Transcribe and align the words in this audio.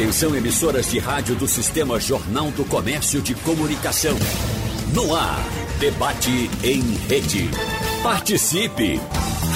Atenção 0.00 0.34
emissoras 0.34 0.90
de 0.90 0.98
rádio 0.98 1.36
do 1.36 1.46
Sistema 1.46 2.00
Jornal 2.00 2.50
do 2.52 2.64
Comércio 2.64 3.20
de 3.20 3.34
Comunicação. 3.34 4.16
No 4.94 5.14
ar, 5.14 5.44
debate 5.78 6.48
em 6.64 6.80
rede. 7.06 7.50
Participe! 8.02 8.98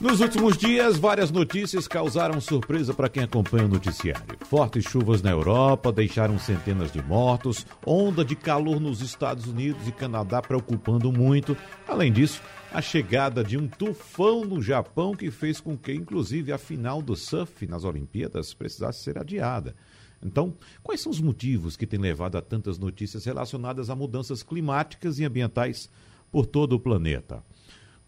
nos 0.00 0.20
últimos 0.20 0.56
dias, 0.56 0.96
várias 0.96 1.32
notícias 1.32 1.88
causaram 1.88 2.40
surpresa 2.40 2.94
para 2.94 3.08
quem 3.08 3.24
acompanha 3.24 3.64
o 3.64 3.68
noticiário. 3.68 4.38
Fortes 4.48 4.84
chuvas 4.84 5.22
na 5.22 5.30
Europa 5.30 5.90
deixaram 5.90 6.38
centenas 6.38 6.92
de 6.92 7.02
mortos, 7.02 7.66
onda 7.84 8.24
de 8.24 8.36
calor 8.36 8.78
nos 8.78 9.02
Estados 9.02 9.46
Unidos 9.46 9.88
e 9.88 9.92
Canadá 9.92 10.40
preocupando 10.40 11.10
muito. 11.10 11.56
Além 11.88 12.12
disso, 12.12 12.40
a 12.72 12.82
chegada 12.82 13.42
de 13.42 13.56
um 13.56 13.66
tufão 13.66 14.44
no 14.44 14.60
Japão 14.60 15.14
que 15.14 15.30
fez 15.30 15.60
com 15.60 15.76
que, 15.76 15.92
inclusive, 15.92 16.52
a 16.52 16.58
final 16.58 17.00
do 17.00 17.16
surf 17.16 17.66
nas 17.66 17.84
Olimpíadas 17.84 18.52
precisasse 18.52 19.02
ser 19.02 19.18
adiada. 19.18 19.74
Então, 20.22 20.54
quais 20.82 21.00
são 21.00 21.10
os 21.10 21.20
motivos 21.20 21.76
que 21.76 21.86
têm 21.86 21.98
levado 21.98 22.36
a 22.36 22.42
tantas 22.42 22.78
notícias 22.78 23.24
relacionadas 23.24 23.88
a 23.88 23.96
mudanças 23.96 24.42
climáticas 24.42 25.18
e 25.18 25.24
ambientais 25.24 25.88
por 26.30 26.44
todo 26.44 26.74
o 26.74 26.80
planeta? 26.80 27.42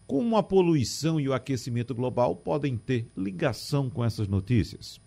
Como 0.05 0.37
a 0.37 0.43
poluição 0.43 1.19
e 1.19 1.27
o 1.27 1.33
aquecimento 1.33 1.95
global 1.95 2.35
podem 2.35 2.77
ter 2.77 3.07
ligação 3.15 3.89
com 3.89 4.03
essas 4.03 4.27
notícias? 4.27 4.99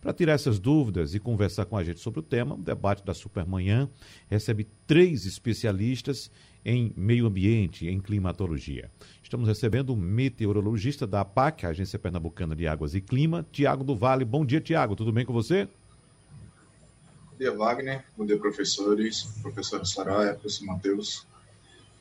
Para 0.00 0.12
tirar 0.12 0.32
essas 0.32 0.58
dúvidas 0.58 1.14
e 1.14 1.20
conversar 1.20 1.64
com 1.66 1.76
a 1.76 1.84
gente 1.84 2.00
sobre 2.00 2.20
o 2.20 2.24
tema, 2.24 2.54
o 2.54 2.62
debate 2.62 3.04
da 3.04 3.14
Supermanhã 3.14 3.88
recebe 4.28 4.66
três 4.86 5.26
especialistas 5.26 6.30
em 6.64 6.92
meio 6.96 7.26
ambiente, 7.26 7.88
em 7.88 8.00
climatologia. 8.00 8.90
Estamos 9.22 9.48
recebendo 9.48 9.90
o 9.90 9.96
meteorologista 9.96 11.06
da 11.06 11.22
APAC, 11.22 11.66
Agência 11.66 11.98
Pernambucana 11.98 12.54
de 12.54 12.66
Águas 12.66 12.94
e 12.94 13.00
Clima, 13.00 13.46
Tiago 13.50 13.82
do 13.82 13.96
Vale. 13.96 14.24
Bom 14.24 14.44
dia, 14.44 14.60
Tiago. 14.60 14.94
Tudo 14.94 15.12
bem 15.12 15.24
com 15.24 15.32
você? 15.32 15.66
Bom 17.30 17.38
dia, 17.38 17.52
Wagner. 17.52 18.04
Bom 18.16 18.24
dia, 18.24 18.38
professores, 18.38 19.22
professor 19.42 19.84
Soraya, 19.84 20.34
professor 20.34 20.64
Matheus. 20.66 21.26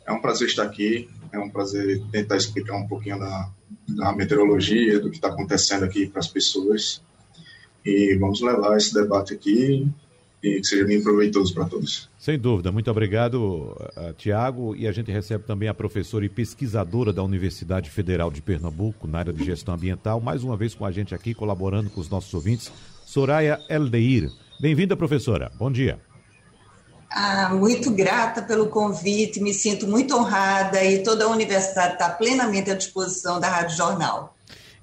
É 0.05 0.11
um 0.11 0.19
prazer 0.19 0.47
estar 0.47 0.63
aqui, 0.63 1.09
é 1.31 1.39
um 1.39 1.49
prazer 1.49 2.01
tentar 2.11 2.35
explicar 2.35 2.75
um 2.75 2.87
pouquinho 2.87 3.19
da, 3.19 3.49
da 3.87 4.13
meteorologia, 4.13 4.99
do 4.99 5.09
que 5.09 5.15
está 5.15 5.29
acontecendo 5.29 5.85
aqui 5.85 6.07
para 6.07 6.19
as 6.19 6.27
pessoas. 6.27 7.01
E 7.85 8.15
vamos 8.15 8.41
levar 8.41 8.77
esse 8.77 8.93
debate 8.93 9.33
aqui 9.33 9.91
e 10.43 10.59
que 10.59 10.63
seja 10.65 10.85
bem 10.85 11.01
proveitoso 11.01 11.53
para 11.53 11.65
todos. 11.65 12.09
Sem 12.17 12.37
dúvida, 12.37 12.71
muito 12.71 12.89
obrigado, 12.89 13.75
uh, 13.97 14.13
Tiago. 14.17 14.75
E 14.75 14.87
a 14.87 14.91
gente 14.91 15.11
recebe 15.11 15.43
também 15.45 15.69
a 15.69 15.73
professora 15.73 16.25
e 16.25 16.29
pesquisadora 16.29 17.13
da 17.13 17.23
Universidade 17.23 17.89
Federal 17.89 18.31
de 18.31 18.41
Pernambuco, 18.41 19.07
na 19.07 19.19
área 19.19 19.33
de 19.33 19.43
gestão 19.43 19.75
ambiental, 19.75 20.19
mais 20.19 20.43
uma 20.43 20.57
vez 20.57 20.73
com 20.73 20.85
a 20.85 20.91
gente 20.91 21.13
aqui, 21.13 21.33
colaborando 21.33 21.89
com 21.89 22.01
os 22.01 22.09
nossos 22.09 22.33
ouvintes, 22.33 22.71
Soraya 23.05 23.59
Eldeir. 23.69 24.31
Bem-vinda, 24.59 24.95
professora. 24.95 25.51
Bom 25.57 25.71
dia. 25.71 25.99
Ah, 27.13 27.53
muito 27.53 27.91
grata 27.91 28.41
pelo 28.41 28.67
convite, 28.67 29.41
me 29.41 29.53
sinto 29.53 29.85
muito 29.85 30.15
honrada 30.15 30.81
e 30.83 31.03
toda 31.03 31.25
a 31.25 31.27
universidade 31.27 31.93
está 31.93 32.09
plenamente 32.09 32.71
à 32.71 32.75
disposição 32.75 33.37
da 33.37 33.49
Rádio 33.49 33.75
Jornal. 33.75 34.33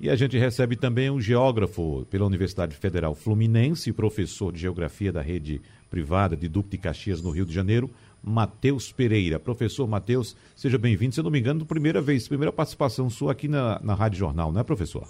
E 0.01 0.09
a 0.09 0.15
gente 0.15 0.39
recebe 0.39 0.77
também 0.77 1.11
um 1.11 1.21
geógrafo 1.21 2.07
pela 2.09 2.25
Universidade 2.25 2.77
Federal 2.77 3.17
Fluminense, 3.17 3.93
professor 3.93 4.53
de 4.53 4.61
geografia 4.61 5.13
da 5.13 5.21
rede 5.21 5.61
privada 5.91 6.37
de 6.37 6.49
Duque 6.49 6.71
de 6.71 6.79
Caxias, 6.79 7.21
no 7.21 7.31
Rio 7.31 7.45
de 7.45 7.53
Janeiro, 7.53 7.91
Matheus 8.23 8.93
Pereira. 8.93 9.41
Professor 9.41 9.89
Matheus, 9.89 10.37
seja 10.55 10.79
bem-vindo. 10.79 11.15
Se 11.15 11.21
eu 11.21 11.25
não 11.25 11.33
me 11.33 11.41
engano, 11.41 11.67
primeira 11.67 12.01
vez, 12.01 12.29
primeira 12.29 12.53
participação 12.53 13.11
sua 13.11 13.33
aqui 13.33 13.49
na, 13.49 13.81
na 13.83 13.95
Rádio 13.95 14.21
Jornal, 14.21 14.53
não 14.53 14.61
é, 14.61 14.65
professor? 14.65 15.05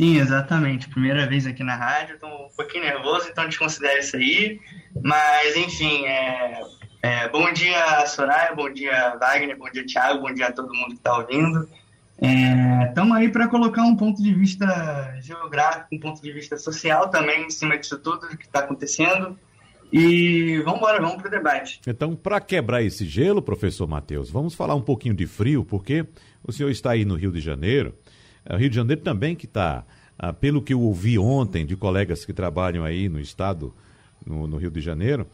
Sim, 0.00 0.18
exatamente. 0.18 0.88
Primeira 0.88 1.26
vez 1.26 1.44
aqui 1.44 1.64
na 1.64 1.74
rádio, 1.74 2.14
estou 2.14 2.30
um 2.30 2.48
pouquinho 2.56 2.84
nervoso, 2.84 3.28
então 3.28 3.44
desconsidere 3.46 3.98
isso 3.98 4.16
aí. 4.16 4.60
Mas, 5.02 5.56
enfim, 5.56 6.06
é, 6.06 6.60
é, 7.02 7.28
bom 7.28 7.52
dia, 7.52 8.06
Soraya, 8.06 8.54
bom 8.54 8.72
dia, 8.72 9.16
Wagner, 9.18 9.58
bom 9.58 9.68
dia, 9.68 9.84
Thiago, 9.84 10.20
bom 10.20 10.32
dia 10.32 10.46
a 10.46 10.52
todo 10.52 10.72
mundo 10.72 10.90
que 10.90 10.94
está 10.94 11.18
ouvindo. 11.18 11.68
Estamos 12.20 13.16
é, 13.16 13.20
aí 13.20 13.28
para 13.30 13.48
colocar 13.48 13.82
um 13.82 13.96
ponto 13.96 14.22
de 14.22 14.34
vista 14.34 15.18
geográfico, 15.22 15.88
um 15.94 15.98
ponto 16.00 16.20
de 16.20 16.32
vista 16.32 16.56
social 16.56 17.08
também 17.08 17.46
em 17.46 17.50
cima 17.50 17.78
disso 17.78 17.98
tudo 17.98 18.28
que 18.36 18.44
está 18.44 18.60
acontecendo. 18.60 19.38
E 19.92 20.58
vamos 20.64 20.78
embora, 20.78 21.00
vamos 21.00 21.16
para 21.16 21.28
o 21.28 21.30
debate. 21.30 21.80
Então, 21.86 22.14
para 22.14 22.40
quebrar 22.40 22.82
esse 22.82 23.04
gelo, 23.04 23.42
professor 23.42 23.88
Matheus, 23.88 24.30
vamos 24.30 24.54
falar 24.54 24.74
um 24.74 24.82
pouquinho 24.82 25.14
de 25.14 25.26
frio, 25.26 25.64
porque 25.64 26.06
o 26.44 26.52
senhor 26.52 26.70
está 26.70 26.92
aí 26.92 27.04
no 27.04 27.16
Rio 27.16 27.32
de 27.32 27.40
Janeiro 27.40 27.94
é 28.44 28.54
o 28.54 28.58
Rio 28.58 28.70
de 28.70 28.76
Janeiro 28.76 29.02
também 29.02 29.34
que 29.34 29.46
está, 29.46 29.84
ah, 30.18 30.32
pelo 30.32 30.62
que 30.62 30.72
eu 30.72 30.80
ouvi 30.80 31.18
ontem 31.18 31.66
de 31.66 31.76
colegas 31.76 32.24
que 32.24 32.32
trabalham 32.32 32.84
aí 32.84 33.08
no 33.08 33.20
estado, 33.20 33.74
no, 34.24 34.46
no 34.46 34.56
Rio 34.56 34.70
de 34.70 34.80
Janeiro, 34.80 35.26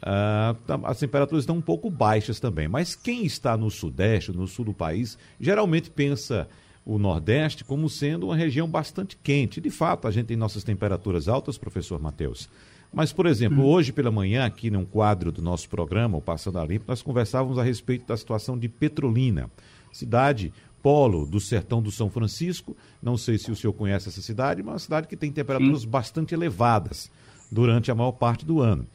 tá, 0.00 0.80
as 0.84 0.98
temperaturas 0.98 1.42
estão 1.42 1.56
um 1.56 1.60
pouco 1.60 1.90
baixas 1.90 2.38
também. 2.40 2.68
Mas 2.68 2.94
quem 2.94 3.24
está 3.24 3.56
no 3.56 3.70
Sudeste, 3.70 4.32
no 4.32 4.46
sul 4.46 4.66
do 4.66 4.74
país, 4.74 5.18
geralmente 5.40 5.90
pensa 5.90 6.48
o 6.84 6.98
Nordeste 6.98 7.64
como 7.64 7.88
sendo 7.88 8.26
uma 8.26 8.36
região 8.36 8.68
bastante 8.68 9.18
quente. 9.22 9.60
De 9.60 9.70
fato, 9.70 10.08
a 10.08 10.10
gente 10.10 10.26
tem 10.26 10.36
nossas 10.36 10.64
temperaturas 10.64 11.28
altas, 11.28 11.58
professor 11.58 12.00
Matheus. 12.00 12.48
Mas, 12.92 13.12
por 13.12 13.26
exemplo, 13.26 13.62
hum. 13.62 13.66
hoje 13.66 13.92
pela 13.92 14.10
manhã, 14.10 14.46
aqui 14.46 14.70
num 14.70 14.84
quadro 14.84 15.30
do 15.30 15.42
nosso 15.42 15.68
programa, 15.68 16.16
o 16.16 16.22
Passando 16.22 16.58
a 16.58 16.64
Limpo, 16.64 16.86
nós 16.88 17.02
conversávamos 17.02 17.58
a 17.58 17.62
respeito 17.62 18.06
da 18.06 18.16
situação 18.16 18.58
de 18.58 18.68
Petrolina, 18.68 19.50
cidade 19.92 20.52
polo 20.82 21.26
do 21.26 21.40
sertão 21.40 21.82
do 21.82 21.90
São 21.90 22.08
Francisco. 22.08 22.76
Não 23.02 23.16
sei 23.16 23.36
se 23.36 23.50
o 23.50 23.56
senhor 23.56 23.72
conhece 23.72 24.08
essa 24.08 24.22
cidade, 24.22 24.62
mas 24.62 24.68
é 24.68 24.72
uma 24.72 24.78
cidade 24.78 25.08
que 25.08 25.16
tem 25.16 25.30
temperaturas 25.30 25.82
Sim. 25.82 25.88
bastante 25.88 26.34
elevadas 26.34 27.10
durante 27.50 27.90
a 27.90 27.94
maior 27.94 28.12
parte 28.12 28.44
do 28.44 28.60
ano. 28.60 28.86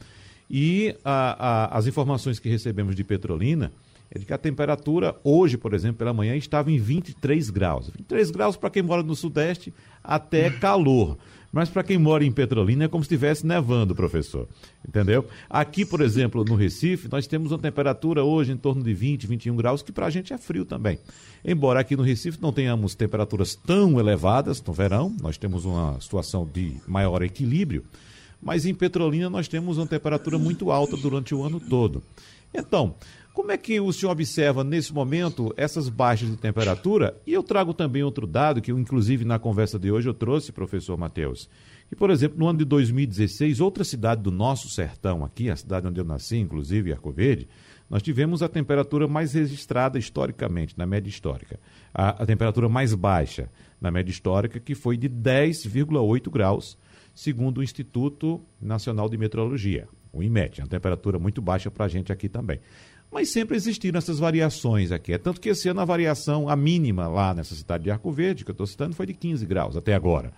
E 0.50 0.94
a, 1.04 1.74
a, 1.74 1.78
as 1.78 1.86
informações 1.86 2.38
que 2.38 2.48
recebemos 2.48 2.94
de 2.94 3.04
Petrolina 3.04 3.72
é 4.10 4.18
de 4.18 4.24
que 4.24 4.32
a 4.32 4.38
temperatura 4.38 5.16
hoje, 5.24 5.56
por 5.56 5.74
exemplo, 5.74 5.98
pela 5.98 6.12
manhã, 6.12 6.36
estava 6.36 6.70
em 6.70 6.78
23 6.78 7.50
graus. 7.50 7.86
23 7.88 8.30
graus 8.30 8.56
para 8.56 8.70
quem 8.70 8.82
mora 8.82 9.02
no 9.02 9.16
Sudeste, 9.16 9.72
até 10.02 10.50
calor. 10.60 11.18
Mas 11.54 11.68
para 11.68 11.84
quem 11.84 11.98
mora 11.98 12.24
em 12.24 12.32
Petrolina 12.32 12.84
é 12.84 12.88
como 12.88 13.04
se 13.04 13.06
estivesse 13.06 13.46
nevando, 13.46 13.94
professor. 13.94 14.48
Entendeu? 14.86 15.24
Aqui, 15.48 15.84
por 15.84 16.00
exemplo, 16.00 16.44
no 16.44 16.56
Recife, 16.56 17.08
nós 17.08 17.28
temos 17.28 17.52
uma 17.52 17.58
temperatura 17.58 18.24
hoje 18.24 18.50
em 18.50 18.56
torno 18.56 18.82
de 18.82 18.92
20, 18.92 19.28
21 19.28 19.54
graus, 19.54 19.80
que 19.80 19.92
para 19.92 20.06
a 20.06 20.10
gente 20.10 20.32
é 20.32 20.38
frio 20.38 20.64
também. 20.64 20.98
Embora 21.44 21.78
aqui 21.78 21.94
no 21.96 22.02
Recife 22.02 22.42
não 22.42 22.52
tenhamos 22.52 22.96
temperaturas 22.96 23.54
tão 23.54 24.00
elevadas 24.00 24.60
no 24.62 24.72
verão, 24.72 25.14
nós 25.22 25.38
temos 25.38 25.64
uma 25.64 26.00
situação 26.00 26.48
de 26.52 26.74
maior 26.88 27.22
equilíbrio, 27.22 27.84
mas 28.44 28.66
em 28.66 28.74
Petrolina 28.74 29.30
nós 29.30 29.48
temos 29.48 29.78
uma 29.78 29.86
temperatura 29.86 30.38
muito 30.38 30.70
alta 30.70 30.96
durante 30.96 31.34
o 31.34 31.42
ano 31.42 31.58
todo. 31.58 32.02
Então, 32.52 32.94
como 33.32 33.50
é 33.50 33.56
que 33.56 33.80
o 33.80 33.92
senhor 33.92 34.12
observa 34.12 34.62
nesse 34.62 34.94
momento 34.94 35.52
essas 35.56 35.88
baixas 35.88 36.30
de 36.30 36.36
temperatura? 36.36 37.20
E 37.26 37.32
eu 37.32 37.42
trago 37.42 37.74
também 37.74 38.02
outro 38.04 38.28
dado 38.28 38.62
que, 38.62 38.70
inclusive, 38.70 39.24
na 39.24 39.40
conversa 39.40 39.76
de 39.76 39.90
hoje 39.90 40.08
eu 40.08 40.14
trouxe, 40.14 40.52
professor 40.52 40.96
Matheus. 40.96 41.48
Que, 41.88 41.96
por 41.96 42.10
exemplo, 42.10 42.38
no 42.38 42.46
ano 42.46 42.60
de 42.60 42.64
2016, 42.64 43.60
outra 43.60 43.82
cidade 43.82 44.22
do 44.22 44.30
nosso 44.30 44.68
sertão 44.68 45.24
aqui, 45.24 45.50
a 45.50 45.56
cidade 45.56 45.88
onde 45.88 46.00
eu 46.00 46.04
nasci, 46.04 46.36
inclusive, 46.36 46.92
Arco 46.92 47.10
Verde, 47.10 47.48
nós 47.90 48.02
tivemos 48.02 48.42
a 48.42 48.48
temperatura 48.48 49.08
mais 49.08 49.32
registrada 49.32 49.98
historicamente, 49.98 50.78
na 50.78 50.86
média 50.86 51.10
histórica. 51.10 51.58
A, 51.92 52.22
a 52.22 52.26
temperatura 52.26 52.68
mais 52.68 52.94
baixa 52.94 53.50
na 53.80 53.90
média 53.90 54.12
histórica, 54.12 54.60
que 54.60 54.74
foi 54.74 54.96
de 54.96 55.08
10,8 55.08 56.30
graus, 56.30 56.78
segundo 57.14 57.58
o 57.58 57.62
Instituto 57.62 58.40
Nacional 58.60 59.08
de 59.08 59.16
Meteorologia, 59.16 59.88
o 60.12 60.22
IMET. 60.22 60.60
Uma 60.60 60.68
temperatura 60.68 61.18
muito 61.18 61.40
baixa 61.40 61.70
para 61.70 61.84
a 61.84 61.88
gente 61.88 62.12
aqui 62.12 62.28
também 62.28 62.60
mas 63.14 63.28
sempre 63.28 63.56
existiram 63.56 63.96
essas 63.96 64.18
variações 64.18 64.90
aqui. 64.90 65.12
É 65.12 65.18
tanto 65.18 65.40
que 65.40 65.48
esse 65.48 65.68
ano 65.68 65.80
a 65.80 65.84
variação, 65.84 66.48
a 66.48 66.56
mínima 66.56 67.06
lá 67.06 67.32
nessa 67.32 67.54
cidade 67.54 67.84
de 67.84 67.90
Arco 67.92 68.10
Verde, 68.10 68.44
que 68.44 68.50
eu 68.50 68.54
estou 68.54 68.66
citando, 68.66 68.92
foi 68.92 69.06
de 69.06 69.14
15 69.14 69.46
graus 69.46 69.76
até 69.76 69.94
agora. 69.94 70.32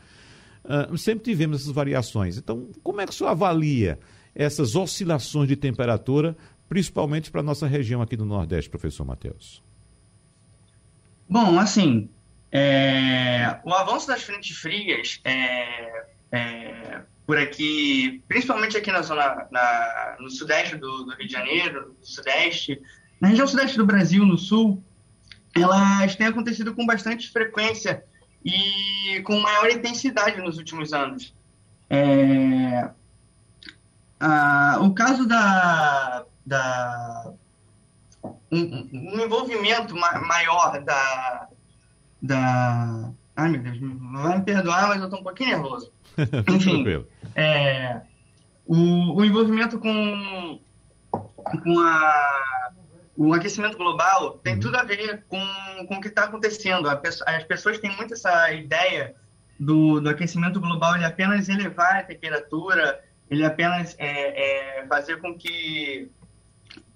Uh, 0.62 0.98
sempre 0.98 1.24
tivemos 1.24 1.62
essas 1.62 1.72
variações. 1.72 2.36
Então, 2.36 2.68
como 2.82 3.00
é 3.00 3.06
que 3.06 3.12
o 3.12 3.14
senhor 3.14 3.30
avalia 3.30 3.98
essas 4.34 4.76
oscilações 4.76 5.48
de 5.48 5.56
temperatura, 5.56 6.36
principalmente 6.68 7.30
para 7.30 7.40
a 7.40 7.44
nossa 7.44 7.66
região 7.66 8.02
aqui 8.02 8.14
do 8.14 8.26
Nordeste, 8.26 8.68
professor 8.68 9.06
Matheus? 9.06 9.62
Bom, 11.26 11.58
assim, 11.58 12.10
é... 12.52 13.58
o 13.64 13.72
avanço 13.72 14.06
das 14.06 14.22
frentes 14.22 14.54
frias 14.54 15.18
é... 15.24 16.04
É 16.32 17.02
por 17.26 17.36
aqui, 17.36 18.22
principalmente 18.28 18.76
aqui 18.76 18.92
na 18.92 19.02
zona, 19.02 19.48
na, 19.50 20.16
no 20.20 20.30
sudeste 20.30 20.76
do, 20.76 21.04
do, 21.04 21.14
Rio 21.16 21.26
de 21.26 21.32
Janeiro, 21.32 21.96
no 21.98 22.06
sudeste, 22.06 22.80
na 23.20 23.28
região 23.28 23.48
sudeste 23.48 23.76
do 23.76 23.84
Brasil, 23.84 24.24
no 24.24 24.38
sul, 24.38 24.82
elas 25.54 26.14
têm 26.14 26.28
acontecido 26.28 26.72
com 26.72 26.86
bastante 26.86 27.30
frequência 27.32 28.04
e 28.44 29.20
com 29.24 29.40
maior 29.40 29.68
intensidade 29.70 30.40
nos 30.40 30.56
últimos 30.56 30.92
anos. 30.92 31.34
É, 31.90 32.90
a, 34.20 34.78
o 34.82 34.94
caso 34.94 35.26
da, 35.26 36.24
da 36.44 37.32
um, 38.52 38.88
um 38.92 39.20
envolvimento 39.20 39.96
ma, 39.96 40.20
maior 40.20 40.80
da, 40.84 41.48
da... 42.22 43.10
Ai, 43.36 43.50
meu 43.50 43.60
Deus, 43.60 43.78
vai 43.78 44.38
me 44.38 44.44
perdoar, 44.44 44.88
mas 44.88 44.98
eu 44.98 45.04
estou 45.04 45.20
um 45.20 45.22
pouquinho 45.22 45.50
nervoso. 45.50 45.92
Enfim, 46.48 47.04
é, 47.34 48.00
o, 48.66 49.20
o 49.20 49.24
envolvimento 49.24 49.78
com, 49.78 50.58
com 51.10 51.80
a, 51.80 52.72
o 53.16 53.34
aquecimento 53.34 53.76
global 53.76 54.38
tem 54.38 54.54
uhum. 54.54 54.60
tudo 54.60 54.76
a 54.76 54.84
ver 54.84 55.24
com, 55.28 55.40
com 55.86 55.96
o 55.96 56.00
que 56.00 56.08
está 56.08 56.24
acontecendo. 56.24 56.88
As 56.88 57.44
pessoas 57.44 57.78
têm 57.78 57.94
muito 57.94 58.14
essa 58.14 58.50
ideia 58.52 59.14
do, 59.58 60.00
do 60.00 60.08
aquecimento 60.08 60.60
global 60.60 60.94
ele 60.96 61.04
apenas 61.04 61.48
elevar 61.48 61.96
a 61.96 62.02
temperatura, 62.02 63.02
ele 63.30 63.44
apenas 63.44 63.94
é, 63.98 64.80
é, 64.80 64.86
fazer 64.86 65.20
com 65.20 65.34
que 65.34 66.10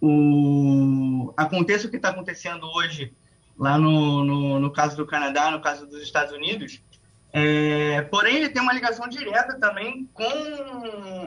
o, 0.01 1.33
aconteça 1.37 1.87
o 1.87 1.91
que 1.91 1.97
está 1.97 2.11
acontecendo 2.11 2.67
hoje 2.67 3.13
lá 3.61 3.77
no, 3.77 4.25
no, 4.25 4.59
no, 4.59 4.73
caso 4.73 4.97
do 4.97 5.07
Canadá, 5.07 5.51
no 5.51 5.61
caso 5.61 5.87
dos 5.87 6.03
Estados 6.03 6.33
Unidos. 6.33 6.83
É, 7.31 8.01
porém, 8.11 8.37
ele 8.37 8.49
tem 8.49 8.62
uma 8.62 8.73
ligação 8.73 9.07
direta 9.07 9.55
também 9.61 10.09
com 10.15 10.25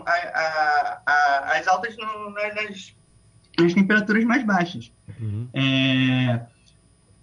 a, 0.03 0.11
a, 0.11 1.01
a, 1.05 1.57
as 1.59 1.67
altas 1.67 1.95
no, 1.95 2.31
nas, 2.31 2.95
nas 3.59 3.73
temperaturas 3.75 4.23
mais 4.25 4.43
baixas. 4.43 4.91
Uhum. 5.21 5.47
É, 5.53 6.41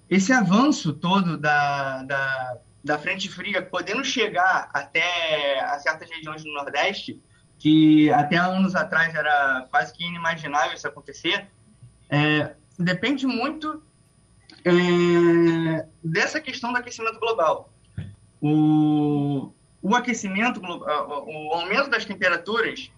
esse 0.09 0.33
avanço 0.33 0.93
todo 0.93 1.37
da, 1.37 2.05
da, 2.05 2.59
da 2.85 2.99
frente 2.99 3.29
fria 3.29 3.61
podendo 3.61 4.05
chegar 4.05 4.71
até 4.73 5.61
a 5.61 5.77
certas 5.81 6.09
regiões 6.09 6.45
do 6.45 6.53
Nordeste, 6.53 7.21
que 7.59 8.11
até 8.13 8.37
anos 8.37 8.77
atrás 8.77 9.13
era 9.13 9.67
quase 9.71 9.93
que 9.93 10.05
inimaginável 10.05 10.75
isso 10.75 10.87
acontecer, 10.87 11.49
é, 12.09 12.55
depende 12.79 13.27
muito 13.27 13.83
é, 14.65 15.87
dessa 16.03 16.41
questão 16.41 16.73
do 16.73 16.79
aquecimento 16.79 17.19
global. 17.19 17.73
O, 18.41 19.53
o 19.83 19.95
aquecimento, 19.95 20.61
o 20.63 21.53
aumento 21.53 21.91
das 21.91 22.05
temperaturas, 22.05 22.91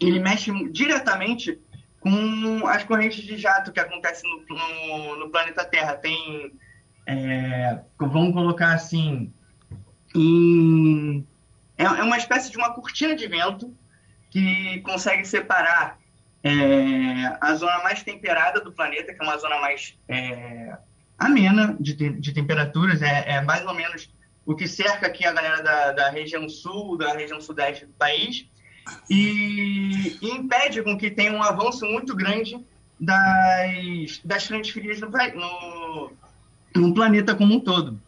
ele 0.00 0.20
mexe 0.20 0.52
diretamente 0.70 1.58
com 2.00 2.66
as 2.66 2.84
correntes 2.84 3.24
de 3.24 3.36
jato 3.36 3.72
que 3.72 3.80
acontecem 3.80 4.28
no, 4.30 4.56
no, 4.56 5.16
no 5.16 5.30
planeta 5.30 5.64
Terra. 5.64 5.94
Tem, 5.94 6.52
é, 7.06 7.80
vamos 7.98 8.32
colocar 8.32 8.72
assim, 8.72 9.32
em, 10.14 11.26
é, 11.76 11.84
é 11.84 12.02
uma 12.02 12.16
espécie 12.16 12.50
de 12.50 12.56
uma 12.56 12.72
cortina 12.72 13.14
de 13.14 13.26
vento 13.26 13.74
que 14.30 14.80
consegue 14.80 15.24
separar 15.24 15.97
é, 16.42 17.36
a 17.40 17.54
zona 17.54 17.82
mais 17.82 18.02
temperada 18.02 18.60
do 18.60 18.72
planeta, 18.72 19.12
que 19.12 19.20
é 19.20 19.24
uma 19.24 19.38
zona 19.38 19.58
mais 19.58 19.98
é, 20.08 20.76
amena 21.18 21.76
de, 21.80 21.94
de 21.94 22.32
temperaturas, 22.32 23.02
é, 23.02 23.24
é, 23.32 23.40
mais 23.42 23.66
ou 23.66 23.74
menos 23.74 24.10
o 24.46 24.54
que 24.54 24.66
cerca 24.66 25.06
aqui 25.06 25.26
a 25.26 25.32
galera 25.32 25.62
da, 25.62 25.92
da 25.92 26.10
região 26.10 26.48
sul, 26.48 26.96
da 26.96 27.12
região 27.12 27.40
sudeste 27.40 27.86
do 27.86 27.92
país, 27.92 28.46
e, 29.10 30.16
e 30.22 30.30
impede 30.30 30.82
com 30.82 30.96
que 30.96 31.10
tenha 31.10 31.32
um 31.32 31.42
avanço 31.42 31.84
muito 31.84 32.14
grande 32.16 32.64
das, 32.98 34.20
das 34.24 34.46
frentes 34.46 34.70
frias 34.70 35.00
no, 35.00 35.10
no, 35.10 36.12
no 36.76 36.94
planeta 36.94 37.34
como 37.34 37.54
um 37.54 37.60
todo. 37.60 38.00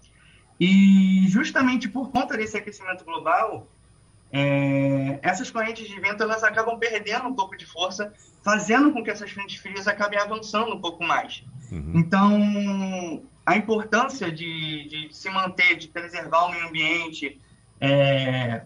E 0.59 1.27
justamente 1.29 1.89
por 1.89 2.11
conta 2.11 2.37
desse 2.37 2.57
aquecimento 2.57 3.05
global, 3.05 3.67
é, 4.33 5.19
essas 5.23 5.51
correntes 5.51 5.89
de 5.89 6.01
vento 6.01 6.23
elas 6.23 6.45
acabam 6.45 6.79
perdendo 6.79 7.27
um 7.27 7.35
pouco 7.35 7.57
de 7.57 7.67
força, 7.67 8.13
fazendo 8.45 8.93
com 8.93 9.03
que 9.03 9.11
essas 9.11 9.31
frentes 9.31 9.61
frias 9.61 9.89
acabem 9.89 10.19
avançando 10.19 10.73
um 10.73 10.81
pouco 10.81 11.03
mais. 11.03 11.45
Uhum. 11.71 11.93
Então, 11.95 13.23
a 13.45 13.57
importância 13.57 14.31
de, 14.31 14.89
de, 14.89 15.09
se 15.15 15.29
manter, 15.31 15.77
de 15.77 15.89
preservar 15.89 16.45
o 16.45 16.51
meio 16.51 16.69
ambiente, 16.69 17.41
é, 17.81 18.63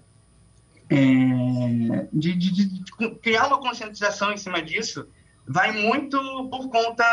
é, 0.90 2.06
de, 2.12 2.34
de, 2.34 2.52
de, 2.52 3.10
criar 3.22 3.46
uma 3.46 3.58
conscientização 3.58 4.32
em 4.32 4.36
cima 4.36 4.60
disso, 4.60 5.08
vai 5.46 5.72
muito 5.72 6.18
por 6.48 6.68
conta 6.68 7.04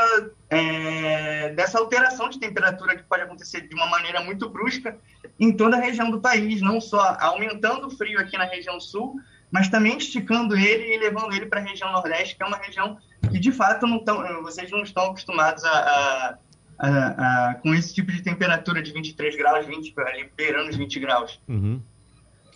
é, 0.50 1.50
dessa 1.50 1.80
alteração 1.80 2.30
de 2.30 2.40
temperatura 2.40 2.96
que 2.96 3.04
pode 3.04 3.24
acontecer 3.24 3.68
de 3.68 3.76
uma 3.76 3.88
maneira 3.88 4.22
muito 4.22 4.50
brusca 4.50 4.98
em 5.40 5.52
toda 5.52 5.76
a 5.76 5.80
região 5.80 6.10
do 6.10 6.22
país, 6.22 6.62
não 6.62 6.80
só 6.80 7.18
aumentando 7.20 7.88
o 7.88 7.92
frio 7.92 8.20
aqui 8.20 8.38
na 8.38 8.46
região 8.46 8.80
sul, 8.80 9.20
mas 9.52 9.68
também 9.68 9.98
esticando 9.98 10.56
ele 10.56 10.96
e 10.96 10.98
levando 10.98 11.34
ele 11.34 11.46
para 11.46 11.60
a 11.60 11.64
região 11.64 11.92
nordeste, 11.92 12.38
que 12.38 12.44
é 12.44 12.46
uma 12.46 12.58
região 12.58 12.98
que 13.30 13.38
de 13.38 13.52
fato 13.52 13.86
não 13.86 14.00
tão, 14.00 14.42
vocês 14.44 14.72
não 14.72 14.82
estão 14.82 15.08
acostumados 15.08 15.64
a, 15.66 15.70
a, 15.70 16.38
a, 16.80 17.50
a 17.50 17.56
com 17.56 17.74
esse 17.74 17.94
tipo 17.94 18.12
de 18.12 18.22
temperatura 18.22 18.82
de 18.82 18.94
23 18.94 19.36
graus, 19.36 19.66
20, 19.66 19.94
ali, 20.00 20.30
beirando 20.38 20.70
os 20.70 20.78
20 20.78 21.00
graus. 21.00 21.40
Uhum. 21.48 21.82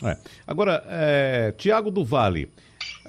É. 0.03 0.17
Agora, 0.45 0.83
é, 0.87 1.53
Tiago 1.57 1.91
do 1.91 2.03
Vale, 2.03 2.51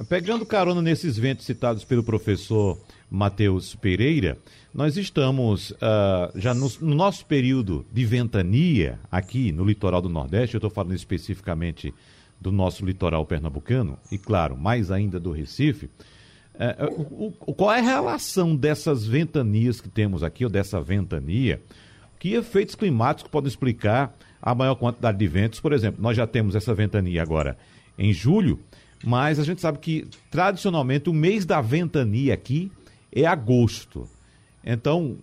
Pegando 0.09 0.45
carona 0.45 0.83
nesses 0.83 1.19
ventos 1.19 1.47
citados 1.47 1.85
pelo 1.85 2.03
professor 2.03 2.79
Matheus 3.11 3.75
Pereira, 3.75 4.39
nós 4.75 4.97
estamos 4.97 5.71
uh, 5.71 6.31
já 6.35 6.53
no, 6.53 6.71
no, 6.81 6.95
nosso 6.95 7.25
período 7.25 7.87
de 7.91 8.05
ventania 8.05 8.99
aqui 9.11 9.53
no 9.53 9.65
litoral 9.65 10.03
do 10.03 10.09
Nordeste, 10.09 10.55
eu 10.55 10.59
estou 10.59 10.71
falando 10.71 10.95
especificamente 10.95 11.95
do 12.39 12.53
nosso 12.53 12.85
litoral 12.85 13.25
pernambucano, 13.25 13.99
e 14.13 14.19
claro, 14.19 14.57
mais 14.57 14.91
ainda 14.91 15.19
do 15.19 15.33
Recife. 15.33 15.87
Uh, 16.55 17.33
o, 17.41 17.55
qual 17.55 17.73
é 17.73 17.79
a 17.79 17.83
relação 17.83 18.55
dessas 18.55 19.07
ventanias 19.07 19.81
que 19.81 19.89
temos 19.89 20.23
aqui, 20.23 20.45
ou 20.45 20.51
dessa 20.51 20.81
ventania? 20.81 21.63
Que 22.19 22.35
efeitos 22.35 22.75
climáticos 22.75 23.31
podem 23.31 23.49
explicar 23.49 24.15
a 24.43 24.55
maior 24.55 24.75
quantidade 24.75 25.17
de 25.17 25.27
ventos? 25.27 25.59
Por 25.59 25.73
exemplo, 25.73 26.03
nós 26.03 26.17
já 26.17 26.27
temos 26.27 26.55
essa 26.55 26.75
ventania 26.75 27.23
agora 27.23 27.57
em 27.99 28.13
julho, 28.13 28.61
mas 29.05 29.39
a 29.39 29.45
gente 29.45 29.61
sabe 29.61 29.79
que, 29.79 30.07
tradicionalmente, 30.31 31.09
o 31.09 31.13
mês 31.13 31.45
da 31.45 31.61
ventania 31.61 32.35
aqui 32.35 32.71
é 33.13 33.27
agosto. 33.27 34.09
Então, 34.65 35.17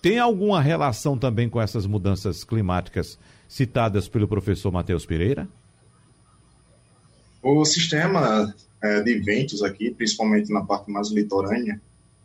tem 0.00 0.18
alguma 0.18 0.60
relação 0.60 1.18
também 1.18 1.48
com 1.48 1.60
essas 1.60 1.86
mudanças 1.86 2.44
climáticas 2.44 3.18
citadas 3.48 4.08
pelo 4.08 4.28
professor 4.28 4.70
Matheus 4.70 5.04
Pereira? 5.04 5.48
O 7.42 7.64
sistema 7.64 8.54
é, 8.82 9.00
de 9.02 9.18
ventos 9.20 9.62
aqui, 9.62 9.90
principalmente 9.90 10.52
na 10.52 10.64
parte 10.64 10.90
mais 10.90 11.10
litorânea, 11.10 11.80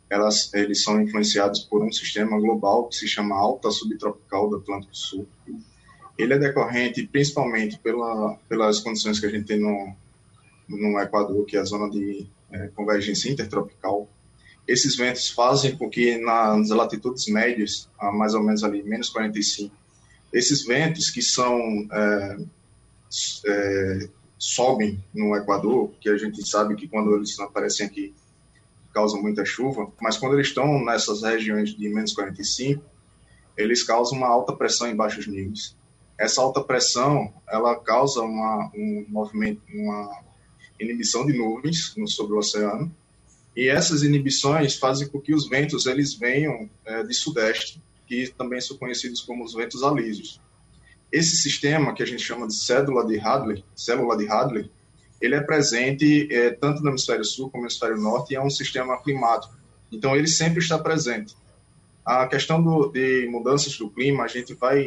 elas, 0.09 0.53
eles 0.53 0.83
são 0.83 1.01
influenciados 1.01 1.61
por 1.61 1.83
um 1.83 1.91
sistema 1.91 2.37
global 2.39 2.87
que 2.87 2.95
se 2.95 3.07
chama 3.07 3.35
Alta 3.35 3.71
Subtropical 3.71 4.49
do 4.49 4.57
Atlântico 4.57 4.95
Sul. 4.95 5.27
Ele 6.17 6.33
é 6.33 6.37
decorrente 6.39 7.07
principalmente 7.07 7.79
pela, 7.79 8.35
pelas 8.49 8.79
condições 8.79 9.19
que 9.19 9.25
a 9.25 9.29
gente 9.29 9.45
tem 9.45 9.59
no, 9.59 9.95
no 10.77 10.99
Equador, 10.99 11.45
que 11.45 11.57
é 11.57 11.59
a 11.59 11.65
zona 11.65 11.89
de 11.89 12.27
é, 12.51 12.67
convergência 12.69 13.31
intertropical, 13.31 14.09
esses 14.67 14.95
ventos 14.95 15.29
fazem 15.29 15.75
com 15.75 15.89
que 15.89 16.17
nas 16.17 16.69
latitudes 16.69 17.27
médias, 17.27 17.89
mais 18.13 18.33
ou 18.33 18.43
menos 18.43 18.63
ali, 18.63 18.83
menos 18.83 19.09
45, 19.09 19.75
esses 20.31 20.63
ventos 20.63 21.09
que 21.09 21.21
são 21.21 21.59
é, 21.91 22.37
é, 23.45 24.09
sobem 24.37 25.03
no 25.13 25.35
Equador, 25.35 25.91
que 25.99 26.09
a 26.09 26.17
gente 26.17 26.47
sabe 26.47 26.75
que 26.75 26.87
quando 26.87 27.15
eles 27.15 27.37
aparecem 27.39 27.85
aqui 27.85 28.13
causam 28.93 29.21
muita 29.21 29.45
chuva, 29.45 29.91
mas 30.01 30.17
quando 30.17 30.33
eles 30.33 30.47
estão 30.47 30.83
nessas 30.83 31.21
regiões 31.21 31.69
de 31.69 31.89
menos 31.89 32.13
45, 32.13 32.83
eles 33.57 33.83
causam 33.83 34.17
uma 34.17 34.27
alta 34.27 34.53
pressão 34.53 34.87
em 34.87 34.95
baixos 34.95 35.27
níveis. 35.27 35.75
Essa 36.17 36.41
alta 36.41 36.61
pressão, 36.61 37.33
ela 37.47 37.75
causa 37.75 38.21
uma, 38.21 38.69
um 38.75 39.05
movimento, 39.07 39.61
uma 39.73 40.23
inibição 40.79 41.25
de 41.25 41.33
nuvens 41.33 41.93
sobre 42.07 42.33
o 42.33 42.37
oceano, 42.37 42.93
e 43.55 43.67
essas 43.67 44.03
inibições 44.03 44.75
fazem 44.75 45.07
com 45.07 45.19
que 45.19 45.33
os 45.33 45.47
ventos 45.47 45.85
eles 45.85 46.13
venham 46.13 46.69
é, 46.85 47.03
de 47.03 47.13
sudeste, 47.13 47.81
que 48.07 48.33
também 48.37 48.61
são 48.61 48.77
conhecidos 48.77 49.21
como 49.21 49.43
os 49.43 49.53
ventos 49.53 49.83
alísios. 49.83 50.39
Esse 51.11 51.35
sistema 51.35 51.93
que 51.93 52.01
a 52.01 52.05
gente 52.05 52.23
chama 52.23 52.47
de 52.47 52.55
célula 52.55 53.05
de 53.05 53.19
Hadley, 53.19 53.63
célula 53.75 54.17
de 54.17 54.29
Hadley, 54.29 54.71
ele 55.21 55.35
é 55.35 55.41
presente 55.41 56.27
é, 56.33 56.51
tanto 56.51 56.81
no 56.81 56.89
hemisfério 56.89 57.23
sul 57.25 57.49
como 57.49 57.63
no 57.63 57.67
hemisfério 57.67 57.97
norte 57.97 58.33
e 58.33 58.35
é 58.35 58.41
um 58.41 58.49
sistema 58.49 59.01
climático. 59.01 59.53
Então 59.91 60.15
ele 60.15 60.27
sempre 60.27 60.59
está 60.59 60.79
presente. 60.79 61.35
A 62.03 62.25
questão 62.27 62.63
do, 62.63 62.87
de 62.87 63.27
mudanças 63.29 63.77
do 63.77 63.89
clima, 63.89 64.23
a 64.23 64.27
gente 64.27 64.53
vai 64.53 64.83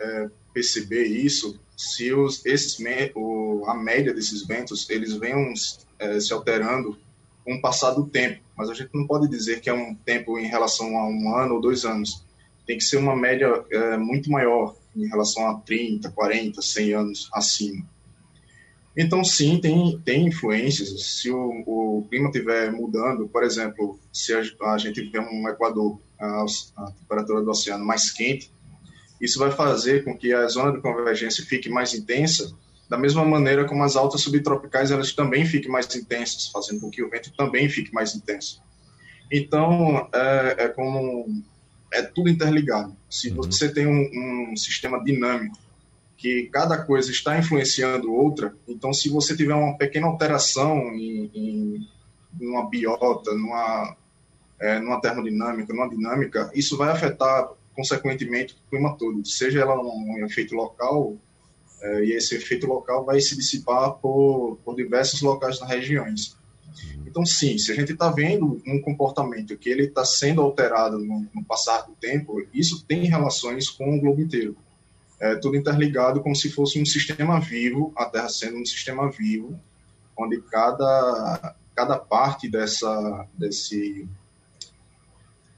é, 0.00 0.30
perceber 0.54 1.04
isso 1.04 1.60
se 1.76 2.12
os, 2.12 2.46
esses, 2.46 2.78
o, 3.14 3.64
a 3.66 3.74
média 3.74 4.14
desses 4.14 4.46
ventos 4.46 4.88
eles 4.88 5.14
venham 5.14 5.52
é, 5.98 6.20
se 6.20 6.32
alterando 6.32 6.96
com 7.44 7.54
o 7.54 7.60
passar 7.60 7.90
do 7.90 8.06
tempo, 8.06 8.40
mas 8.56 8.70
a 8.70 8.74
gente 8.74 8.90
não 8.94 9.06
pode 9.06 9.28
dizer 9.28 9.60
que 9.60 9.68
é 9.68 9.74
um 9.74 9.94
tempo 9.94 10.38
em 10.38 10.46
relação 10.46 10.96
a 10.96 11.06
um 11.06 11.34
ano 11.34 11.56
ou 11.56 11.60
dois 11.60 11.84
anos. 11.84 12.24
Tem 12.66 12.78
que 12.78 12.84
ser 12.84 12.96
uma 12.96 13.14
média 13.14 13.64
é, 13.70 13.96
muito 13.98 14.30
maior 14.30 14.74
em 14.96 15.06
relação 15.06 15.46
a 15.50 15.54
30, 15.60 16.10
40, 16.10 16.62
100 16.62 16.94
anos 16.94 17.28
acima. 17.34 17.84
Então, 18.96 19.24
sim, 19.24 19.58
tem, 19.60 20.00
tem 20.04 20.28
influências. 20.28 20.88
Se 21.04 21.30
o, 21.30 21.64
o 21.66 22.06
clima 22.08 22.28
estiver 22.28 22.72
mudando, 22.72 23.28
por 23.28 23.42
exemplo, 23.42 23.98
se 24.12 24.32
a, 24.32 24.42
a 24.72 24.78
gente 24.78 25.04
tiver 25.04 25.20
um 25.20 25.48
Equador, 25.48 25.98
a, 26.18 26.44
a 26.76 26.90
temperatura 26.92 27.42
do 27.42 27.50
oceano 27.50 27.84
mais 27.84 28.10
quente, 28.10 28.50
Isso 29.20 29.38
vai 29.38 29.50
fazer 29.50 30.04
com 30.04 30.16
que 30.16 30.32
a 30.32 30.46
zona 30.48 30.72
de 30.72 30.80
convergência 30.80 31.44
fique 31.44 31.68
mais 31.68 31.94
intensa, 31.94 32.52
da 32.88 32.98
mesma 32.98 33.24
maneira 33.24 33.64
como 33.64 33.82
as 33.82 33.96
altas 33.96 34.20
subtropicais 34.20 34.90
elas 34.90 35.12
também 35.12 35.46
fiquem 35.46 35.70
mais 35.70 35.92
intensas, 35.94 36.48
fazendo 36.48 36.80
com 36.80 36.90
que 36.90 37.02
o 37.02 37.08
vento 37.08 37.32
também 37.36 37.68
fique 37.68 37.92
mais 37.92 38.14
intenso. 38.14 38.62
Então, 39.30 40.08
é, 40.12 40.64
é 40.64 40.68
como 40.68 41.26
é 41.92 42.02
tudo 42.02 42.28
interligado. 42.28 42.94
Se 43.08 43.30
uhum. 43.30 43.36
você 43.36 43.72
tem 43.72 43.86
um, 43.86 44.50
um, 44.52 44.56
sistema 44.56 45.02
dinâmico 45.02 45.56
que 46.16 46.48
cada 46.52 46.84
coisa 46.84 47.10
está 47.10 47.38
influenciando 47.38 48.12
outra, 48.12 48.54
então 48.66 48.92
se 48.92 49.08
você 49.08 49.36
tiver 49.36 49.54
uma 49.54 49.76
pequena 49.76 50.06
alteração 50.06 50.78
em, 50.94 51.30
em 51.34 51.88
numa 52.40 52.68
biota, 52.68 53.32
numa, 53.32 53.96
é, 54.60 54.78
numa 54.80 55.00
termodinâmica, 55.00 55.72
numa 55.72 55.88
dinâmica, 55.88 56.50
isso 56.54 56.76
vai 56.76 56.90
afetar 56.90 57.48
consequentemente 57.74 58.54
o 58.54 58.70
clima 58.70 58.96
todo, 58.96 59.26
seja 59.26 59.60
ela 59.60 59.80
um, 59.80 60.24
efeito 60.24 60.54
local, 60.54 61.16
é, 61.82 62.04
e 62.04 62.12
esse 62.12 62.34
efeito 62.34 62.66
local 62.66 63.04
vai 63.04 63.20
se 63.20 63.36
dissipar 63.36 63.94
por, 63.94 64.58
por 64.64 64.74
diversos 64.74 65.20
locais 65.20 65.60
nas 65.60 65.68
regiões. 65.68 66.36
Então, 67.06 67.24
sim, 67.24 67.58
se 67.58 67.70
a 67.70 67.74
gente 67.74 67.92
está 67.92 68.10
vendo 68.10 68.60
um 68.66 68.80
comportamento 68.80 69.56
que 69.56 69.68
ele 69.68 69.84
está 69.84 70.04
sendo 70.04 70.40
alterado 70.40 70.98
no, 70.98 71.26
no, 71.32 71.44
passar 71.44 71.82
do 71.82 71.92
tempo, 71.92 72.44
isso 72.52 72.84
tem 72.86 73.04
relações 73.04 73.68
com 73.68 73.96
o 73.96 74.00
globo 74.00 74.20
inteiro. 74.20 74.56
É 75.20 75.36
tudo 75.36 75.56
interligado 75.56 76.20
como 76.20 76.34
se 76.34 76.50
fosse 76.50 76.80
um 76.80 76.84
sistema 76.84 77.40
vivo, 77.40 77.92
a 77.96 78.06
Terra 78.06 78.28
sendo 78.28 78.58
um 78.58 78.66
sistema 78.66 79.10
vivo, 79.10 79.58
onde 80.16 80.40
cada, 80.42 81.54
cada 81.74 81.98
parte 81.98 82.50
dessa 82.50 83.26
desse 83.38 84.08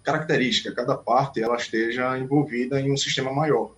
característica, 0.07 0.73
cada 0.73 0.97
parte 0.97 1.43
ela 1.43 1.57
esteja 1.57 2.17
envolvida 2.17 2.81
em 2.81 2.93
um 2.93 2.97
sistema 2.97 3.33
maior. 3.33 3.73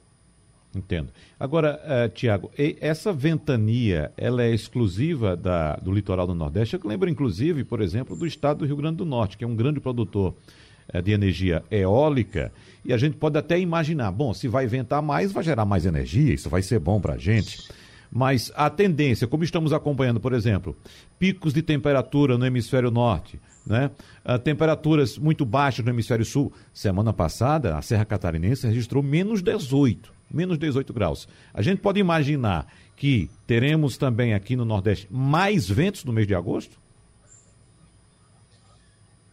Entendo. 0.75 1.09
Agora, 1.41 1.81
uh, 1.83 2.09
Tiago, 2.11 2.51
essa 2.79 3.11
ventania, 3.11 4.13
ela 4.19 4.43
é 4.43 4.51
exclusiva 4.51 5.35
da, 5.35 5.77
do 5.77 5.91
litoral 5.91 6.27
do 6.27 6.35
Nordeste? 6.35 6.77
Eu 6.77 6.81
lembro, 6.85 7.09
inclusive, 7.09 7.65
por 7.65 7.81
exemplo, 7.81 8.15
do 8.15 8.27
estado 8.27 8.59
do 8.59 8.67
Rio 8.67 8.77
Grande 8.77 8.99
do 8.99 9.07
Norte, 9.07 9.39
que 9.39 9.45
é 9.45 9.47
um 9.47 9.57
grande 9.57 9.81
produtor 9.81 10.35
uh, 10.93 11.01
de 11.01 11.13
energia 11.13 11.65
eólica, 11.71 12.53
e 12.85 12.93
a 12.93 12.99
gente 12.99 13.17
pode 13.17 13.39
até 13.39 13.59
imaginar, 13.59 14.13
bom, 14.13 14.35
se 14.35 14.47
vai 14.47 14.67
ventar 14.67 15.01
mais, 15.01 15.33
vai 15.33 15.43
gerar 15.43 15.65
mais 15.65 15.87
energia, 15.87 16.35
isso 16.35 16.51
vai 16.51 16.61
ser 16.61 16.79
bom 16.79 17.01
para 17.01 17.15
a 17.15 17.19
gente. 17.19 17.67
Mas 18.11 18.51
a 18.55 18.71
tendência, 18.71 19.27
como 19.27 19.45
estamos 19.45 19.73
acompanhando, 19.73 20.21
por 20.21 20.33
exemplo, 20.33 20.77
picos 21.19 21.53
de 21.53 21.63
temperatura 21.63 22.39
no 22.39 22.47
hemisfério 22.47 22.91
norte, 22.91 23.41
né? 23.67 23.91
Uh, 24.25 24.39
temperaturas 24.39 25.19
muito 25.19 25.45
baixas 25.45 25.85
no 25.85 25.91
hemisfério 25.91 26.25
sul. 26.25 26.53
Semana 26.73 27.13
passada, 27.13 27.77
a 27.77 27.83
Serra 27.83 28.05
Catarinense 28.05 28.67
registrou 28.67 29.03
menos 29.03 29.43
18 29.43 30.19
menos 30.31 30.59
18 30.59 30.93
graus. 30.93 31.29
A 31.53 31.63
gente 31.63 31.81
pode 31.81 31.99
imaginar 31.99 32.67
que 32.97 33.31
teremos 33.47 33.97
também 33.97 34.35
aqui 34.35 34.57
no 34.57 34.65
Nordeste 34.65 35.09
mais 35.11 35.69
ventos 35.69 36.05
no 36.05 36.13
mês 36.13 36.27
de 36.27 36.35
agosto? 36.35 36.79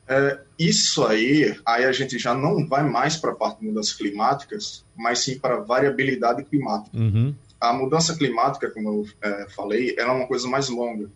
É, 0.07 0.39
isso 0.57 1.03
aí, 1.03 1.57
aí 1.65 1.83
a 1.83 1.91
gente 1.91 2.19
já 2.19 2.33
não 2.33 2.67
vai 2.67 2.87
mais 2.87 3.17
para 3.17 3.31
a 3.31 3.35
parte 3.35 3.59
de 3.59 3.67
mudanças 3.67 3.93
climáticas, 3.93 4.85
mas 4.95 5.19
sim 5.19 5.39
para 5.39 5.61
variabilidade 5.61 6.43
climática. 6.43 6.95
Uhum. 6.95 7.33
A 7.59 7.73
mudança 7.73 8.15
climática, 8.15 8.69
como 8.69 8.89
eu 8.89 9.05
é, 9.21 9.49
falei, 9.49 9.95
ela 9.97 10.13
é 10.13 10.15
uma 10.15 10.27
coisa 10.27 10.47
mais 10.47 10.69
longa. 10.69 11.09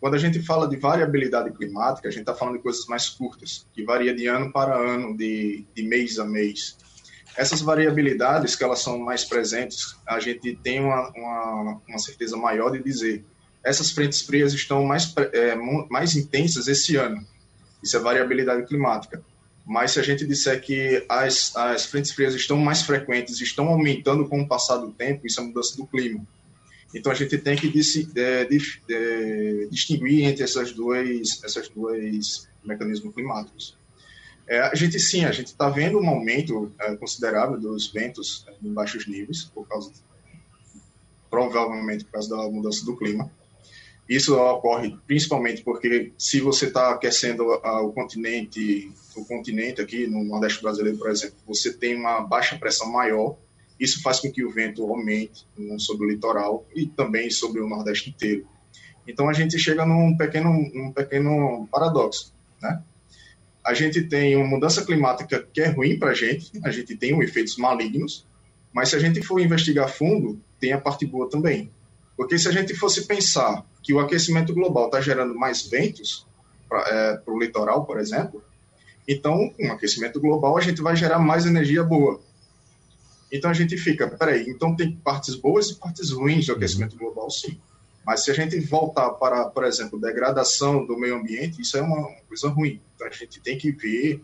Quando 0.00 0.14
a 0.14 0.18
gente 0.18 0.42
fala 0.42 0.68
de 0.68 0.76
variabilidade 0.76 1.50
climática, 1.52 2.08
a 2.08 2.10
gente 2.10 2.20
está 2.20 2.34
falando 2.34 2.56
de 2.56 2.62
coisas 2.62 2.84
mais 2.86 3.08
curtas, 3.08 3.66
que 3.72 3.84
varia 3.84 4.14
de 4.14 4.26
ano 4.26 4.52
para 4.52 4.74
ano, 4.74 5.16
de, 5.16 5.64
de 5.74 5.82
mês 5.82 6.18
a 6.18 6.24
mês. 6.24 6.76
Essas 7.36 7.60
variabilidades 7.60 8.54
que 8.54 8.62
elas 8.62 8.80
são 8.80 8.98
mais 8.98 9.24
presentes, 9.24 9.96
a 10.06 10.20
gente 10.20 10.56
tem 10.56 10.80
uma, 10.80 11.10
uma, 11.16 11.80
uma 11.88 11.98
certeza 11.98 12.36
maior 12.36 12.70
de 12.70 12.82
dizer 12.82 13.24
essas 13.64 13.90
frentes 13.90 14.20
frias 14.20 14.52
estão 14.52 14.84
mais, 14.84 15.12
é, 15.32 15.56
mais 15.88 16.14
intensas 16.14 16.68
esse 16.68 16.96
ano. 16.96 17.26
Isso 17.82 17.96
é 17.96 18.00
variabilidade 18.00 18.66
climática. 18.66 19.24
Mas 19.64 19.92
se 19.92 20.00
a 20.00 20.02
gente 20.02 20.26
disser 20.26 20.60
que 20.60 21.04
as, 21.08 21.56
as 21.56 21.86
frentes 21.86 22.10
frias 22.10 22.34
estão 22.34 22.58
mais 22.58 22.82
frequentes, 22.82 23.40
estão 23.40 23.68
aumentando 23.68 24.28
com 24.28 24.40
o 24.42 24.46
passar 24.46 24.76
do 24.76 24.92
tempo, 24.92 25.26
isso 25.26 25.40
é 25.40 25.44
mudança 25.44 25.76
do 25.76 25.86
clima. 25.86 26.26
Então 26.94 27.10
a 27.10 27.14
gente 27.14 27.36
tem 27.38 27.56
que 27.56 27.72
é, 28.16 28.48
é, 28.90 29.66
distinguir 29.70 30.24
entre 30.24 30.44
essas 30.44 30.72
duas, 30.72 31.42
essas 31.42 31.68
dois 31.68 32.48
mecanismos 32.62 33.14
climáticos. 33.14 33.76
É, 34.46 34.60
a 34.60 34.74
gente 34.74 35.00
sim, 35.00 35.24
a 35.24 35.32
gente 35.32 35.48
está 35.48 35.70
vendo 35.70 35.98
um 35.98 36.08
aumento 36.08 36.70
é, 36.78 36.94
considerável 36.96 37.58
dos 37.58 37.90
ventos 37.90 38.44
é, 38.46 38.54
em 38.62 38.72
baixos 38.72 39.06
níveis, 39.06 39.44
por 39.44 39.66
causa, 39.66 39.90
provavelmente 41.30 42.04
por 42.04 42.12
causa 42.12 42.36
da 42.36 42.48
mudança 42.48 42.84
do 42.84 42.96
clima. 42.96 43.30
Isso 44.08 44.36
ocorre 44.36 44.96
principalmente 45.06 45.62
porque 45.62 46.12
se 46.18 46.40
você 46.40 46.66
está 46.66 46.90
aquecendo 46.90 47.44
o 47.44 47.92
continente, 47.92 48.92
o 49.16 49.24
continente 49.24 49.80
aqui 49.80 50.06
no 50.06 50.22
Nordeste 50.24 50.62
brasileiro, 50.62 50.98
por 50.98 51.10
exemplo, 51.10 51.36
você 51.46 51.72
tem 51.72 51.96
uma 51.96 52.20
baixa 52.20 52.58
pressão 52.58 52.90
maior. 52.92 53.36
Isso 53.80 54.02
faz 54.02 54.20
com 54.20 54.30
que 54.30 54.44
o 54.44 54.50
vento 54.50 54.82
aumente 54.82 55.46
sobre 55.78 56.06
o 56.06 56.10
litoral 56.10 56.66
e 56.74 56.86
também 56.86 57.30
sobre 57.30 57.60
o 57.60 57.68
Nordeste 57.68 58.10
inteiro. 58.10 58.46
Então 59.06 59.28
a 59.28 59.32
gente 59.32 59.58
chega 59.58 59.86
num 59.86 60.16
pequeno, 60.16 60.50
num 60.74 60.92
pequeno 60.92 61.66
paradoxo, 61.70 62.34
né? 62.60 62.82
a 63.64 63.72
gente 63.72 64.02
tem 64.02 64.36
uma 64.36 64.46
mudança 64.46 64.84
climática 64.84 65.46
que 65.52 65.62
é 65.62 65.68
ruim 65.68 65.98
para 65.98 66.10
a 66.10 66.14
gente, 66.14 66.52
a 66.62 66.70
gente 66.70 66.94
tem 66.96 67.18
efeitos 67.22 67.56
malignos, 67.56 68.26
mas 68.72 68.90
se 68.90 68.96
a 68.96 68.98
gente 68.98 69.22
for 69.22 69.40
investigar 69.40 69.88
fundo, 69.88 70.38
tem 70.60 70.72
a 70.72 70.80
parte 70.80 71.06
boa 71.06 71.30
também. 71.30 71.70
Porque 72.16 72.38
se 72.38 72.48
a 72.48 72.52
gente 72.52 72.74
fosse 72.74 73.06
pensar 73.06 73.64
que 73.82 73.92
o 73.92 74.00
aquecimento 74.00 74.54
global 74.54 74.86
está 74.86 75.00
gerando 75.00 75.34
mais 75.34 75.62
ventos 75.62 76.26
para 76.68 76.80
é, 76.88 77.22
o 77.26 77.38
litoral, 77.38 77.84
por 77.84 77.98
exemplo, 77.98 78.42
então, 79.06 79.50
com 79.50 79.68
o 79.68 79.72
aquecimento 79.72 80.20
global, 80.20 80.56
a 80.56 80.60
gente 80.60 80.80
vai 80.80 80.96
gerar 80.96 81.18
mais 81.18 81.44
energia 81.44 81.82
boa. 81.82 82.20
Então 83.30 83.50
a 83.50 83.54
gente 83.54 83.76
fica, 83.76 84.08
peraí, 84.08 84.48
então 84.48 84.74
tem 84.74 84.92
partes 84.92 85.34
boas 85.34 85.70
e 85.70 85.74
partes 85.74 86.10
ruins 86.10 86.46
do 86.46 86.52
aquecimento 86.52 86.96
global, 86.96 87.28
sim. 87.30 87.58
Mas 88.06 88.22
se 88.22 88.30
a 88.30 88.34
gente 88.34 88.58
voltar 88.60 89.10
para, 89.10 89.46
por 89.46 89.64
exemplo, 89.64 90.00
degradação 90.00 90.86
do 90.86 90.96
meio 90.96 91.16
ambiente, 91.16 91.60
isso 91.60 91.76
é 91.76 91.82
uma 91.82 92.08
coisa 92.28 92.48
ruim. 92.48 92.80
Então 92.94 93.06
a 93.06 93.10
gente 93.10 93.40
tem 93.40 93.58
que 93.58 93.72
ver 93.72 94.22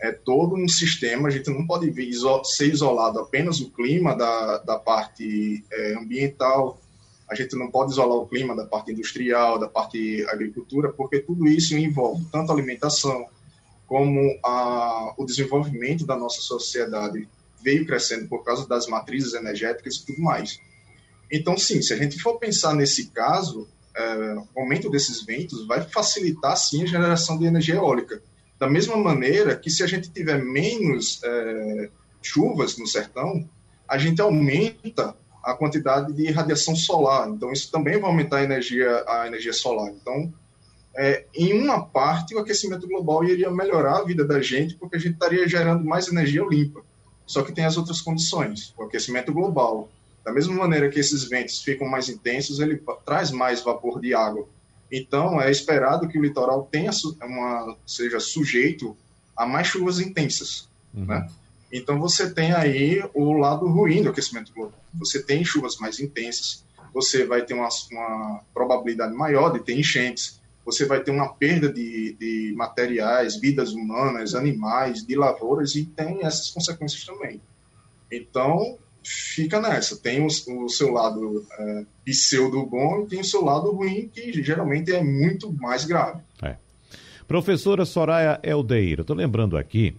é, 0.00 0.12
todo 0.12 0.54
um 0.54 0.68
sistema, 0.68 1.28
a 1.28 1.30
gente 1.30 1.50
não 1.50 1.66
pode 1.66 1.90
ver, 1.90 2.04
iso, 2.04 2.44
ser 2.44 2.68
isolado 2.68 3.18
apenas 3.18 3.60
o 3.60 3.70
clima 3.70 4.14
da, 4.14 4.58
da 4.58 4.78
parte 4.78 5.64
é, 5.72 5.94
ambiental, 5.94 6.80
a 7.28 7.34
gente 7.34 7.56
não 7.56 7.70
pode 7.70 7.92
isolar 7.92 8.16
o 8.16 8.26
clima 8.26 8.54
da 8.54 8.64
parte 8.64 8.92
industrial, 8.92 9.58
da 9.58 9.68
parte 9.68 10.24
agricultura, 10.28 10.92
porque 10.92 11.18
tudo 11.18 11.46
isso 11.46 11.76
envolve 11.76 12.24
tanto 12.30 12.50
a 12.50 12.54
alimentação 12.54 13.26
como 13.86 14.20
a, 14.44 15.14
o 15.16 15.24
desenvolvimento 15.24 16.06
da 16.06 16.16
nossa 16.16 16.40
sociedade 16.40 17.28
veio 17.62 17.86
crescendo 17.86 18.28
por 18.28 18.44
causa 18.44 18.66
das 18.68 18.86
matrizes 18.86 19.34
energéticas 19.34 19.96
e 19.96 20.06
tudo 20.06 20.22
mais. 20.22 20.60
Então, 21.30 21.56
sim, 21.58 21.82
se 21.82 21.92
a 21.92 21.96
gente 21.96 22.20
for 22.20 22.38
pensar 22.38 22.74
nesse 22.74 23.10
caso, 23.10 23.68
é, 23.96 24.34
o 24.54 24.60
aumento 24.60 24.88
desses 24.88 25.24
ventos 25.24 25.66
vai 25.66 25.82
facilitar, 25.82 26.56
sim, 26.56 26.82
a 26.82 26.86
geração 26.86 27.38
de 27.38 27.46
energia 27.46 27.76
eólica. 27.76 28.22
Da 28.58 28.68
mesma 28.68 28.96
maneira 28.96 29.56
que 29.56 29.70
se 29.70 29.82
a 29.82 29.86
gente 29.86 30.10
tiver 30.10 30.42
menos 30.42 31.20
é, 31.24 31.90
chuvas 32.22 32.78
no 32.78 32.86
sertão, 32.86 33.48
a 33.88 33.98
gente 33.98 34.20
aumenta 34.20 35.16
a 35.46 35.54
quantidade 35.54 36.12
de 36.12 36.28
radiação 36.32 36.74
solar. 36.74 37.28
Então, 37.28 37.52
isso 37.52 37.70
também 37.70 38.00
vai 38.00 38.10
aumentar 38.10 38.38
a 38.38 38.42
energia, 38.42 39.04
a 39.06 39.28
energia 39.28 39.52
solar. 39.52 39.92
Então, 39.92 40.34
é, 40.96 41.24
em 41.32 41.52
uma 41.62 41.86
parte, 41.86 42.34
o 42.34 42.40
aquecimento 42.40 42.88
global 42.88 43.22
iria 43.22 43.48
melhorar 43.48 43.98
a 43.98 44.04
vida 44.04 44.24
da 44.24 44.42
gente, 44.42 44.74
porque 44.74 44.96
a 44.96 44.98
gente 44.98 45.12
estaria 45.12 45.46
gerando 45.46 45.84
mais 45.84 46.08
energia 46.08 46.44
limpa. 46.44 46.82
Só 47.24 47.42
que 47.42 47.52
tem 47.52 47.64
as 47.64 47.76
outras 47.76 48.00
condições. 48.00 48.74
O 48.76 48.82
aquecimento 48.82 49.32
global 49.32 49.88
da 50.24 50.32
mesma 50.32 50.54
maneira 50.56 50.90
que 50.90 50.98
esses 50.98 51.22
ventos 51.22 51.62
ficam 51.62 51.86
mais 51.86 52.08
intensos, 52.08 52.58
ele 52.58 52.82
traz 53.04 53.30
mais 53.30 53.62
vapor 53.62 54.00
de 54.00 54.12
água. 54.12 54.48
Então, 54.90 55.40
é 55.40 55.48
esperado 55.48 56.08
que 56.08 56.18
o 56.18 56.22
litoral 56.22 56.68
tenha 56.68 56.90
uma, 57.22 57.76
seja 57.86 58.18
sujeito 58.18 58.96
a 59.36 59.46
mais 59.46 59.68
chuvas 59.68 60.00
intensas. 60.00 60.68
Uhum. 60.92 61.04
Né? 61.04 61.28
Então, 61.72 61.98
você 61.98 62.32
tem 62.32 62.52
aí 62.52 63.02
o 63.14 63.32
lado 63.32 63.66
ruim 63.66 64.02
do 64.02 64.10
aquecimento 64.10 64.52
global. 64.52 64.78
Você 64.94 65.22
tem 65.22 65.44
chuvas 65.44 65.76
mais 65.78 65.98
intensas, 66.00 66.64
você 66.94 67.26
vai 67.26 67.42
ter 67.44 67.54
uma, 67.54 67.68
uma 67.90 68.40
probabilidade 68.54 69.14
maior 69.14 69.52
de 69.52 69.60
ter 69.60 69.78
enchentes, 69.78 70.40
você 70.64 70.84
vai 70.84 71.00
ter 71.00 71.10
uma 71.10 71.32
perda 71.32 71.72
de, 71.72 72.16
de 72.18 72.54
materiais, 72.56 73.36
vidas 73.36 73.72
humanas, 73.72 74.34
animais, 74.34 75.06
de 75.06 75.14
lavouras, 75.14 75.74
e 75.76 75.84
tem 75.84 76.24
essas 76.24 76.50
consequências 76.50 77.04
também. 77.04 77.40
Então, 78.10 78.78
fica 79.02 79.60
nessa. 79.60 79.96
Tem 79.96 80.20
o, 80.20 80.26
o 80.26 80.68
seu 80.68 80.92
lado 80.92 81.46
é, 81.58 81.84
pseudo 82.04 82.64
bom 82.66 83.02
e 83.02 83.06
tem 83.06 83.20
o 83.20 83.24
seu 83.24 83.44
lado 83.44 83.70
ruim, 83.70 84.08
que 84.12 84.42
geralmente 84.42 84.92
é 84.92 85.02
muito 85.02 85.52
mais 85.52 85.84
grave. 85.84 86.20
É. 86.42 86.56
Professora 87.28 87.84
Soraya 87.84 88.40
Eldeira, 88.42 89.02
estou 89.02 89.16
lembrando 89.16 89.56
aqui 89.56 89.96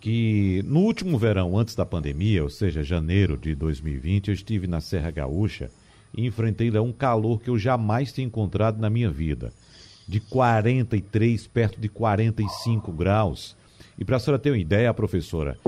que 0.00 0.62
no 0.66 0.80
último 0.80 1.18
verão, 1.18 1.56
antes 1.58 1.74
da 1.74 1.86
pandemia, 1.86 2.42
ou 2.42 2.50
seja, 2.50 2.82
janeiro 2.82 3.36
de 3.36 3.54
2020, 3.54 4.28
eu 4.28 4.34
estive 4.34 4.66
na 4.66 4.80
Serra 4.80 5.10
Gaúcha 5.10 5.70
e 6.16 6.26
enfrentei 6.26 6.70
lá 6.70 6.80
um 6.80 6.92
calor 6.92 7.40
que 7.40 7.50
eu 7.50 7.58
jamais 7.58 8.12
tinha 8.12 8.26
encontrado 8.26 8.78
na 8.78 8.88
minha 8.88 9.10
vida, 9.10 9.52
de 10.06 10.20
43, 10.20 11.46
perto 11.46 11.80
de 11.80 11.88
45 11.88 12.92
graus. 12.92 13.56
E 13.98 14.04
para 14.04 14.16
a 14.16 14.20
senhora 14.20 14.40
ter 14.40 14.50
uma 14.50 14.58
ideia, 14.58 14.92
professora, 14.92 15.58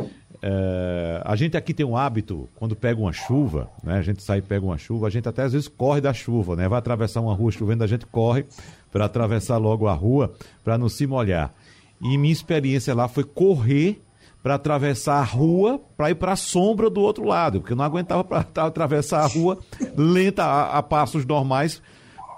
é, 0.41 1.21
a 1.25 1.35
gente 1.35 1.57
aqui 1.57 1.75
tem 1.75 1.85
um 1.85 1.97
hábito, 1.97 2.49
quando 2.57 2.77
pega 2.77 3.01
uma 3.01 3.13
chuva, 3.13 3.69
né? 3.83 3.99
A 3.99 4.03
gente 4.03 4.23
sai 4.23 4.39
e 4.39 4.43
pega 4.43 4.65
uma 4.65 4.79
chuva, 4.79 5.07
a 5.07 5.11
gente 5.11 5.29
até 5.29 5.43
às 5.43 5.53
vezes 5.53 5.67
corre 5.67 6.01
da 6.01 6.13
chuva, 6.13 6.55
né? 6.55 6.69
Vai 6.69 6.79
atravessar 6.79 7.21
uma 7.21 7.35
rua 7.35 7.51
chovendo, 7.51 7.83
a 7.83 7.87
gente 7.87 8.07
corre 8.07 8.45
para 8.93 9.07
atravessar 9.07 9.57
logo 9.57 9.89
a 9.89 9.95
rua 9.95 10.33
para 10.63 10.79
não 10.79 10.89
se 10.89 11.07
molhar. 11.07 11.53
E 12.01 12.17
minha 12.17 12.33
experiência 12.33 12.95
lá 12.95 13.09
foi 13.09 13.25
correr 13.25 14.01
para 14.43 14.55
atravessar 14.55 15.21
a 15.21 15.25
rua 15.25 15.81
para 15.97 16.11
ir 16.11 16.15
para 16.15 16.33
a 16.33 16.37
sombra 16.37 16.89
do 16.89 17.01
outro 17.01 17.25
lado, 17.25 17.61
porque 17.61 17.73
eu 17.73 17.77
não 17.77 17.85
aguentava 17.85 18.25
para 18.25 18.41
atravessar 18.67 19.23
a 19.23 19.27
rua 19.27 19.59
lenta 19.97 20.45
a, 20.45 20.79
a, 20.79 20.83
passos 20.83 21.25
normais 21.25 21.83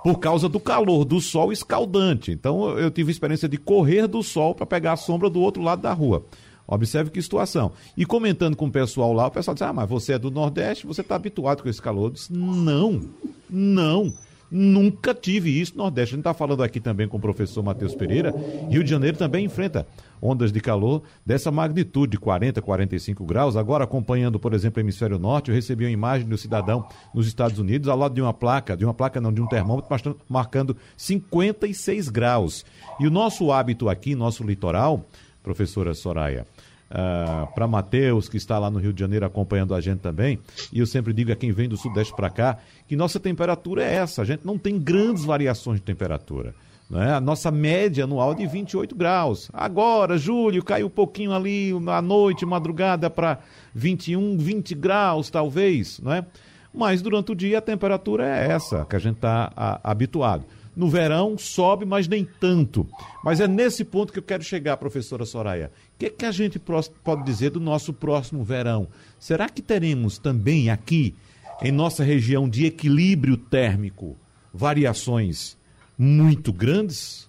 por 0.02 0.18
causa 0.18 0.48
do 0.48 0.58
calor, 0.58 1.04
do 1.04 1.20
sol 1.20 1.52
escaldante. 1.52 2.32
Então 2.32 2.78
eu 2.78 2.90
tive 2.90 3.10
a 3.10 3.12
experiência 3.12 3.48
de 3.48 3.58
correr 3.58 4.06
do 4.06 4.22
sol 4.22 4.54
para 4.54 4.66
pegar 4.66 4.92
a 4.92 4.96
sombra 4.96 5.28
do 5.28 5.40
outro 5.40 5.62
lado 5.62 5.82
da 5.82 5.92
rua. 5.92 6.24
Observe 6.66 7.10
que 7.10 7.20
situação. 7.20 7.72
E 7.96 8.06
comentando 8.06 8.56
com 8.56 8.66
o 8.66 8.70
pessoal 8.70 9.12
lá, 9.12 9.26
o 9.26 9.30
pessoal 9.30 9.54
disse: 9.54 9.64
Ah, 9.64 9.72
mas 9.72 9.88
você 9.88 10.12
é 10.12 10.18
do 10.18 10.30
Nordeste, 10.30 10.86
você 10.86 11.00
está 11.00 11.16
habituado 11.16 11.62
com 11.62 11.68
esse 11.68 11.82
calor. 11.82 12.06
Eu 12.06 12.10
disse: 12.10 12.32
Não, 12.32 13.02
não. 13.48 14.12
Nunca 14.50 15.14
tive 15.14 15.60
isso 15.60 15.76
no 15.76 15.84
Nordeste. 15.84 16.14
A 16.14 16.16
gente 16.16 16.20
está 16.20 16.34
falando 16.34 16.62
aqui 16.62 16.80
também 16.80 17.06
com 17.06 17.16
o 17.16 17.20
professor 17.20 17.62
Matheus 17.62 17.94
Pereira. 17.94 18.34
Rio 18.68 18.82
de 18.82 18.90
Janeiro 18.90 19.16
também 19.16 19.44
enfrenta 19.44 19.86
ondas 20.20 20.52
de 20.52 20.60
calor 20.60 21.02
dessa 21.24 21.50
magnitude, 21.50 22.12
de 22.12 22.18
40, 22.18 22.60
45 22.60 23.24
graus. 23.24 23.56
Agora, 23.56 23.84
acompanhando, 23.84 24.38
por 24.38 24.52
exemplo, 24.52 24.80
o 24.80 24.84
hemisfério 24.84 25.18
norte, 25.18 25.50
eu 25.50 25.54
recebi 25.54 25.84
uma 25.84 25.90
imagem 25.90 26.28
do 26.28 26.36
cidadão 26.36 26.86
nos 27.14 27.26
Estados 27.26 27.58
Unidos, 27.58 27.88
ao 27.88 27.96
lado 27.96 28.14
de 28.14 28.20
uma 28.20 28.34
placa, 28.34 28.76
de 28.76 28.84
uma 28.84 28.92
placa 28.92 29.20
não, 29.20 29.32
de 29.32 29.40
um 29.40 29.46
termômetro, 29.46 30.16
marcando 30.28 30.76
56 30.96 32.08
graus. 32.08 32.64
E 32.98 33.06
o 33.06 33.10
nosso 33.10 33.52
hábito 33.52 33.88
aqui, 33.88 34.14
nosso 34.14 34.42
litoral, 34.42 35.06
professora 35.42 35.94
Soraya, 35.94 36.46
Uh, 36.90 37.46
para 37.54 37.68
Matheus, 37.68 38.28
que 38.28 38.36
está 38.36 38.58
lá 38.58 38.68
no 38.68 38.80
Rio 38.80 38.92
de 38.92 38.98
Janeiro 38.98 39.24
acompanhando 39.24 39.76
a 39.76 39.80
gente 39.80 40.00
também. 40.00 40.40
E 40.72 40.80
eu 40.80 40.86
sempre 40.86 41.12
digo 41.12 41.30
a 41.30 41.36
quem 41.36 41.52
vem 41.52 41.68
do 41.68 41.76
Sudeste 41.76 42.12
para 42.16 42.28
cá 42.28 42.58
que 42.88 42.96
nossa 42.96 43.20
temperatura 43.20 43.84
é 43.84 43.94
essa. 43.94 44.22
A 44.22 44.24
gente 44.24 44.44
não 44.44 44.58
tem 44.58 44.76
grandes 44.76 45.24
variações 45.24 45.78
de 45.78 45.84
temperatura. 45.84 46.52
Né? 46.90 47.12
A 47.14 47.20
nossa 47.20 47.52
média 47.52 48.02
anual 48.02 48.32
é 48.32 48.34
de 48.34 48.46
28 48.46 48.96
graus. 48.96 49.48
Agora, 49.52 50.18
julho, 50.18 50.64
caiu 50.64 50.88
um 50.88 50.90
pouquinho 50.90 51.32
ali 51.32 51.72
à 51.86 52.02
noite, 52.02 52.44
madrugada, 52.44 53.08
para 53.08 53.38
21, 53.72 54.36
20 54.36 54.74
graus, 54.74 55.30
talvez. 55.30 56.00
Né? 56.00 56.26
Mas 56.74 57.00
durante 57.00 57.30
o 57.30 57.34
dia 57.36 57.58
a 57.58 57.62
temperatura 57.62 58.26
é 58.26 58.50
essa 58.50 58.84
que 58.84 58.96
a 58.96 58.98
gente 58.98 59.16
está 59.16 59.80
habituado. 59.84 60.44
No 60.74 60.88
verão 60.88 61.36
sobe, 61.36 61.84
mas 61.84 62.08
nem 62.08 62.24
tanto. 62.24 62.86
Mas 63.24 63.40
é 63.40 63.46
nesse 63.46 63.84
ponto 63.84 64.12
que 64.12 64.18
eu 64.18 64.22
quero 64.22 64.42
chegar, 64.42 64.76
professora 64.76 65.24
Soraya. 65.24 65.70
Que, 66.00 66.08
que 66.08 66.24
a 66.24 66.32
gente 66.32 66.58
pode 66.58 67.24
dizer 67.24 67.50
do 67.50 67.60
nosso 67.60 67.92
próximo 67.92 68.42
verão? 68.42 68.88
Será 69.18 69.50
que 69.50 69.60
teremos 69.60 70.16
também 70.16 70.70
aqui, 70.70 71.14
em 71.62 71.70
nossa 71.70 72.02
região 72.02 72.48
de 72.48 72.64
equilíbrio 72.64 73.36
térmico, 73.36 74.16
variações 74.50 75.58
muito 75.98 76.54
grandes? 76.54 77.28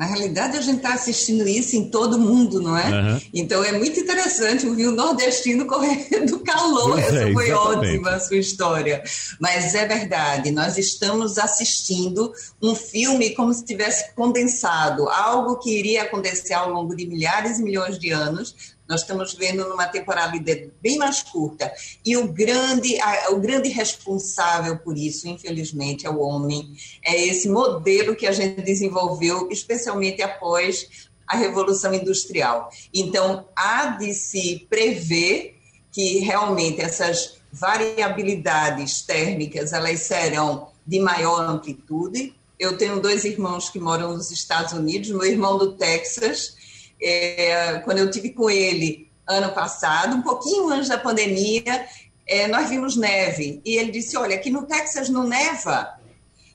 Na 0.00 0.06
realidade, 0.06 0.56
a 0.56 0.62
gente 0.62 0.78
está 0.78 0.94
assistindo 0.94 1.46
isso 1.46 1.76
em 1.76 1.90
todo 1.90 2.18
mundo, 2.18 2.58
não 2.58 2.74
é? 2.74 2.88
Uhum. 2.88 3.20
Então 3.34 3.62
é 3.62 3.72
muito 3.72 4.00
interessante 4.00 4.66
ouvir 4.66 4.86
o 4.86 4.92
nordestino 4.92 5.66
correr 5.66 6.24
do 6.24 6.38
calor. 6.38 6.92
Pois 6.92 7.04
Essa 7.04 7.28
é, 7.28 7.32
foi 7.34 7.52
ótima 7.52 8.12
a 8.12 8.18
sua 8.18 8.38
história. 8.38 9.02
Mas 9.38 9.74
é 9.74 9.86
verdade, 9.86 10.52
nós 10.52 10.78
estamos 10.78 11.36
assistindo 11.36 12.32
um 12.62 12.74
filme 12.74 13.34
como 13.34 13.52
se 13.52 13.62
tivesse 13.62 14.14
condensado 14.14 15.06
algo 15.06 15.58
que 15.58 15.78
iria 15.78 16.04
acontecer 16.04 16.54
ao 16.54 16.70
longo 16.70 16.96
de 16.96 17.06
milhares 17.06 17.58
e 17.58 17.62
milhões 17.62 17.98
de 17.98 18.10
anos 18.10 18.54
nós 18.90 19.02
estamos 19.02 19.34
vendo 19.34 19.68
numa 19.68 19.86
temporalidade 19.86 20.72
bem 20.82 20.98
mais 20.98 21.22
curta. 21.22 21.72
E 22.04 22.16
o 22.16 22.26
grande, 22.26 22.98
o 23.30 23.36
grande 23.36 23.68
responsável 23.68 24.78
por 24.78 24.98
isso, 24.98 25.28
infelizmente, 25.28 26.08
é 26.08 26.10
o 26.10 26.18
homem. 26.18 26.74
É 27.04 27.24
esse 27.24 27.48
modelo 27.48 28.16
que 28.16 28.26
a 28.26 28.32
gente 28.32 28.60
desenvolveu, 28.62 29.48
especialmente 29.48 30.20
após 30.22 31.08
a 31.24 31.36
Revolução 31.36 31.94
Industrial. 31.94 32.68
Então, 32.92 33.46
há 33.54 33.96
de 33.96 34.12
se 34.12 34.66
prever 34.68 35.56
que 35.92 36.18
realmente 36.18 36.80
essas 36.80 37.36
variabilidades 37.52 39.02
térmicas 39.02 39.72
elas 39.72 40.00
serão 40.00 40.66
de 40.84 40.98
maior 40.98 41.48
amplitude. 41.48 42.34
Eu 42.58 42.76
tenho 42.76 43.00
dois 43.00 43.24
irmãos 43.24 43.70
que 43.70 43.78
moram 43.78 44.16
nos 44.16 44.32
Estados 44.32 44.72
Unidos, 44.72 45.10
meu 45.10 45.24
irmão 45.24 45.56
do 45.56 45.76
Texas, 45.76 46.56
é, 47.02 47.80
quando 47.84 47.98
eu 47.98 48.10
tive 48.10 48.30
com 48.30 48.50
ele 48.50 49.10
ano 49.26 49.52
passado, 49.52 50.16
um 50.16 50.22
pouquinho 50.22 50.68
antes 50.68 50.88
da 50.88 50.98
pandemia, 50.98 51.86
é, 52.26 52.46
nós 52.48 52.68
vimos 52.68 52.96
neve. 52.96 53.60
E 53.64 53.76
ele 53.76 53.90
disse: 53.90 54.16
Olha, 54.16 54.36
aqui 54.36 54.50
no 54.50 54.66
Texas 54.66 55.08
não 55.08 55.26
neva. 55.26 56.00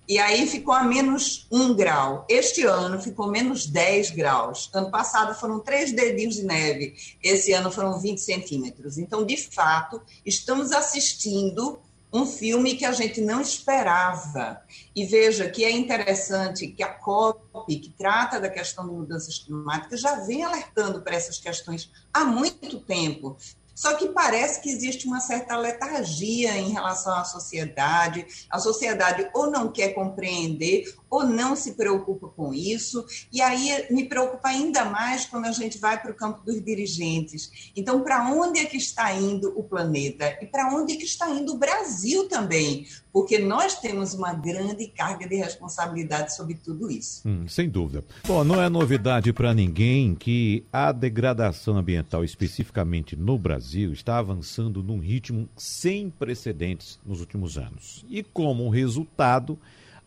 E 0.07 0.19
aí 0.19 0.45
ficou 0.45 0.73
a 0.73 0.83
menos 0.83 1.47
um 1.51 1.73
grau. 1.73 2.25
Este 2.29 2.63
ano 2.63 3.01
ficou 3.01 3.27
menos 3.27 3.65
10 3.65 4.11
graus. 4.11 4.69
Ano 4.71 4.91
passado 4.91 5.33
foram 5.33 5.59
três 5.59 5.91
dedinhos 5.91 6.35
de 6.35 6.43
neve. 6.43 6.95
Esse 7.23 7.51
ano 7.53 7.71
foram 7.71 7.99
20 7.99 8.19
centímetros. 8.19 8.99
Então, 8.99 9.25
de 9.25 9.35
fato, 9.35 9.99
estamos 10.23 10.71
assistindo 10.71 11.79
um 12.15 12.25
filme 12.25 12.75
que 12.75 12.85
a 12.85 12.93
gente 12.93 13.19
não 13.19 13.41
esperava. 13.41 14.61
E 14.95 15.05
veja 15.05 15.49
que 15.49 15.65
é 15.65 15.71
interessante 15.71 16.67
que 16.67 16.81
a 16.81 16.87
COP, 16.87 17.75
que 17.75 17.89
trata 17.89 18.39
da 18.39 18.49
questão 18.49 18.87
de 18.87 18.93
mudanças 18.93 19.39
climáticas, 19.39 19.99
já 19.99 20.15
vem 20.21 20.43
alertando 20.43 21.01
para 21.01 21.15
essas 21.15 21.37
questões 21.37 21.91
há 22.13 22.23
muito 22.23 22.79
tempo. 22.79 23.35
Só 23.75 23.93
que 23.95 24.07
parece 24.07 24.61
que 24.61 24.69
existe 24.69 25.05
uma 25.05 25.19
certa 25.19 25.57
letargia 25.57 26.57
em 26.57 26.71
relação 26.71 27.13
à 27.13 27.25
sociedade. 27.25 28.25
A 28.49 28.57
sociedade 28.57 29.29
ou 29.33 29.51
não 29.51 29.69
quer 29.69 29.89
compreender 29.89 30.85
ou 31.09 31.25
não 31.25 31.55
se 31.55 31.73
preocupa 31.73 32.27
com 32.27 32.53
isso. 32.53 33.05
E 33.31 33.41
aí 33.41 33.85
me 33.89 34.05
preocupa 34.05 34.49
ainda 34.49 34.85
mais 34.85 35.25
quando 35.25 35.45
a 35.45 35.51
gente 35.51 35.77
vai 35.77 36.01
para 36.01 36.11
o 36.11 36.15
campo 36.15 36.41
dos 36.43 36.63
dirigentes. 36.63 37.71
Então, 37.75 38.01
para 38.01 38.29
onde 38.31 38.59
é 38.59 38.65
que 38.65 38.77
está 38.77 39.13
indo 39.13 39.53
o 39.57 39.63
planeta? 39.63 40.37
E 40.41 40.45
para 40.45 40.73
onde 40.73 40.93
é 40.93 40.95
que 40.95 41.05
está 41.05 41.29
indo 41.29 41.53
o 41.53 41.57
Brasil 41.57 42.27
também? 42.27 42.85
Porque 43.11 43.39
nós 43.39 43.79
temos 43.79 44.13
uma 44.13 44.33
grande 44.33 44.87
carga 44.87 45.27
de 45.27 45.35
responsabilidade 45.35 46.35
sobre 46.35 46.55
tudo 46.55 46.91
isso. 46.91 47.21
Hum, 47.25 47.47
sem 47.47 47.69
dúvida. 47.69 48.03
Bom, 48.25 48.43
não 48.43 48.61
é 48.61 48.67
novidade 48.67 49.31
para 49.31 49.53
ninguém 49.53 50.15
que 50.15 50.65
a 50.71 50.91
degradação 50.91 51.77
ambiental, 51.77 52.25
especificamente 52.25 53.15
no 53.15 53.37
Brasil, 53.37 53.64
está 53.73 54.17
avançando 54.17 54.83
num 54.83 54.99
ritmo 54.99 55.49
sem 55.57 56.09
precedentes 56.09 56.99
nos 57.05 57.19
últimos 57.19 57.57
anos. 57.57 58.05
E 58.09 58.21
como 58.21 58.69
resultado, 58.69 59.57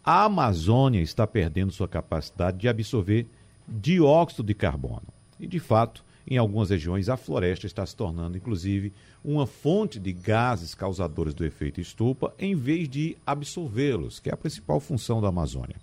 a 0.04 0.24
Amazônia 0.24 1.00
está 1.00 1.26
perdendo 1.26 1.72
sua 1.72 1.88
capacidade 1.88 2.58
de 2.58 2.68
absorver 2.68 3.26
dióxido 3.66 4.42
de 4.42 4.54
carbono. 4.54 5.02
E, 5.38 5.46
de 5.46 5.58
fato, 5.58 6.04
em 6.26 6.36
algumas 6.36 6.70
regiões, 6.70 7.08
a 7.08 7.16
floresta 7.16 7.66
está 7.66 7.84
se 7.84 7.96
tornando, 7.96 8.36
inclusive, 8.36 8.92
uma 9.24 9.46
fonte 9.46 9.98
de 9.98 10.12
gases 10.12 10.74
causadores 10.74 11.34
do 11.34 11.44
efeito 11.44 11.80
estufa, 11.80 12.32
em 12.38 12.54
vez 12.54 12.88
de 12.88 13.16
absorvê-los, 13.26 14.20
que 14.20 14.28
é 14.28 14.34
a 14.34 14.36
principal 14.36 14.78
função 14.78 15.20
da 15.20 15.28
Amazônia. 15.28 15.76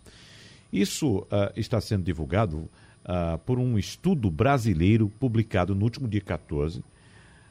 Isso 0.72 1.20
uh, 1.20 1.28
está 1.56 1.80
sendo 1.82 2.04
divulgado 2.04 2.58
uh, 2.58 3.38
por 3.46 3.60
um 3.60 3.78
estudo 3.78 4.30
brasileiro 4.30 5.10
publicado 5.20 5.74
no 5.74 5.84
último 5.84 6.08
dia 6.08 6.22
14, 6.22 6.84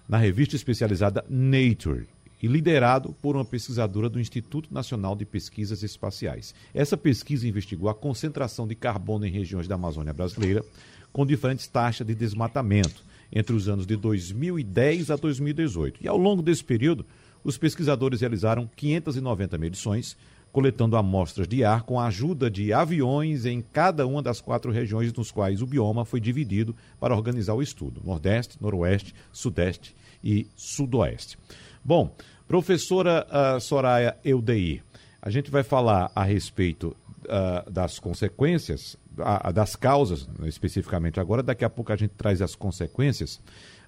na 0.09 0.19
revista 0.19 0.57
especializada 0.57 1.25
Nature, 1.29 2.07
e 2.45 2.47
liderado 2.47 3.15
por 3.23 3.37
uma 3.37 3.45
pesquisadora 3.45 4.07
do 4.07 4.21
Instituto 4.21 4.69
Nacional 4.71 5.17
de 5.17 5.25
Pesquisas 5.25 5.83
Espaciais. 5.83 6.55
Essa 6.75 6.95
pesquisa 6.95 7.49
investigou 7.49 7.89
a 7.89 7.95
concentração 7.95 8.69
de 8.69 8.75
carbono 8.75 9.27
em 9.27 9.31
regiões 9.31 9.67
da 9.67 9.77
Amazônia 9.77 10.13
brasileira 10.13 10.63
com 11.11 11.25
diferentes 11.25 11.67
taxas 11.67 12.07
de 12.07 12.15
desmatamento 12.15 13.03
entre 13.33 13.57
os 13.57 13.67
anos 13.67 13.87
de 13.87 13.97
2010 13.97 15.11
a 15.11 15.17
2018. 15.17 16.05
E 16.05 16.07
ao 16.07 16.19
longo 16.19 16.43
desse 16.43 16.63
período, 16.63 17.07
os 17.43 17.57
pesquisadores 17.57 18.21
realizaram 18.21 18.69
590 18.77 19.57
medições, 19.57 20.15
coletando 20.55 20.97
amostras 20.97 21.49
de 21.49 21.65
ar 21.65 21.83
com 21.83 21.99
a 21.99 22.07
ajuda 22.07 22.49
de 22.49 22.73
aviões 22.73 23.45
em 23.45 23.61
cada 23.61 24.07
uma 24.07 24.23
das 24.23 24.41
quatro 24.41 24.71
regiões 24.71 25.13
nos 25.13 25.33
quais 25.33 25.61
o 25.61 25.67
bioma 25.67 26.05
foi 26.05 26.21
dividido 26.21 26.77
para 27.01 27.13
organizar 27.13 27.55
o 27.55 27.61
estudo: 27.61 28.01
Nordeste, 28.05 28.57
Noroeste, 28.61 29.13
Sudeste 29.33 29.97
e 30.23 30.47
Sudoeste. 30.55 31.37
Bom, 31.85 32.15
Professora 32.47 33.27
uh, 33.27 33.61
Soraya 33.61 34.17
Eudeir, 34.25 34.85
a 35.21 35.29
gente 35.29 35.51
vai 35.51 35.65
falar 35.65 36.13
a 36.15 36.23
respeito 36.23 36.97
uh, 37.25 37.69
das 37.69 37.99
consequências 37.99 38.97
a, 39.19 39.51
das 39.51 39.75
causas, 39.75 40.29
especificamente 40.45 41.19
agora, 41.19 41.43
daqui 41.43 41.65
a 41.65 41.71
pouco 41.71 41.93
a 41.93 41.97
gente 41.97 42.13
traz 42.13 42.41
as 42.41 42.55
consequências. 42.55 43.41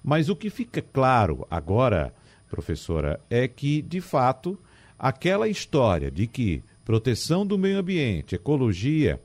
Mas 0.03 0.27
o 0.27 0.35
que 0.35 0.49
fica 0.49 0.81
claro 0.81 1.47
agora, 1.49 2.13
professora, 2.49 3.21
é 3.29 3.47
que, 3.47 3.81
de 3.81 4.01
fato, 4.01 4.59
aquela 4.97 5.47
história 5.47 6.09
de 6.09 6.27
que 6.27 6.63
proteção 6.83 7.45
do 7.45 7.57
meio 7.57 7.79
ambiente, 7.79 8.35
ecologia, 8.35 9.21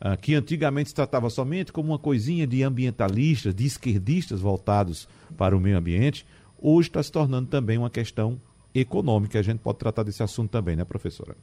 uh, 0.00 0.16
que 0.20 0.34
antigamente 0.34 0.90
se 0.90 0.94
tratava 0.94 1.28
somente 1.28 1.72
como 1.72 1.90
uma 1.90 1.98
coisinha 1.98 2.46
de 2.46 2.62
ambientalistas, 2.62 3.54
de 3.54 3.66
esquerdistas 3.66 4.40
voltados 4.40 5.08
para 5.36 5.56
o 5.56 5.60
meio 5.60 5.76
ambiente, 5.76 6.24
hoje 6.58 6.88
está 6.88 7.02
se 7.02 7.10
tornando 7.10 7.48
também 7.48 7.78
uma 7.78 7.90
questão 7.90 8.40
econômica. 8.74 9.38
A 9.38 9.42
gente 9.42 9.58
pode 9.58 9.78
tratar 9.78 10.02
desse 10.02 10.22
assunto 10.22 10.50
também, 10.50 10.76
né, 10.76 10.84
professora? 10.84 11.36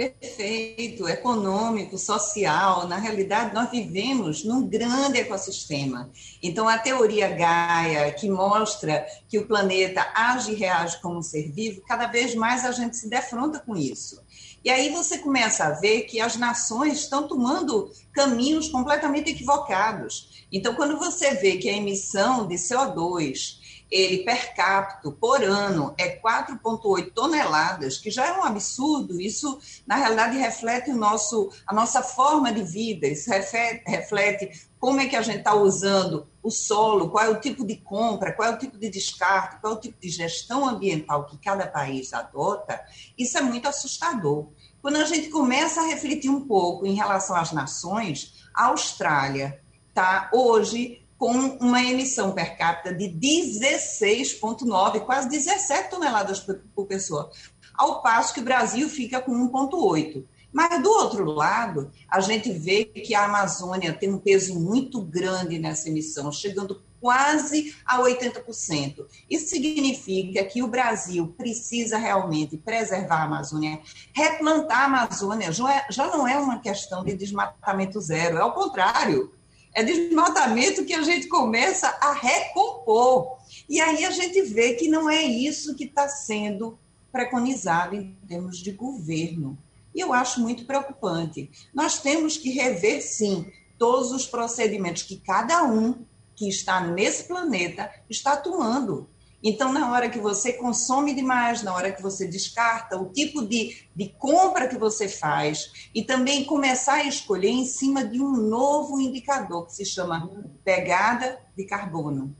Perfeito, 0.00 1.06
econômico, 1.06 1.98
social. 1.98 2.88
Na 2.88 2.96
realidade, 2.96 3.54
nós 3.54 3.70
vivemos 3.70 4.42
num 4.42 4.66
grande 4.66 5.18
ecossistema. 5.18 6.10
Então, 6.42 6.66
a 6.66 6.78
teoria 6.78 7.28
Gaia, 7.28 8.10
que 8.10 8.26
mostra 8.30 9.06
que 9.28 9.38
o 9.38 9.46
planeta 9.46 10.10
age 10.14 10.52
e 10.52 10.54
reage 10.54 10.98
como 11.02 11.18
um 11.18 11.22
ser 11.22 11.52
vivo, 11.52 11.82
cada 11.86 12.06
vez 12.06 12.34
mais 12.34 12.64
a 12.64 12.72
gente 12.72 12.96
se 12.96 13.10
defronta 13.10 13.58
com 13.58 13.76
isso. 13.76 14.22
E 14.64 14.70
aí 14.70 14.88
você 14.88 15.18
começa 15.18 15.66
a 15.66 15.72
ver 15.72 16.02
que 16.02 16.18
as 16.18 16.34
nações 16.34 17.00
estão 17.00 17.28
tomando 17.28 17.90
caminhos 18.14 18.70
completamente 18.70 19.30
equivocados. 19.30 20.46
Então, 20.50 20.74
quando 20.74 20.98
você 20.98 21.34
vê 21.34 21.58
que 21.58 21.68
a 21.68 21.76
emissão 21.76 22.48
de 22.48 22.54
CO2 22.54 23.59
ele 23.90 24.18
per 24.18 24.54
capita 24.54 25.10
por 25.10 25.42
ano 25.42 25.94
é 25.98 26.16
4,8 26.16 27.12
toneladas, 27.12 27.98
que 27.98 28.10
já 28.10 28.26
é 28.26 28.38
um 28.38 28.44
absurdo. 28.44 29.20
Isso, 29.20 29.58
na 29.86 29.96
realidade, 29.96 30.38
reflete 30.38 30.90
o 30.90 30.96
nosso, 30.96 31.50
a 31.66 31.74
nossa 31.74 32.02
forma 32.02 32.52
de 32.52 32.62
vida, 32.62 33.08
isso 33.08 33.28
reflete, 33.28 33.82
reflete 33.86 34.70
como 34.78 35.00
é 35.00 35.06
que 35.06 35.16
a 35.16 35.22
gente 35.22 35.38
está 35.38 35.54
usando 35.54 36.26
o 36.42 36.50
solo, 36.50 37.10
qual 37.10 37.24
é 37.24 37.28
o 37.28 37.40
tipo 37.40 37.66
de 37.66 37.76
compra, 37.76 38.32
qual 38.32 38.48
é 38.48 38.54
o 38.54 38.58
tipo 38.58 38.78
de 38.78 38.88
descarte, 38.88 39.60
qual 39.60 39.74
é 39.74 39.76
o 39.76 39.80
tipo 39.80 40.00
de 40.00 40.08
gestão 40.08 40.66
ambiental 40.66 41.26
que 41.26 41.36
cada 41.36 41.66
país 41.66 42.14
adota. 42.14 42.80
Isso 43.18 43.36
é 43.36 43.42
muito 43.42 43.68
assustador. 43.68 44.48
Quando 44.80 44.96
a 44.96 45.04
gente 45.04 45.28
começa 45.28 45.80
a 45.82 45.86
refletir 45.86 46.30
um 46.30 46.46
pouco 46.46 46.86
em 46.86 46.94
relação 46.94 47.36
às 47.36 47.52
nações, 47.52 48.48
a 48.54 48.66
Austrália 48.66 49.60
está 49.90 50.30
hoje 50.32 51.04
com 51.20 51.32
uma 51.60 51.84
emissão 51.84 52.32
per 52.32 52.56
capita 52.56 52.94
de 52.94 53.04
16,9, 53.04 55.00
quase 55.00 55.28
17 55.28 55.90
toneladas 55.90 56.40
por, 56.40 56.58
por 56.74 56.86
pessoa, 56.86 57.30
ao 57.74 58.00
passo 58.00 58.32
que 58.32 58.40
o 58.40 58.44
Brasil 58.44 58.88
fica 58.88 59.20
com 59.20 59.32
1,8. 59.50 60.24
Mas, 60.50 60.82
do 60.82 60.88
outro 60.88 61.26
lado, 61.26 61.90
a 62.08 62.20
gente 62.20 62.50
vê 62.50 62.86
que 62.86 63.14
a 63.14 63.26
Amazônia 63.26 63.92
tem 63.92 64.10
um 64.10 64.18
peso 64.18 64.58
muito 64.58 65.02
grande 65.02 65.58
nessa 65.58 65.90
emissão, 65.90 66.32
chegando 66.32 66.82
quase 66.98 67.76
a 67.84 68.00
80%. 68.00 69.04
Isso 69.28 69.50
significa 69.50 70.42
que 70.44 70.62
o 70.62 70.68
Brasil 70.68 71.34
precisa 71.36 71.98
realmente 71.98 72.56
preservar 72.56 73.20
a 73.20 73.24
Amazônia, 73.24 73.78
replantar 74.14 74.80
a 74.80 74.86
Amazônia. 74.86 75.52
Já 75.52 76.06
não 76.06 76.26
é 76.26 76.38
uma 76.38 76.60
questão 76.60 77.04
de 77.04 77.14
desmatamento 77.14 78.00
zero, 78.00 78.38
é 78.38 78.44
o 78.44 78.52
contrário. 78.52 79.38
É 79.72 79.82
desmatamento 79.82 80.84
que 80.84 80.94
a 80.94 81.02
gente 81.02 81.28
começa 81.28 81.88
a 82.00 82.12
recompor. 82.12 83.38
E 83.68 83.80
aí 83.80 84.04
a 84.04 84.10
gente 84.10 84.42
vê 84.42 84.74
que 84.74 84.88
não 84.88 85.08
é 85.08 85.22
isso 85.22 85.74
que 85.74 85.84
está 85.84 86.08
sendo 86.08 86.78
preconizado 87.12 87.94
em 87.94 88.16
termos 88.26 88.58
de 88.58 88.72
governo. 88.72 89.56
E 89.94 90.00
eu 90.00 90.12
acho 90.12 90.40
muito 90.40 90.64
preocupante. 90.64 91.50
Nós 91.74 91.98
temos 92.00 92.36
que 92.36 92.50
rever, 92.50 93.02
sim, 93.02 93.50
todos 93.78 94.12
os 94.12 94.26
procedimentos 94.26 95.02
que 95.02 95.16
cada 95.16 95.64
um 95.64 96.04
que 96.36 96.48
está 96.48 96.80
nesse 96.80 97.24
planeta 97.24 97.90
está 98.08 98.32
atuando. 98.32 99.08
Então, 99.42 99.72
na 99.72 99.90
hora 99.90 100.10
que 100.10 100.18
você 100.18 100.52
consome 100.52 101.14
demais, 101.14 101.62
na 101.62 101.74
hora 101.74 101.90
que 101.90 102.02
você 102.02 102.26
descarta, 102.26 103.00
o 103.00 103.06
tipo 103.06 103.46
de, 103.46 103.84
de 103.96 104.08
compra 104.18 104.68
que 104.68 104.76
você 104.76 105.08
faz, 105.08 105.72
e 105.94 106.02
também 106.02 106.44
começar 106.44 106.94
a 106.94 107.04
escolher 107.04 107.48
em 107.48 107.64
cima 107.64 108.04
de 108.04 108.20
um 108.20 108.32
novo 108.32 109.00
indicador 109.00 109.66
que 109.66 109.74
se 109.74 109.84
chama 109.84 110.30
pegada 110.62 111.38
de 111.56 111.64
carbono 111.64 112.34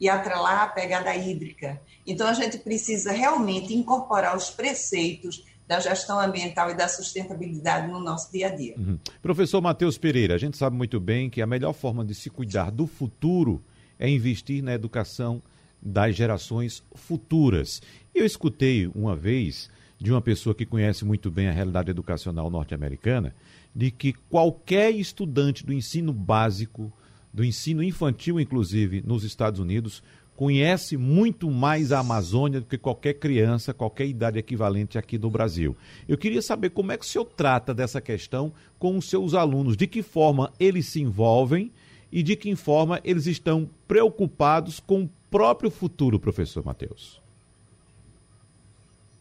e 0.00 0.08
atrelar 0.08 0.62
a 0.62 0.66
pegada 0.66 1.14
hídrica. 1.14 1.80
Então, 2.06 2.26
a 2.26 2.32
gente 2.32 2.58
precisa 2.58 3.12
realmente 3.12 3.74
incorporar 3.74 4.36
os 4.36 4.50
preceitos 4.50 5.44
da 5.68 5.78
gestão 5.78 6.18
ambiental 6.18 6.68
e 6.70 6.74
da 6.74 6.88
sustentabilidade 6.88 7.86
no 7.86 8.00
nosso 8.00 8.32
dia 8.32 8.48
a 8.48 8.50
dia. 8.50 8.74
Uhum. 8.76 8.98
Professor 9.22 9.60
Matheus 9.60 9.96
Pereira, 9.96 10.34
a 10.34 10.38
gente 10.38 10.56
sabe 10.56 10.74
muito 10.74 10.98
bem 10.98 11.30
que 11.30 11.40
a 11.40 11.46
melhor 11.46 11.72
forma 11.72 12.04
de 12.04 12.12
se 12.12 12.28
cuidar 12.28 12.72
do 12.72 12.88
futuro 12.88 13.62
é 13.96 14.08
investir 14.08 14.64
na 14.64 14.74
educação 14.74 15.40
das 15.82 16.14
gerações 16.16 16.82
futuras. 16.94 17.80
Eu 18.14 18.24
escutei 18.24 18.86
uma 18.94 19.16
vez 19.16 19.70
de 19.98 20.10
uma 20.10 20.20
pessoa 20.20 20.54
que 20.54 20.64
conhece 20.64 21.04
muito 21.04 21.30
bem 21.30 21.48
a 21.48 21.52
realidade 21.52 21.90
educacional 21.90 22.50
norte-americana, 22.50 23.34
de 23.74 23.90
que 23.90 24.12
qualquer 24.12 24.90
estudante 24.90 25.64
do 25.64 25.72
ensino 25.72 26.12
básico, 26.12 26.92
do 27.32 27.44
ensino 27.44 27.82
infantil, 27.82 28.40
inclusive, 28.40 29.02
nos 29.06 29.24
Estados 29.24 29.60
Unidos, 29.60 30.02
conhece 30.40 30.96
muito 30.96 31.50
mais 31.50 31.92
a 31.92 31.98
Amazônia 31.98 32.60
do 32.60 32.66
que 32.66 32.78
qualquer 32.78 33.12
criança, 33.12 33.74
qualquer 33.74 34.06
idade 34.06 34.38
equivalente 34.38 34.96
aqui 34.96 35.18
no 35.18 35.28
Brasil. 35.28 35.76
Eu 36.08 36.16
queria 36.16 36.40
saber 36.40 36.70
como 36.70 36.92
é 36.92 36.96
que 36.96 37.04
o 37.04 37.06
senhor 37.06 37.26
trata 37.26 37.74
dessa 37.74 38.00
questão 38.00 38.50
com 38.78 38.96
os 38.96 39.04
seus 39.04 39.34
alunos, 39.34 39.76
de 39.76 39.86
que 39.86 40.02
forma 40.02 40.50
eles 40.58 40.86
se 40.86 41.02
envolvem 41.02 41.70
e 42.10 42.22
de 42.22 42.36
que 42.36 42.56
forma 42.56 43.02
eles 43.04 43.26
estão 43.26 43.68
preocupados 43.86 44.80
com 44.80 45.06
próprio 45.30 45.70
futuro, 45.70 46.18
professor 46.18 46.64
Matheus? 46.64 47.22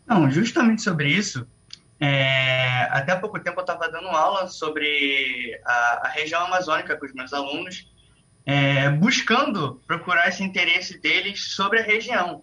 Não, 0.08 0.30
justamente 0.32 0.82
sobre 0.82 1.10
isso. 1.10 1.48
É, 2.00 2.88
até 2.90 3.12
há 3.12 3.20
pouco 3.20 3.40
tempo 3.40 3.60
eu 3.60 3.62
estava 3.62 3.90
dando 3.92 4.08
aula 4.08 4.48
sobre 4.48 5.60
a, 5.66 6.08
a, 6.08 6.10
região 6.10 6.46
amazônica 6.46 6.96
com 6.98 7.06
os 7.06 7.14
meus 7.14 7.34
alunos, 7.34 7.92
é, 8.46 8.90
buscando 8.90 9.82
procurar 9.86 10.30
esse 10.30 10.42
interesse 10.42 10.98
deles 11.00 11.52
sobre 11.54 11.80
a 11.80 11.84
região. 11.84 12.42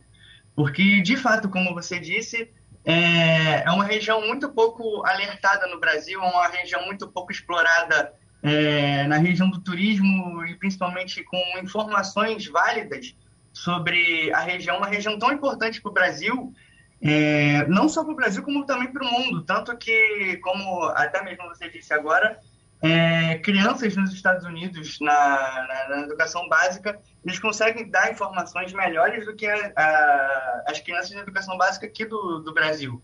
Porque, 0.55 1.01
de 1.01 1.17
fato, 1.17 1.49
como 1.49 1.75
você 1.75 1.99
disse, 1.99 2.51
é, 2.85 3.65
é 3.65 3.71
uma 3.71 3.85
região 3.85 4.25
muito 4.27 4.49
pouco 4.51 5.05
alertada 5.05 5.67
no 5.67 5.81
Brasil, 5.81 6.23
é 6.23 6.25
uma 6.25 6.49
região 6.49 6.85
muito 6.87 7.09
pouco 7.09 7.33
explorada 7.33 8.13
é, 8.43 9.05
na 9.05 9.17
região 9.17 9.51
do 9.51 9.61
turismo 9.61 10.45
e 10.47 10.55
principalmente 10.55 11.25
com 11.25 11.43
informações 11.59 12.47
válidas 12.47 13.17
sobre 13.57 14.31
a 14.35 14.41
região, 14.41 14.77
uma 14.77 14.87
região 14.87 15.19
tão 15.19 15.33
importante 15.33 15.81
para 15.81 15.91
o 15.91 15.95
Brasil, 15.95 16.53
é, 17.01 17.67
não 17.67 17.89
só 17.89 18.05
para 18.05 18.13
o 18.13 18.17
Brasil, 18.17 18.43
como 18.43 18.67
também 18.67 18.93
para 18.93 19.03
o 19.03 19.11
mundo. 19.11 19.43
Tanto 19.45 19.75
que, 19.79 20.37
como 20.43 20.85
até 20.91 21.25
mesmo 21.25 21.49
você 21.49 21.71
disse 21.71 21.95
agora, 21.95 22.39
é, 22.83 23.39
crianças 23.39 23.97
nos 23.97 24.13
Estados 24.13 24.45
Unidos, 24.45 24.99
na, 25.01 25.67
na, 25.67 25.89
na, 25.89 26.03
educação 26.03 26.47
básica, 26.51 27.01
eles 27.25 27.39
conseguem 27.39 27.89
dar 27.89 28.13
informações 28.13 28.75
melhores 28.75 29.25
do 29.25 29.35
que 29.35 29.47
a, 29.47 29.73
a, 29.75 30.65
as 30.69 30.79
crianças 30.81 31.13
na 31.13 31.23
educação 31.23 31.57
básica 31.57 31.87
aqui 31.87 32.05
do, 32.05 32.41
do 32.41 32.53
Brasil. 32.53 33.03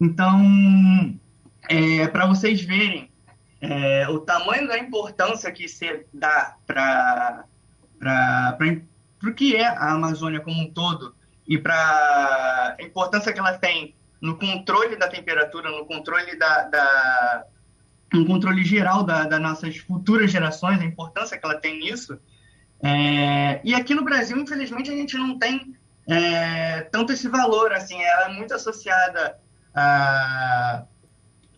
Então, 0.00 1.16
é, 1.68 2.08
para 2.08 2.26
vocês 2.26 2.60
verem 2.62 3.12
é, 3.60 4.08
o 4.08 4.18
tamanho 4.18 4.66
da 4.66 4.76
importância 4.76 5.52
que 5.52 5.68
se 5.68 6.04
dá 6.12 6.56
para 6.66 7.46
o 9.30 9.34
que 9.34 9.56
é 9.56 9.66
a 9.66 9.92
Amazônia 9.92 10.40
como 10.40 10.60
um 10.60 10.70
todo 10.70 11.14
e 11.46 11.58
para 11.58 12.76
a 12.78 12.82
importância 12.82 13.32
que 13.32 13.38
ela 13.38 13.58
tem 13.58 13.94
no 14.20 14.38
controle 14.38 14.96
da 14.96 15.08
temperatura, 15.08 15.70
no 15.70 15.84
controle 15.84 16.36
da, 16.38 16.62
da 16.64 17.44
no 18.12 18.24
controle 18.24 18.64
geral 18.64 19.02
da, 19.02 19.24
das 19.24 19.40
nossas 19.40 19.76
futuras 19.78 20.30
gerações, 20.30 20.80
a 20.80 20.84
importância 20.84 21.36
que 21.36 21.44
ela 21.44 21.58
tem 21.58 21.80
nisso. 21.80 22.18
É, 22.82 23.60
e 23.64 23.74
aqui 23.74 23.94
no 23.94 24.04
Brasil, 24.04 24.36
infelizmente, 24.38 24.90
a 24.90 24.94
gente 24.94 25.16
não 25.16 25.38
tem 25.38 25.76
é, 26.08 26.82
tanto 26.92 27.12
esse 27.12 27.28
valor, 27.28 27.72
assim, 27.72 28.00
ela 28.00 28.30
é 28.30 28.32
muito 28.32 28.54
associada 28.54 29.38
a 29.74 30.84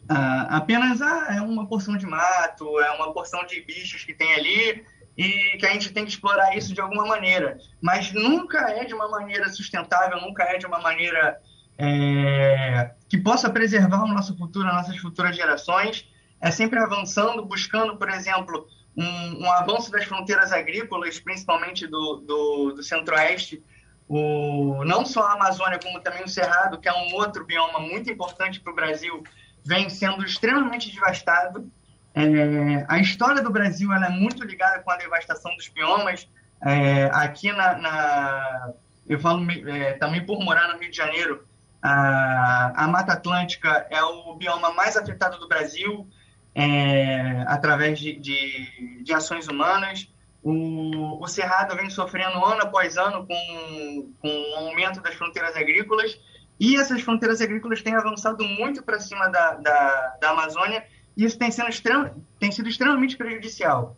ah, 0.09 0.59
apenas 0.59 1.03
ah, 1.03 1.35
é 1.37 1.41
uma 1.41 1.67
porção 1.67 1.97
de 1.97 2.07
mato, 2.07 2.79
é 2.81 2.91
uma 2.93 3.13
porção 3.13 3.45
de 3.45 3.61
bichos 3.63 4.05
que 4.05 4.15
tem 4.15 4.35
ali 4.35 4.85
e 5.17 5.57
que 5.59 5.67
a 5.67 5.73
gente 5.73 5.93
tem 5.93 6.05
que 6.05 6.11
explorar 6.11 6.57
isso 6.57 6.75
de 6.75 6.81
alguma 6.81 7.07
maneira. 7.07 7.59
Mas 7.81 8.13
nunca 8.13 8.71
é 8.71 8.85
de 8.85 8.95
uma 8.95 9.09
maneira 9.09 9.49
sustentável, 9.49 10.21
nunca 10.21 10.45
é 10.45 10.59
de 10.59 10.67
uma 10.67 10.79
maneira 10.79 11.41
é, 11.79 12.91
que 13.09 13.19
possa 13.19 13.49
preservar 13.49 14.05
o 14.05 14.09
nosso 14.09 14.37
futuro, 14.37 14.69
as 14.69 14.75
nossas 14.75 14.99
futuras 14.99 15.35
gerações. 15.35 16.07
É 16.41 16.51
sempre 16.51 16.79
avançando, 16.79 17.45
buscando, 17.45 17.97
por 17.97 18.11
exemplo, 18.11 18.67
um, 18.97 19.45
um 19.45 19.51
avanço 19.51 19.91
das 19.91 20.05
fronteiras 20.05 20.53
agrícolas, 20.53 21.19
principalmente 21.19 21.87
do, 21.87 22.17
do, 22.27 22.73
do 22.73 22.83
centro-oeste, 22.83 23.63
o, 24.09 24.85
não 24.85 25.05
só 25.05 25.23
a 25.23 25.33
Amazônia, 25.33 25.81
como 25.83 26.01
também 26.01 26.23
o 26.23 26.29
Cerrado, 26.29 26.79
que 26.79 26.89
é 26.89 26.93
um 26.93 27.15
outro 27.15 27.45
bioma 27.45 27.81
muito 27.81 28.11
importante 28.11 28.61
para 28.61 28.73
o 28.73 28.77
Brasil, 28.77 29.23
vem 29.65 29.89
sendo 29.91 30.25
extremamente 30.25 30.93
devastado. 30.93 31.71
É, 32.17 32.87
a 32.89 32.99
história 32.99 33.43
do 33.43 33.51
Brasil 33.51 33.93
é 33.93 34.09
muito 34.09 34.43
ligada 34.43 34.83
com 34.83 34.91
a 34.91 34.97
devastação 34.97 35.55
dos 35.55 35.69
biomas. 35.69 36.27
É, 36.65 37.05
aqui 37.13 37.53
na, 37.53 37.77
na, 37.77 38.73
eu 39.07 39.21
falo 39.21 39.47
é, 39.51 39.93
também 39.95 40.25
por 40.25 40.43
morar 40.43 40.73
no 40.73 40.81
Rio 40.81 40.91
de 40.91 40.97
Janeiro, 40.97 41.47
a, 41.83 42.85
a 42.85 42.89
Mata 42.89 43.13
Atlântica 43.13 43.87
é 43.91 44.03
o 44.03 44.35
bioma 44.35 44.73
mais 44.73 44.97
afetado 44.97 45.39
do 45.39 45.47
Brasil 45.47 46.09
é, 46.55 47.45
através 47.47 47.99
de, 47.99 48.17
de, 48.19 49.03
de, 49.05 49.13
ações 49.13 49.47
humanas. 49.47 50.11
O, 50.43 51.23
o 51.23 51.29
Cerrado 51.29 51.77
vem 51.77 51.91
sofrendo 51.91 52.43
ano 52.43 52.63
após 52.63 52.97
ano 52.97 53.27
com, 53.27 54.13
com 54.23 54.29
o 54.29 54.69
aumento 54.69 55.03
das 55.03 55.15
fronteiras 55.15 55.55
agrícolas 55.55 56.19
e 56.59 56.77
essas 56.77 57.03
fronteiras 57.03 57.43
agrícolas 57.43 57.83
têm 57.83 57.95
avançado 57.95 58.43
muito 58.43 58.83
para 58.83 58.99
cima 58.99 59.29
da, 59.29 59.55
da, 59.57 60.17
da 60.19 60.31
Amazônia 60.31 60.83
isso 61.17 61.39
tem, 61.39 61.51
sendo 61.51 61.69
extrem, 61.69 62.13
tem 62.39 62.53
sido 62.53 62.69
extremamente 62.69 63.17
prejudicial. 63.17 63.97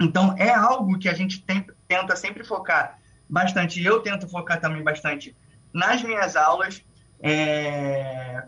Então, 0.00 0.34
é 0.38 0.52
algo 0.52 0.98
que 0.98 1.08
a 1.08 1.14
gente 1.14 1.42
tem, 1.42 1.66
tenta 1.88 2.16
sempre 2.16 2.44
focar 2.44 2.98
bastante, 3.28 3.82
eu 3.82 4.00
tento 4.00 4.28
focar 4.28 4.60
também 4.60 4.82
bastante 4.82 5.34
nas 5.72 6.02
minhas 6.02 6.36
aulas, 6.36 6.84
é, 7.20 8.44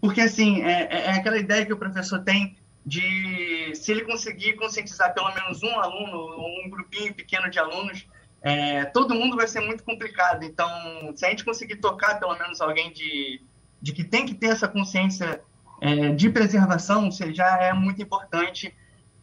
porque, 0.00 0.20
assim, 0.20 0.62
é, 0.62 0.88
é, 0.90 1.04
é 1.06 1.10
aquela 1.10 1.38
ideia 1.38 1.66
que 1.66 1.72
o 1.72 1.76
professor 1.76 2.20
tem 2.20 2.56
de, 2.84 3.72
se 3.74 3.92
ele 3.92 4.02
conseguir 4.02 4.54
conscientizar 4.54 5.12
pelo 5.12 5.32
menos 5.34 5.62
um 5.62 5.78
aluno, 5.78 6.16
ou 6.16 6.64
um 6.64 6.70
grupinho 6.70 7.14
pequeno 7.14 7.50
de 7.50 7.58
alunos, 7.58 8.06
é, 8.42 8.86
todo 8.86 9.14
mundo 9.14 9.36
vai 9.36 9.46
ser 9.46 9.60
muito 9.60 9.84
complicado. 9.84 10.44
Então, 10.44 10.68
se 11.14 11.26
a 11.26 11.30
gente 11.30 11.44
conseguir 11.44 11.76
tocar 11.76 12.18
pelo 12.18 12.36
menos 12.38 12.60
alguém 12.60 12.92
de, 12.92 13.42
de 13.80 13.92
que 13.92 14.02
tem 14.02 14.24
que 14.24 14.34
ter 14.34 14.46
essa 14.46 14.66
consciência 14.66 15.42
é, 15.80 16.10
de 16.10 16.28
preservação, 16.28 17.10
já 17.10 17.56
é 17.58 17.72
muito 17.72 18.02
importante. 18.02 18.74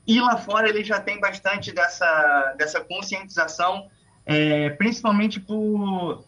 E 0.05 0.19
lá 0.21 0.37
fora 0.37 0.69
ele 0.69 0.83
já 0.83 0.99
tem 0.99 1.19
bastante 1.19 1.71
dessa, 1.71 2.55
dessa 2.57 2.81
conscientização, 2.81 3.89
é, 4.25 4.69
principalmente 4.71 5.39
por, 5.39 6.23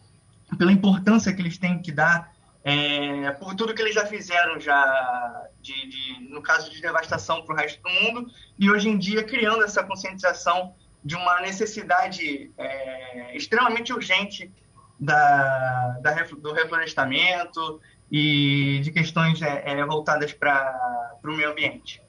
pela 0.58 0.70
importância 0.70 1.32
que 1.32 1.40
eles 1.40 1.58
têm 1.58 1.80
que 1.80 1.90
dar, 1.90 2.32
é, 2.62 3.30
por 3.32 3.54
tudo 3.54 3.74
que 3.74 3.80
eles 3.80 3.94
já 3.94 4.04
fizeram 4.06 4.60
já, 4.60 5.48
de, 5.62 5.88
de 5.88 6.28
no 6.28 6.42
caso 6.42 6.70
de 6.70 6.80
devastação 6.80 7.42
para 7.42 7.54
o 7.54 7.56
resto 7.56 7.82
do 7.82 7.88
mundo, 7.88 8.30
e 8.58 8.70
hoje 8.70 8.88
em 8.88 8.98
dia 8.98 9.24
criando 9.24 9.64
essa 9.64 9.82
conscientização 9.82 10.74
de 11.02 11.16
uma 11.16 11.40
necessidade 11.40 12.52
é, 12.58 13.34
extremamente 13.34 13.92
urgente 13.92 14.52
da, 14.98 15.98
da, 16.02 16.12
do 16.38 16.52
reflorestamento 16.52 17.80
e 18.10 18.80
de 18.82 18.90
questões 18.90 19.40
é, 19.40 19.62
é, 19.64 19.84
voltadas 19.86 20.32
para 20.32 21.18
o 21.22 21.36
meio 21.36 21.50
ambiente. 21.50 22.02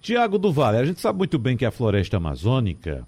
Tiago 0.00 0.38
do 0.38 0.52
Vale, 0.52 0.78
a 0.78 0.84
gente 0.84 1.00
sabe 1.00 1.18
muito 1.18 1.38
bem 1.38 1.56
que 1.56 1.64
a 1.64 1.70
floresta 1.70 2.16
amazônica, 2.16 3.06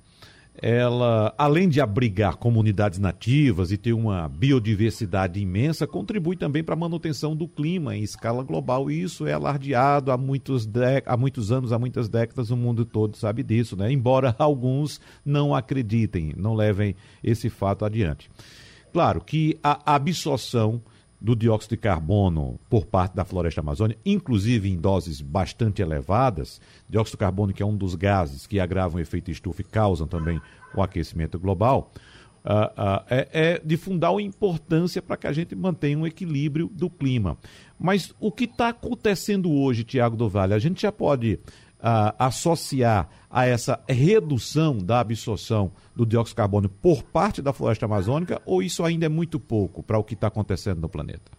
ela, 0.62 1.34
além 1.36 1.68
de 1.68 1.80
abrigar 1.80 2.36
comunidades 2.36 3.00
nativas 3.00 3.72
e 3.72 3.76
ter 3.76 3.92
uma 3.92 4.28
biodiversidade 4.28 5.40
imensa, 5.40 5.88
contribui 5.88 6.36
também 6.36 6.62
para 6.62 6.74
a 6.74 6.78
manutenção 6.78 7.34
do 7.34 7.48
clima 7.48 7.96
em 7.96 8.02
escala 8.02 8.44
global. 8.44 8.90
E 8.90 9.02
isso 9.02 9.26
é 9.26 9.32
alardeado 9.32 10.12
há 10.12 10.16
muitos, 10.16 10.68
há 11.04 11.16
muitos 11.16 11.50
anos, 11.50 11.72
há 11.72 11.78
muitas 11.80 12.08
décadas, 12.08 12.50
o 12.50 12.56
mundo 12.56 12.84
todo 12.84 13.16
sabe 13.16 13.42
disso, 13.42 13.76
né? 13.76 13.90
Embora 13.90 14.34
alguns 14.38 15.00
não 15.24 15.52
acreditem, 15.52 16.32
não 16.36 16.54
levem 16.54 16.94
esse 17.24 17.50
fato 17.50 17.84
adiante. 17.84 18.30
Claro 18.92 19.20
que 19.20 19.58
a 19.60 19.94
absorção 19.96 20.80
do 21.24 21.34
dióxido 21.34 21.70
de 21.70 21.78
carbono 21.78 22.60
por 22.68 22.84
parte 22.84 23.16
da 23.16 23.24
floresta 23.24 23.62
amazônica, 23.62 23.98
inclusive 24.04 24.68
em 24.68 24.76
doses 24.76 25.22
bastante 25.22 25.80
elevadas. 25.80 26.60
Dióxido 26.86 27.14
de 27.14 27.20
carbono, 27.20 27.54
que 27.54 27.62
é 27.62 27.66
um 27.66 27.74
dos 27.74 27.94
gases 27.94 28.46
que 28.46 28.60
agravam 28.60 28.98
o 28.98 29.00
efeito 29.00 29.30
estufa 29.30 29.62
e 29.62 29.64
causam 29.64 30.06
também 30.06 30.38
o 30.76 30.82
aquecimento 30.82 31.38
global, 31.38 31.90
uh, 32.44 32.48
uh, 32.50 33.04
é, 33.08 33.28
é 33.32 33.62
de 33.64 33.74
fundamental 33.78 34.20
importância 34.20 35.00
para 35.00 35.16
que 35.16 35.26
a 35.26 35.32
gente 35.32 35.54
mantenha 35.54 35.96
um 35.96 36.06
equilíbrio 36.06 36.68
do 36.70 36.90
clima. 36.90 37.38
Mas 37.80 38.12
o 38.20 38.30
que 38.30 38.44
está 38.44 38.68
acontecendo 38.68 39.50
hoje, 39.50 39.82
Tiago 39.82 40.16
do 40.16 40.28
Vale, 40.28 40.52
a 40.52 40.58
gente 40.58 40.82
já 40.82 40.92
pode 40.92 41.40
uh, 41.84 42.16
associar 42.18 43.10
a 43.28 43.46
essa 43.46 43.84
redução 43.86 44.78
da 44.78 45.00
absorção 45.00 45.70
do 45.94 46.06
dióxido 46.06 46.32
de 46.32 46.36
carbono 46.36 46.68
por 46.68 47.02
parte 47.02 47.42
da 47.42 47.52
floresta 47.52 47.84
amazônica 47.84 48.40
ou 48.46 48.62
isso 48.62 48.82
ainda 48.82 49.04
é 49.04 49.08
muito 49.08 49.38
pouco 49.38 49.82
para 49.82 49.98
o 49.98 50.04
que 50.04 50.14
está 50.14 50.28
acontecendo 50.28 50.80
no 50.80 50.88
planeta? 50.88 51.30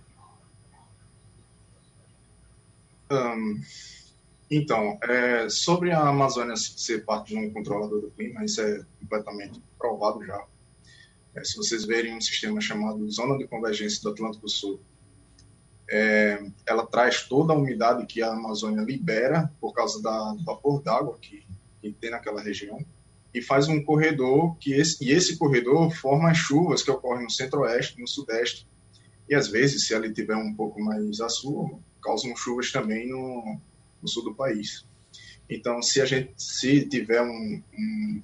Um, 3.12 3.60
então, 4.49 4.99
é, 5.03 5.49
sobre 5.49 5.91
a 5.91 6.08
Amazônia 6.08 6.55
ser 6.55 7.03
parte 7.03 7.34
de 7.34 7.39
um 7.39 7.51
controlador 7.51 8.01
do 8.01 8.12
clima, 8.12 8.45
isso 8.45 8.62
é 8.62 8.84
completamente 8.99 9.60
provado 9.77 10.23
já. 10.23 10.43
É, 11.36 11.43
se 11.43 11.58
vocês 11.58 11.86
verem 11.86 12.15
um 12.15 12.21
sistema 12.21 12.62
chamado 12.62 13.10
Zona 13.10 13.38
de 13.38 13.47
Convergência 13.47 14.01
do 14.03 14.10
Atlântico 14.10 14.47
Sul, 14.47 14.79
é, 15.89 16.43
ela 16.65 16.86
traz 16.86 17.24
toda 17.24 17.54
a 17.54 17.56
umidade 17.56 18.06
que 18.06 18.21
a 18.21 18.34
Amazônia 18.34 18.82
libera 18.82 19.52
por 19.60 19.74
causa 19.74 20.02
da, 20.02 20.34
do 20.34 20.43
vapor 20.43 20.82
d'água 20.82 21.17
que, 21.21 21.45
que, 21.82 21.91
tem 21.93 22.10
naquela 22.10 22.41
região 22.41 22.84
e 23.34 23.41
faz 23.41 23.67
um 23.67 23.84
corredor 23.84 24.56
que 24.58 24.74
esse, 24.74 25.04
e 25.04 25.12
esse 25.12 25.38
corredor 25.38 25.91
forma 25.91 26.32
as 26.32 26.38
chuvas 26.38 26.82
que 26.82 26.89
ocorrem 26.89 27.24
no 27.24 27.30
centro-oeste, 27.30 28.00
no 28.00 28.08
sudeste 28.08 28.67
e 29.28 29.36
às 29.36 29.48
vezes, 29.48 29.88
se 29.88 29.93
ali 29.95 30.13
tiver 30.13 30.36
um 30.36 30.54
pouco 30.54 30.80
mais 30.80 31.19
a 31.19 31.30
sul, 31.30 31.82
causam 32.02 32.36
chuvas 32.36 32.71
também 32.71 33.10
no, 33.10 33.60
no 34.02 34.08
sul 34.08 34.24
do 34.24 34.36
país. 34.36 34.86
Então, 35.50 35.82
se 35.82 36.00
a 36.00 36.06
gente 36.06 36.34
se 36.38 36.88
tiver 36.88 37.21
um, 37.21 37.62
um 37.74 38.21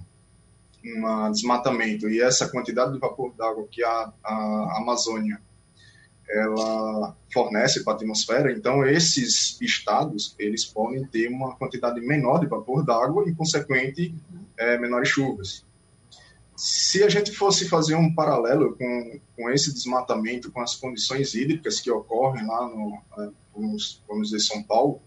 um 0.84 1.32
desmatamento 1.32 2.10
e 2.10 2.22
essa 2.22 2.50
quantidade 2.50 2.94
de 2.94 3.00
vapor 3.00 3.34
d'água 3.36 3.68
que 3.70 3.84
a, 3.84 4.12
a 4.24 4.78
Amazônia 4.78 5.40
ela 6.32 7.16
fornece 7.32 7.84
para 7.84 7.94
a 7.94 7.96
atmosfera, 7.98 8.52
então 8.52 8.86
esses 8.86 9.60
estados 9.62 10.34
eles 10.40 10.66
podem 10.66 11.06
ter 11.06 11.28
uma 11.28 11.56
quantidade 11.56 12.00
menor 12.02 12.40
de 12.40 12.48
vapor 12.48 12.86
d'água 12.86 13.28
e, 13.30 13.36
consequente, 13.36 14.16
é, 14.58 14.78
menores 14.78 15.10
chuvas. 15.10 15.66
Se 16.56 17.04
a 17.04 17.10
gente 17.10 17.32
fosse 17.32 17.68
fazer 17.68 17.96
um 17.96 18.14
paralelo 18.14 18.76
com, 18.78 19.20
com 19.36 19.50
esse 19.50 19.74
desmatamento, 19.74 20.52
com 20.52 20.62
as 20.62 20.76
condições 20.76 21.34
hídricas 21.34 21.80
que 21.80 21.92
ocorrem 21.92 22.46
lá 22.46 22.68
no, 22.68 22.98
é, 23.18 23.30
vamos, 23.54 24.02
vamos 24.08 24.30
dizer, 24.30 24.40
São 24.46 24.64
Paulo, 24.64 25.02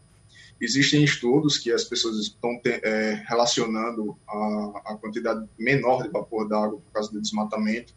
existem 0.60 1.04
estudos 1.04 1.58
que 1.58 1.72
as 1.72 1.84
pessoas 1.84 2.18
estão 2.18 2.58
te, 2.60 2.80
é, 2.82 3.24
relacionando 3.28 4.16
a, 4.28 4.82
a 4.92 4.96
quantidade 4.96 5.48
menor 5.58 6.02
de 6.02 6.10
vapor 6.10 6.48
d'água 6.48 6.80
por 6.80 6.92
causa 6.92 7.10
do 7.10 7.20
desmatamento 7.20 7.94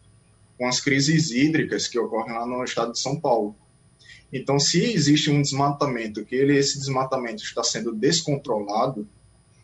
com 0.58 0.66
as 0.66 0.80
crises 0.80 1.30
hídricas 1.30 1.86
que 1.86 1.98
ocorrem 1.98 2.34
lá 2.34 2.44
no 2.44 2.64
estado 2.64 2.92
de 2.92 2.98
São 2.98 3.18
Paulo. 3.18 3.54
Então, 4.32 4.58
se 4.58 4.92
existe 4.92 5.30
um 5.30 5.40
desmatamento, 5.40 6.24
que 6.24 6.34
ele, 6.34 6.58
esse 6.58 6.78
desmatamento 6.78 7.42
está 7.42 7.62
sendo 7.62 7.94
descontrolado, 7.94 9.08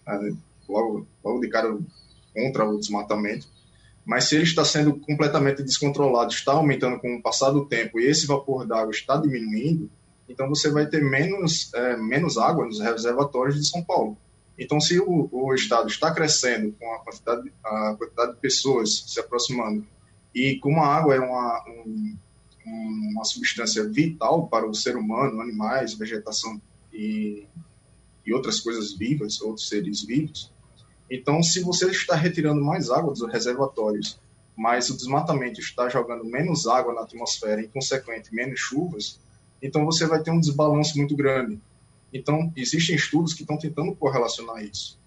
né, 0.07 0.35
logo, 0.69 1.07
logo 1.23 1.41
de 1.41 1.49
cara 1.49 1.77
contra 2.33 2.65
o 2.65 2.79
desmatamento, 2.79 3.47
mas 4.05 4.25
se 4.25 4.37
ele 4.37 4.45
está 4.45 4.65
sendo 4.65 4.95
completamente 5.01 5.63
descontrolado, 5.63 6.33
está 6.33 6.53
aumentando 6.53 6.99
com 7.01 7.17
o 7.17 7.23
passar 7.23 7.51
do 7.51 7.67
tempo 7.67 7.99
e 7.99 8.07
esse 8.07 8.27
vapor 8.27 8.67
d'água 8.67 8.91
está 8.91 9.17
diminuindo, 9.17 9.91
então 10.29 10.49
você 10.49 10.71
vai 10.71 10.87
ter 10.87 11.03
menos, 11.03 11.73
é, 11.75 11.97
menos 11.97 12.39
água 12.39 12.65
nos 12.65 12.81
reservatórios 12.81 13.57
de 13.57 13.69
São 13.69 13.83
Paulo. 13.83 14.17
Então, 14.59 14.81
se 14.81 14.99
o, 15.01 15.29
o 15.33 15.55
estado 15.55 15.89
está 15.89 16.15
crescendo 16.15 16.73
com 16.79 16.95
a 16.95 17.01
quantidade, 17.01 17.53
a 17.65 17.97
quantidade 17.99 18.35
de 18.35 18.41
pessoas 18.41 19.05
se 19.09 19.19
aproximando 19.19 19.85
e 20.35 20.59
como 20.59 20.81
a 20.81 20.87
água 20.87 21.15
é 21.15 21.21
uma, 21.21 21.65
um, 21.69 22.17
uma 22.67 23.25
substância 23.25 23.89
vital 23.89 24.49
para 24.49 24.69
o 24.69 24.75
ser 24.75 24.97
humano, 24.97 25.41
animais, 25.41 25.95
vegetação 25.95 26.61
e, 26.93 27.47
e 28.27 28.35
outras 28.35 28.61
coisas 28.61 28.93
vivas, 28.95 29.41
outros 29.41 29.69
seres 29.69 30.03
vivos, 30.03 30.53
então 31.11 31.43
se 31.43 31.61
você 31.61 31.91
está 31.91 32.17
retirando 32.17 32.63
mais 32.63 32.91
água 32.91 33.13
dos 33.13 33.27
reservatórios, 33.31 34.19
mas 34.57 34.89
o 34.89 34.97
desmatamento 34.97 35.61
está 35.61 35.89
jogando 35.89 36.25
menos 36.25 36.67
água 36.67 36.95
na 36.95 37.03
atmosfera 37.03 37.61
e, 37.61 37.69
consequente, 37.69 38.35
menos 38.35 38.61
chuvas, 38.61 39.21
então 39.61 39.85
você 39.85 40.07
vai 40.07 40.23
ter 40.23 40.31
um 40.31 40.41
desbalanço 40.41 40.97
muito 40.97 41.17
grande. 41.17 41.61
Então, 42.13 42.53
existem 42.55 42.95
estudos 42.95 43.35
que 43.35 43.43
estão 43.43 43.59
tentando 43.59 43.95
correlacionar 43.97 44.63
isso. 44.63 44.99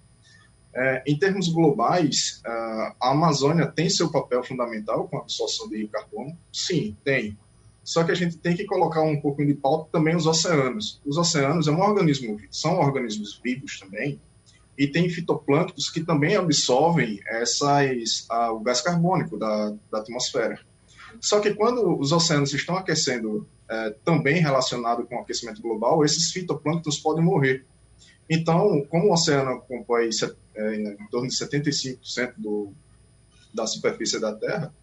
É, 0.78 1.04
em 1.08 1.18
termos 1.18 1.50
globais, 1.50 2.40
a 2.46 3.10
Amazônia 3.10 3.66
tem 3.66 3.90
seu 3.90 4.12
papel 4.12 4.44
fundamental 4.44 5.08
com 5.08 5.18
a 5.18 5.22
absorção 5.22 5.68
de 5.68 5.88
carbono? 5.88 6.38
Sim, 6.54 6.96
tem. 7.04 7.36
Só 7.84 8.04
que 8.04 8.12
a 8.12 8.16
gente 8.16 8.38
tem 8.38 8.56
que 8.56 8.64
colocar 8.66 9.02
um 9.02 9.20
pouco 9.20 9.44
de 9.44 9.56
pauta 9.56 9.90
também 9.92 10.16
os 10.16 10.28
oceanos. 10.28 11.02
Os 11.04 11.18
oceanos 11.18 11.68
é 11.68 11.72
um 11.72 11.82
organismo, 11.82 12.38
são 12.52 12.78
organismos 12.80 13.42
vivos 13.44 13.80
também, 13.80 14.22
e 14.78 14.86
tem 14.86 15.10
fitoplânctons 15.10 15.90
que 15.90 16.04
também 16.04 16.36
absorvem 16.36 17.20
essas, 17.26 18.28
a, 18.30 18.52
o 18.52 18.60
gás 18.60 18.80
carbônico 18.80 19.36
da, 19.36 19.74
da 19.92 20.00
atmosfera. 20.00 20.60
Só 21.20 21.40
que 21.40 21.56
quando 21.56 22.00
os 22.00 22.12
oceanos 22.12 22.54
estão 22.54 22.78
aquecendo, 22.78 23.48
é, 23.68 23.96
também 24.06 24.40
relacionado 24.40 25.08
com 25.08 25.16
o 25.16 25.22
aquecimento 25.22 25.60
global, 25.60 26.06
esses 26.06 26.32
fitoplânctons 26.32 27.00
podem 27.00 27.24
morrer 27.24 27.66
Então, 28.30 28.86
como 28.90 29.08
o 29.08 29.14
oceano 29.14 29.62
compõe 29.62 30.10
é, 30.56 30.76
em 30.76 31.08
torno 31.10 31.28
de 31.28 31.36
75% 31.36 32.34
do, 32.38 32.74
da 33.54 33.66
superfície 33.66 34.20
da 34.20 34.34
Terra, 34.34 34.74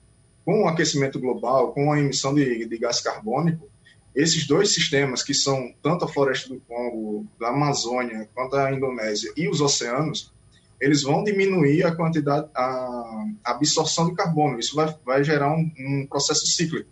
com 0.44 0.64
o 0.64 0.68
aquecimento 0.68 1.18
global, 1.18 1.72
com 1.72 1.92
a 1.92 1.98
emissão 1.98 2.34
de, 2.34 2.66
de 2.66 2.78
gás 2.78 3.00
carbônico, 3.00 3.68
esses 4.14 4.46
dois 4.46 4.72
sistemas, 4.72 5.22
que 5.22 5.34
são 5.34 5.74
tanto 5.82 6.04
a 6.04 6.08
floresta 6.08 6.48
do 6.48 6.60
Congo, 6.60 7.26
da 7.38 7.48
Amazônia, 7.48 8.28
quanto 8.34 8.56
a 8.56 8.72
Indonésia 8.72 9.32
e 9.36 9.48
os 9.48 9.60
oceanos, 9.60 10.32
eles 10.80 11.02
vão 11.02 11.24
diminuir 11.24 11.84
a 11.84 11.94
quantidade, 11.94 12.48
a 12.54 13.24
absorção 13.44 14.08
de 14.08 14.14
carbono. 14.14 14.58
Isso 14.58 14.76
vai, 14.76 14.94
vai 15.04 15.24
gerar 15.24 15.52
um, 15.52 15.70
um 15.78 16.06
processo 16.08 16.46
cíclico. 16.46 16.88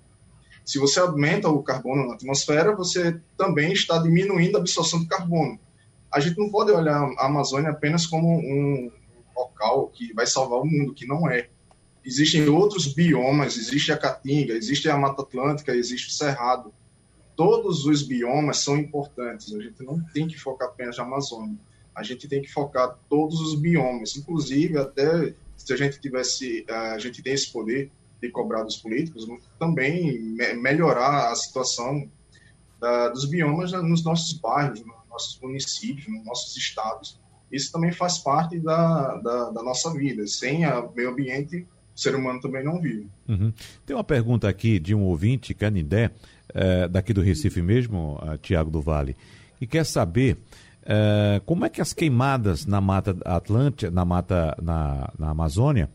Se 0.64 0.78
você 0.78 1.00
aumenta 1.00 1.48
o 1.48 1.62
carbono 1.62 2.06
na 2.06 2.14
atmosfera, 2.14 2.74
você 2.74 3.20
também 3.36 3.72
está 3.72 3.98
diminuindo 3.98 4.56
a 4.56 4.60
absorção 4.60 5.00
de 5.00 5.06
carbono. 5.06 5.58
A 6.12 6.20
gente 6.20 6.38
não 6.38 6.50
pode 6.50 6.70
olhar 6.70 7.00
a 7.18 7.26
Amazônia 7.26 7.70
apenas 7.70 8.06
como 8.06 8.28
um 8.28 8.90
local 9.36 9.88
que 9.88 10.12
vai 10.12 10.26
salvar 10.26 10.60
o 10.60 10.66
mundo, 10.66 10.94
que 10.94 11.06
não 11.06 11.30
é. 11.30 11.48
Existem 12.04 12.48
outros 12.48 12.92
biomas, 12.92 13.56
existe 13.56 13.92
a 13.92 13.96
Caatinga, 13.96 14.54
existe 14.54 14.90
a 14.90 14.96
Mata 14.96 15.22
Atlântica, 15.22 15.74
existe 15.74 16.08
o 16.08 16.12
Cerrado. 16.12 16.72
Todos 17.36 17.86
os 17.86 18.02
biomas 18.02 18.58
são 18.58 18.76
importantes. 18.76 19.54
A 19.54 19.60
gente 19.60 19.82
não 19.82 20.02
tem 20.12 20.26
que 20.26 20.38
focar 20.38 20.68
apenas 20.68 20.98
na 20.98 21.04
Amazônia. 21.04 21.56
A 21.94 22.02
gente 22.02 22.28
tem 22.28 22.42
que 22.42 22.52
focar 22.52 22.98
todos 23.08 23.40
os 23.40 23.54
biomas, 23.54 24.16
inclusive 24.16 24.78
até 24.78 25.34
se 25.56 25.72
a 25.72 25.76
gente 25.76 26.00
tivesse, 26.00 26.64
eh, 26.66 26.74
a 26.74 26.98
gente 26.98 27.22
tem 27.22 27.34
esse 27.34 27.52
poder 27.52 27.90
de 28.20 28.30
cobrar 28.30 28.62
dos 28.62 28.76
políticos, 28.76 29.26
também 29.58 30.36
melhorar 30.56 31.30
a 31.30 31.34
situação 31.34 32.08
da, 32.80 33.08
dos 33.08 33.24
biomas 33.24 33.72
nos 33.72 34.04
nossos 34.04 34.32
bairros, 34.34 34.80
nos 34.80 35.01
nossos 35.12 35.38
municípios, 35.40 36.08
nos 36.08 36.24
nossos 36.24 36.56
estados. 36.56 37.20
Isso 37.50 37.70
também 37.70 37.92
faz 37.92 38.18
parte 38.18 38.58
da, 38.58 39.16
da, 39.18 39.50
da 39.50 39.62
nossa 39.62 39.92
vida. 39.92 40.26
Sem 40.26 40.66
o 40.66 40.90
meio 40.96 41.10
ambiente, 41.10 41.66
o 41.94 42.00
ser 42.00 42.14
humano 42.14 42.40
também 42.40 42.64
não 42.64 42.80
vive. 42.80 43.06
Uhum. 43.28 43.52
Tem 43.84 43.94
uma 43.94 44.04
pergunta 44.04 44.48
aqui 44.48 44.78
de 44.78 44.94
um 44.94 45.02
ouvinte, 45.02 45.52
Canindé, 45.52 46.10
é, 46.54 46.88
daqui 46.88 47.12
do 47.12 47.20
Recife 47.20 47.60
mesmo, 47.60 48.18
Tiago 48.40 48.70
do 48.70 48.80
Vale, 48.80 49.16
que 49.58 49.66
quer 49.66 49.84
saber 49.84 50.38
é, 50.84 51.40
como 51.44 51.64
é 51.64 51.68
que 51.68 51.80
as 51.80 51.92
queimadas 51.92 52.66
na 52.66 52.80
Mata 52.80 53.16
Atlântica, 53.24 53.90
na 53.90 54.04
Mata 54.04 54.56
na, 54.60 55.12
na 55.18 55.30
Amazônia, 55.30 55.90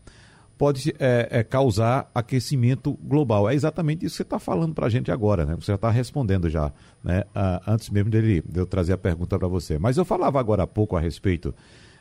pode 0.58 0.92
é, 0.98 1.28
é, 1.30 1.42
causar 1.44 2.10
aquecimento 2.12 2.98
global. 3.00 3.48
É 3.48 3.54
exatamente 3.54 4.04
isso 4.04 4.14
que 4.14 4.16
você 4.18 4.22
está 4.24 4.40
falando 4.40 4.74
para 4.74 4.86
a 4.86 4.90
gente 4.90 5.10
agora, 5.10 5.46
né? 5.46 5.54
Você 5.54 5.66
já 5.66 5.76
está 5.76 5.88
respondendo 5.88 6.50
já, 6.50 6.72
né? 7.02 7.22
Ah, 7.32 7.62
antes 7.66 7.88
mesmo 7.88 8.10
dele, 8.10 8.42
de 8.44 8.58
eu 8.58 8.66
trazer 8.66 8.92
a 8.92 8.98
pergunta 8.98 9.38
para 9.38 9.46
você. 9.46 9.78
Mas 9.78 9.96
eu 9.96 10.04
falava 10.04 10.40
agora 10.40 10.64
há 10.64 10.66
pouco 10.66 10.96
a 10.96 11.00
respeito 11.00 11.54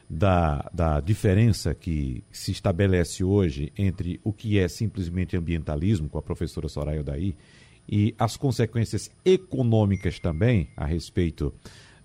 da, 0.09 0.67
da 0.73 0.99
diferença 0.99 1.75
que 1.75 2.23
se 2.31 2.51
estabelece 2.51 3.23
hoje 3.23 3.71
entre 3.77 4.19
o 4.23 4.33
que 4.33 4.57
é 4.57 4.67
simplesmente 4.67 5.37
ambientalismo, 5.37 6.09
com 6.09 6.17
a 6.17 6.21
professora 6.21 6.67
Soraya 6.67 7.03
Daí, 7.03 7.35
e 7.87 8.15
as 8.17 8.35
consequências 8.35 9.11
econômicas 9.23 10.19
também 10.19 10.69
a 10.75 10.85
respeito 10.85 11.53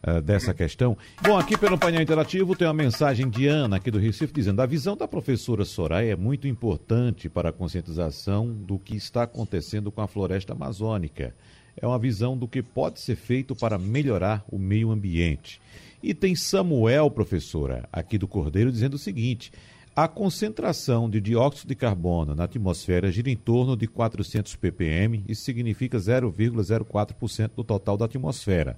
uh, 0.07 0.21
dessa 0.21 0.53
questão. 0.53 0.97
Bom, 1.23 1.39
aqui 1.39 1.57
pelo 1.57 1.79
painel 1.79 2.03
interativo 2.03 2.57
tem 2.57 2.67
uma 2.67 2.75
mensagem 2.75 3.29
de 3.29 3.47
Ana, 3.47 3.77
aqui 3.77 3.91
do 3.91 3.99
Recife, 3.99 4.33
dizendo: 4.33 4.61
a 4.61 4.67
visão 4.67 4.97
da 4.97 5.07
professora 5.07 5.65
Soraya 5.65 6.13
é 6.13 6.17
muito 6.17 6.47
importante 6.49 7.29
para 7.29 7.51
a 7.51 7.53
conscientização 7.53 8.53
do 8.53 8.79
que 8.79 8.97
está 8.97 9.23
acontecendo 9.23 9.91
com 9.91 10.01
a 10.01 10.09
floresta 10.09 10.53
amazônica. 10.53 11.35
É 11.77 11.87
uma 11.87 11.99
visão 11.99 12.37
do 12.37 12.47
que 12.47 12.63
pode 12.63 13.01
ser 13.01 13.17
feito 13.17 13.55
para 13.55 13.79
melhorar 13.79 14.45
o 14.51 14.59
meio 14.59 14.91
ambiente. 14.91 15.61
E 16.03 16.13
tem 16.13 16.35
Samuel, 16.35 17.11
professora, 17.11 17.89
aqui 17.93 18.19
do 18.19 18.29
Cordeiro, 18.29 18.73
dizendo 18.73 18.95
o 18.95 18.99
seguinte: 18.99 19.53
a 19.95 20.09
concentração 20.09 21.09
de 21.09 21.21
dióxido 21.21 21.69
de 21.69 21.75
carbono 21.75 22.35
na 22.35 22.45
atmosfera 22.45 23.13
gira 23.13 23.31
em 23.31 23.37
torno 23.37 23.77
de 23.77 23.87
400 23.87 24.57
ppm, 24.57 25.23
isso 25.29 25.43
significa 25.45 25.99
0,04% 25.99 27.51
do 27.57 27.63
total 27.63 27.97
da 27.97 28.07
atmosfera. 28.07 28.77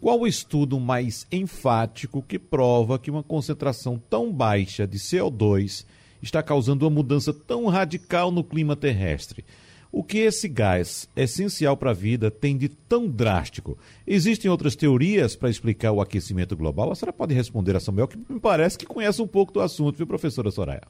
Qual 0.00 0.20
o 0.20 0.26
estudo 0.26 0.78
mais 0.78 1.26
enfático 1.32 2.22
que 2.22 2.38
prova 2.38 2.98
que 2.98 3.10
uma 3.10 3.22
concentração 3.22 4.00
tão 4.10 4.32
baixa 4.32 4.86
de 4.86 4.98
CO2 4.98 5.84
está 6.20 6.42
causando 6.42 6.84
uma 6.84 6.90
mudança 6.90 7.32
tão 7.32 7.66
radical 7.66 8.30
no 8.30 8.44
clima 8.44 8.76
terrestre? 8.76 9.44
O 9.96 10.02
que 10.02 10.18
esse 10.18 10.48
gás, 10.48 11.08
essencial 11.14 11.76
para 11.76 11.92
a 11.92 11.94
vida, 11.94 12.28
tem 12.28 12.58
de 12.58 12.68
tão 12.68 13.08
drástico? 13.08 13.78
Existem 14.04 14.50
outras 14.50 14.74
teorias 14.74 15.36
para 15.36 15.48
explicar 15.48 15.92
o 15.92 16.00
aquecimento 16.00 16.56
global? 16.56 16.90
A 16.90 16.96
senhora 16.96 17.12
pode 17.12 17.32
responder 17.32 17.76
a 17.76 17.80
Samuel, 17.80 18.08
que 18.08 18.18
me 18.18 18.40
parece 18.40 18.76
que 18.76 18.86
conhece 18.86 19.22
um 19.22 19.26
pouco 19.26 19.52
do 19.52 19.60
assunto, 19.60 19.96
viu, 19.96 20.06
professora 20.06 20.50
Soraya? 20.50 20.82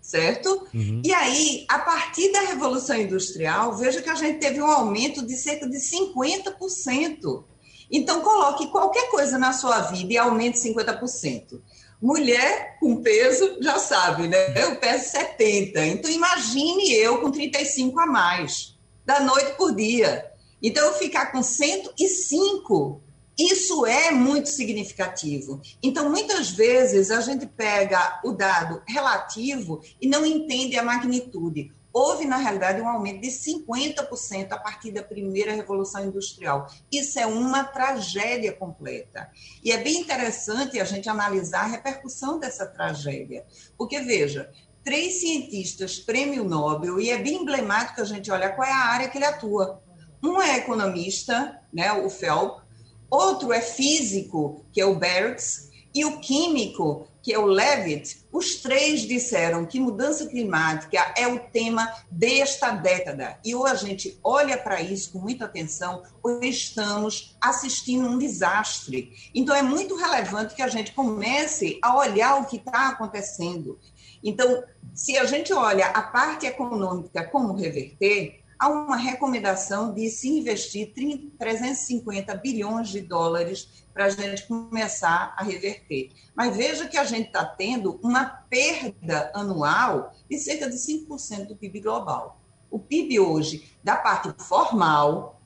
certo? 0.02 0.67
Uhum. 0.74 1.02
E 1.06 1.13
aí, 1.13 1.65
a 1.69 1.78
partir 1.78 2.32
da 2.32 2.39
Revolução 2.41 2.97
Industrial, 2.97 3.78
veja 3.78 4.02
que 4.02 4.10
a 4.10 4.15
gente 4.15 4.39
teve 4.39 4.60
um 4.62 4.69
aumento 4.69 5.26
de 5.26 5.38
cerca 5.38 5.69
de 5.69 5.78
50%. 5.78 7.43
Então, 7.89 8.19
coloque 8.21 8.69
qualquer 8.71 9.10
coisa 9.12 9.38
na 9.38 9.54
sua 9.54 9.80
vida 9.82 10.13
e 10.13 10.17
aumente 10.17 10.58
50%. 10.58 11.62
Mulher 12.02 12.78
com 12.80 13.02
peso, 13.04 13.58
já 13.62 13.78
sabe, 13.78 14.28
né? 14.28 14.38
Eu 14.56 14.76
peso 14.78 15.10
70. 15.12 15.86
Então, 15.86 16.10
imagine 16.10 16.94
eu 16.96 17.20
com 17.20 17.30
35 17.30 18.00
a 18.00 18.08
mais, 18.08 18.76
da 19.06 19.20
noite 19.20 19.56
por 19.56 19.76
dia. 19.76 20.32
Então, 20.64 20.88
eu 20.88 20.94
ficar 20.94 21.32
com 21.32 21.44
105, 21.44 23.02
isso 23.38 23.86
é 23.86 24.12
muito 24.12 24.50
significativo. 24.50 25.62
Então, 25.82 26.10
muitas 26.10 26.50
vezes, 26.50 27.12
a 27.12 27.22
gente 27.22 27.46
pega 27.46 28.20
o 28.24 28.32
dado 28.32 28.82
relativo 28.88 29.82
e 30.02 30.08
não 30.08 30.26
entende 30.26 30.78
a 30.78 30.84
magnitude 30.84 31.72
houve, 31.94 32.26
na 32.26 32.38
realidade, 32.38 32.82
um 32.82 32.88
aumento 32.88 33.22
de 33.22 33.28
50% 33.28 34.52
a 34.52 34.58
partir 34.58 34.92
da 34.92 35.04
primeira 35.04 35.54
Revolução 35.54 36.06
Industrial. 36.06 36.68
Isso 36.92 37.20
é 37.20 37.26
uma 37.26 37.64
tragédia 37.64 38.54
completa. 38.54 39.30
E 39.64 39.72
é 39.72 39.78
bem 39.78 40.00
interessante 40.02 40.80
a 40.80 40.86
gente 40.86 41.10
analisar 41.10 41.62
a 41.62 41.68
repercussão 41.68 42.40
dessa 42.40 42.66
tragédia. 42.66 43.46
Porque, 43.78 44.00
veja, 44.00 44.52
três 44.84 45.20
cientistas, 45.20 46.00
prêmio 46.00 46.44
Nobel, 46.44 47.00
e 47.00 47.10
é 47.10 47.18
bem 47.18 47.42
emblemático 47.42 48.02
a 48.02 48.06
gente 48.06 48.32
olhar 48.32 48.56
qual 48.56 48.68
é 48.68 48.72
a 48.72 48.86
área 48.86 49.10
que 49.10 49.18
ele 49.18 49.26
atua. 49.26 49.82
Um 50.24 50.42
é 50.42 50.58
economista, 50.58 51.60
né, 51.74 51.92
o 51.94 52.10
Phelps, 52.10 52.62
outro 53.10 53.52
é 53.52 53.60
físico, 53.60 54.66
que 54.72 54.80
é 54.80 54.86
o 54.86 54.96
Barracks, 54.96 55.70
e 55.94 56.06
o 56.06 56.20
químico, 56.20 57.08
que 57.22 57.34
é 57.34 57.38
o 57.38 57.46
Levitt, 57.46 58.26
os 58.32 58.56
três 58.56 59.02
disseram 59.02 59.66
que 59.66 59.80
mudança 59.80 60.28
climática 60.28 61.14
é 61.16 61.28
o 61.28 61.40
tema 61.40 61.92
desta 62.10 62.72
década. 62.72 63.38
E 63.44 63.54
ou 63.54 63.66
a 63.66 63.76
gente 63.76 64.20
olha 64.24 64.58
para 64.58 64.82
isso 64.82 65.12
com 65.12 65.20
muita 65.20 65.46
atenção, 65.46 66.04
ou 66.24 66.44
estamos 66.44 67.38
assistindo 67.40 68.08
um 68.08 68.18
desastre. 68.18 69.14
Então, 69.36 69.56
é 69.56 69.62
muito 69.62 69.96
relevante 69.96 70.56
que 70.56 70.62
a 70.62 70.68
gente 70.68 70.94
comece 70.94 71.80
a 71.82 71.96
olhar 71.96 72.42
o 72.42 72.46
que 72.46 72.58
está 72.58 72.90
acontecendo. 72.90 73.80
Então, 74.24 74.64
se 74.94 75.18
a 75.18 75.26
gente 75.26 75.54
olha 75.54 75.88
a 75.88 76.02
parte 76.02 76.46
econômica, 76.46 77.24
como 77.24 77.54
reverter, 77.54 78.42
há 78.62 78.70
uma 78.70 78.95
recomendação 78.95 79.91
de 79.91 80.08
se 80.10 80.30
investir 80.30 80.93
30, 80.93 81.36
350 81.39 82.36
bilhões 82.36 82.89
de 82.89 83.02
dólares 83.02 83.81
para 83.94 84.06
a 84.06 84.10
gente 84.10 84.48
começar 84.48 85.34
a 85.38 85.44
reverter. 85.44 86.12
Mas 86.36 86.56
veja 86.56 86.88
que 86.88 86.98
a 86.98 87.04
gente 87.04 87.28
está 87.28 87.46
tendo 87.46 88.00
uma 88.04 88.26
perda 88.26 89.32
anual 89.34 90.14
de 90.30 90.38
cerca 90.38 90.70
de 90.70 90.76
5% 90.76 91.48
do 91.48 91.56
PIB 91.56 91.82
global. 91.82 92.42
O 92.70 92.80
PIB 92.80 93.20
hoje, 93.20 93.76
da 93.84 93.98
parte 93.98 94.34
formal, 94.44 95.42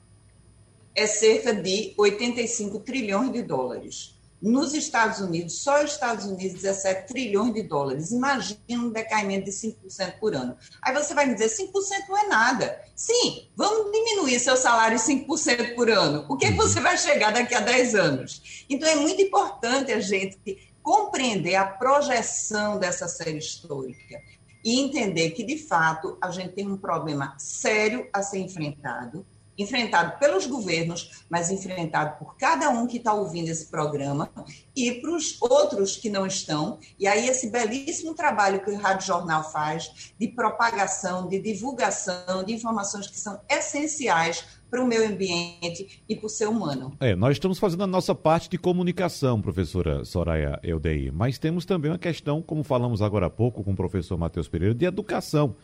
é 0.94 1.06
cerca 1.06 1.52
de 1.52 1.92
85 1.98 2.80
trilhões 2.80 3.32
de 3.32 3.42
dólares. 3.42 4.15
Nos 4.40 4.74
Estados 4.74 5.20
Unidos, 5.20 5.62
só 5.62 5.82
os 5.82 5.92
Estados 5.92 6.26
Unidos, 6.26 6.60
17 6.60 7.08
trilhões 7.08 7.54
de 7.54 7.62
dólares. 7.62 8.10
Imagina 8.10 8.58
um 8.70 8.90
decaimento 8.90 9.46
de 9.46 9.50
5% 9.50 10.18
por 10.20 10.34
ano. 10.34 10.56
Aí 10.82 10.94
você 10.94 11.14
vai 11.14 11.26
me 11.26 11.34
dizer, 11.34 11.48
5% 11.48 11.72
não 12.08 12.18
é 12.18 12.28
nada. 12.28 12.80
Sim, 12.94 13.48
vamos 13.56 13.90
diminuir 13.90 14.38
seu 14.38 14.56
salário 14.56 14.98
5% 14.98 15.74
por 15.74 15.90
ano. 15.90 16.26
O 16.28 16.36
é 16.36 16.48
que 16.48 16.52
você 16.52 16.80
vai 16.80 16.98
chegar 16.98 17.32
daqui 17.32 17.54
a 17.54 17.60
10 17.60 17.94
anos? 17.94 18.64
Então, 18.68 18.88
é 18.88 18.96
muito 18.96 19.22
importante 19.22 19.90
a 19.90 20.00
gente 20.00 20.58
compreender 20.82 21.56
a 21.56 21.66
projeção 21.66 22.78
dessa 22.78 23.08
série 23.08 23.38
histórica. 23.38 24.20
e 24.64 24.80
entender 24.80 25.30
que, 25.30 25.44
de 25.44 25.58
fato, 25.58 26.18
a 26.20 26.28
gente 26.28 26.54
tem 26.54 26.66
um 26.66 26.76
problema 26.76 27.36
sério 27.38 28.08
a 28.12 28.20
ser 28.20 28.38
enfrentado 28.38 29.24
enfrentado 29.58 30.18
pelos 30.18 30.46
governos, 30.46 31.24
mas 31.30 31.50
enfrentado 31.50 32.18
por 32.18 32.36
cada 32.36 32.70
um 32.70 32.86
que 32.86 32.98
está 32.98 33.12
ouvindo 33.12 33.48
esse 33.48 33.66
programa 33.66 34.30
e 34.74 34.92
para 34.92 35.10
os 35.10 35.40
outros 35.40 35.96
que 35.96 36.10
não 36.10 36.26
estão. 36.26 36.78
E 36.98 37.06
aí, 37.06 37.28
esse 37.28 37.50
belíssimo 37.50 38.14
trabalho 38.14 38.60
que 38.60 38.70
o 38.70 38.76
Rádio 38.76 39.06
Jornal 39.06 39.50
faz 39.50 40.12
de 40.18 40.28
propagação, 40.28 41.28
de 41.28 41.40
divulgação 41.40 42.44
de 42.44 42.52
informações 42.52 43.06
que 43.06 43.18
são 43.18 43.40
essenciais 43.48 44.44
para 44.70 44.82
o 44.82 44.86
meio 44.86 45.06
ambiente 45.06 46.02
e 46.08 46.16
para 46.16 46.26
o 46.26 46.28
ser 46.28 46.48
humano. 46.48 46.92
É, 47.00 47.14
nós 47.14 47.32
estamos 47.32 47.58
fazendo 47.58 47.84
a 47.84 47.86
nossa 47.86 48.14
parte 48.14 48.48
de 48.48 48.58
comunicação, 48.58 49.40
professora 49.40 50.04
Soraya 50.04 50.58
Eudei, 50.62 51.10
mas 51.10 51.38
temos 51.38 51.64
também 51.64 51.90
uma 51.90 51.98
questão, 51.98 52.42
como 52.42 52.64
falamos 52.64 53.00
agora 53.00 53.26
há 53.26 53.30
pouco 53.30 53.62
com 53.62 53.72
o 53.72 53.76
professor 53.76 54.18
Matheus 54.18 54.48
Pereira, 54.48 54.74
de 54.74 54.84
educação. 54.84 55.54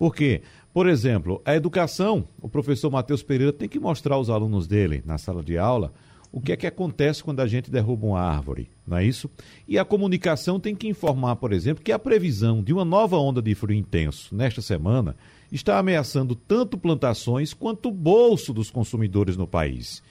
Porque, 0.00 0.40
por 0.72 0.88
exemplo, 0.88 1.42
a 1.44 1.54
educação, 1.54 2.26
o 2.40 2.48
professor 2.48 2.90
Matheus 2.90 3.22
Pereira 3.22 3.52
tem 3.52 3.68
que 3.68 3.78
mostrar 3.78 4.14
aos 4.14 4.30
alunos 4.30 4.66
dele, 4.66 5.02
na 5.04 5.18
sala 5.18 5.42
de 5.42 5.58
aula, 5.58 5.92
o 6.32 6.40
que 6.40 6.52
é 6.52 6.56
que 6.56 6.66
acontece 6.66 7.22
quando 7.22 7.40
a 7.40 7.46
gente 7.46 7.70
derruba 7.70 8.06
uma 8.06 8.18
árvore, 8.18 8.70
não 8.86 8.96
é 8.96 9.04
isso? 9.04 9.28
E 9.68 9.78
a 9.78 9.84
comunicação 9.84 10.58
tem 10.58 10.74
que 10.74 10.88
informar, 10.88 11.36
por 11.36 11.52
exemplo, 11.52 11.84
que 11.84 11.92
a 11.92 11.98
previsão 11.98 12.62
de 12.62 12.72
uma 12.72 12.82
nova 12.82 13.18
onda 13.18 13.42
de 13.42 13.54
frio 13.54 13.76
intenso 13.76 14.34
nesta 14.34 14.62
semana 14.62 15.14
está 15.52 15.78
ameaçando 15.78 16.34
tanto 16.34 16.78
plantações 16.78 17.52
quanto 17.52 17.90
o 17.90 17.92
bolso 17.92 18.54
dos 18.54 18.70
consumidores 18.70 19.36
no 19.36 19.46
país. 19.46 20.02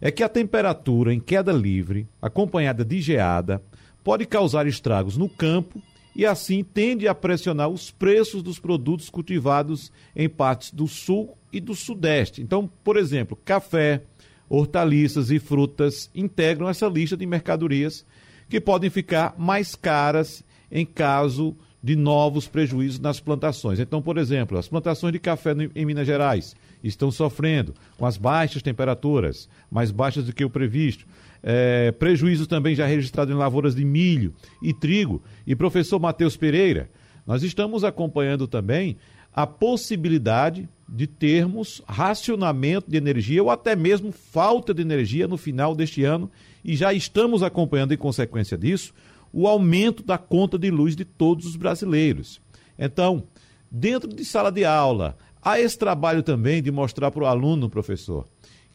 É 0.00 0.12
que 0.12 0.22
a 0.22 0.28
temperatura 0.28 1.12
em 1.12 1.18
queda 1.18 1.50
livre, 1.50 2.06
acompanhada 2.20 2.84
de 2.84 3.00
geada, 3.00 3.60
pode 4.04 4.24
causar 4.24 4.68
estragos 4.68 5.16
no 5.16 5.28
campo 5.28 5.82
e 6.14 6.26
assim 6.26 6.62
tende 6.62 7.08
a 7.08 7.14
pressionar 7.14 7.68
os 7.68 7.90
preços 7.90 8.42
dos 8.42 8.58
produtos 8.58 9.08
cultivados 9.08 9.90
em 10.14 10.28
partes 10.28 10.70
do 10.70 10.86
sul 10.86 11.36
e 11.52 11.60
do 11.60 11.74
sudeste. 11.74 12.42
Então, 12.42 12.70
por 12.84 12.96
exemplo, 12.96 13.38
café, 13.44 14.02
hortaliças 14.48 15.30
e 15.30 15.38
frutas 15.38 16.10
integram 16.14 16.68
essa 16.68 16.86
lista 16.86 17.16
de 17.16 17.26
mercadorias 17.26 18.04
que 18.48 18.60
podem 18.60 18.90
ficar 18.90 19.34
mais 19.38 19.74
caras 19.74 20.44
em 20.70 20.84
caso 20.84 21.56
de 21.82 21.96
novos 21.96 22.46
prejuízos 22.46 23.00
nas 23.00 23.18
plantações. 23.18 23.80
Então, 23.80 24.00
por 24.00 24.16
exemplo, 24.16 24.56
as 24.56 24.68
plantações 24.68 25.12
de 25.12 25.18
café 25.18 25.52
em 25.74 25.84
Minas 25.84 26.06
Gerais 26.06 26.54
estão 26.84 27.10
sofrendo 27.10 27.74
com 27.96 28.06
as 28.06 28.16
baixas 28.16 28.62
temperaturas, 28.62 29.48
mais 29.70 29.90
baixas 29.90 30.24
do 30.24 30.32
que 30.32 30.44
o 30.44 30.50
previsto. 30.50 31.06
É, 31.42 31.90
prejuízos 31.92 32.46
também 32.46 32.74
já 32.74 32.86
registrados 32.86 33.34
em 33.34 33.38
lavouras 33.38 33.74
de 33.74 33.84
milho 33.84 34.32
e 34.62 34.72
trigo. 34.72 35.22
E 35.46 35.56
professor 35.56 35.98
Matheus 35.98 36.36
Pereira, 36.36 36.90
nós 37.26 37.42
estamos 37.42 37.82
acompanhando 37.84 38.46
também 38.46 38.96
a 39.34 39.46
possibilidade 39.46 40.68
de 40.88 41.06
termos 41.06 41.82
racionamento 41.86 42.90
de 42.90 42.96
energia 42.98 43.42
ou 43.42 43.50
até 43.50 43.74
mesmo 43.74 44.12
falta 44.12 44.74
de 44.74 44.82
energia 44.82 45.26
no 45.26 45.38
final 45.38 45.74
deste 45.74 46.04
ano 46.04 46.30
e 46.62 46.76
já 46.76 46.92
estamos 46.92 47.42
acompanhando, 47.42 47.94
em 47.94 47.96
consequência 47.96 48.58
disso, 48.58 48.92
o 49.32 49.48
aumento 49.48 50.02
da 50.02 50.18
conta 50.18 50.58
de 50.58 50.70
luz 50.70 50.94
de 50.94 51.04
todos 51.04 51.46
os 51.46 51.56
brasileiros. 51.56 52.40
Então, 52.78 53.24
dentro 53.70 54.08
de 54.08 54.24
sala 54.24 54.52
de 54.52 54.64
aula, 54.64 55.16
há 55.40 55.58
esse 55.58 55.78
trabalho 55.78 56.22
também 56.22 56.62
de 56.62 56.70
mostrar 56.70 57.10
para 57.10 57.22
o 57.22 57.26
aluno, 57.26 57.70
professor, 57.70 58.28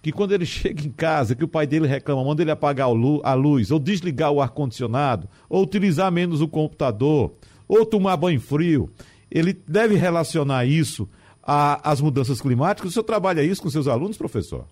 que 0.08 0.12
quando 0.14 0.32
ele 0.32 0.46
chega 0.46 0.88
em 0.88 0.90
casa, 0.90 1.36
que 1.36 1.44
o 1.44 1.50
pai 1.50 1.68
dele 1.68 1.86
reclama, 1.86 2.24
manda 2.24 2.42
ele 2.42 2.50
apagar 2.50 2.88
a 2.88 3.34
luz, 3.34 3.72
ou 3.72 3.78
desligar 3.78 4.32
o 4.32 4.42
ar-condicionado, 4.42 5.28
ou 5.50 5.62
utilizar 5.62 6.10
menos 6.10 6.40
o 6.40 6.48
computador, 6.48 7.34
ou 7.68 7.86
tomar 7.86 8.16
banho 8.16 8.40
frio, 8.40 8.90
ele 9.30 9.52
deve 9.68 9.96
relacionar 9.96 10.64
isso 10.64 11.10
às 11.44 12.00
mudanças 12.00 12.40
climáticas. 12.40 12.92
O 12.92 12.94
senhor 12.94 13.04
trabalha 13.04 13.44
isso 13.44 13.62
com 13.62 13.70
seus 13.70 13.86
alunos, 13.86 14.16
professor? 14.16 14.66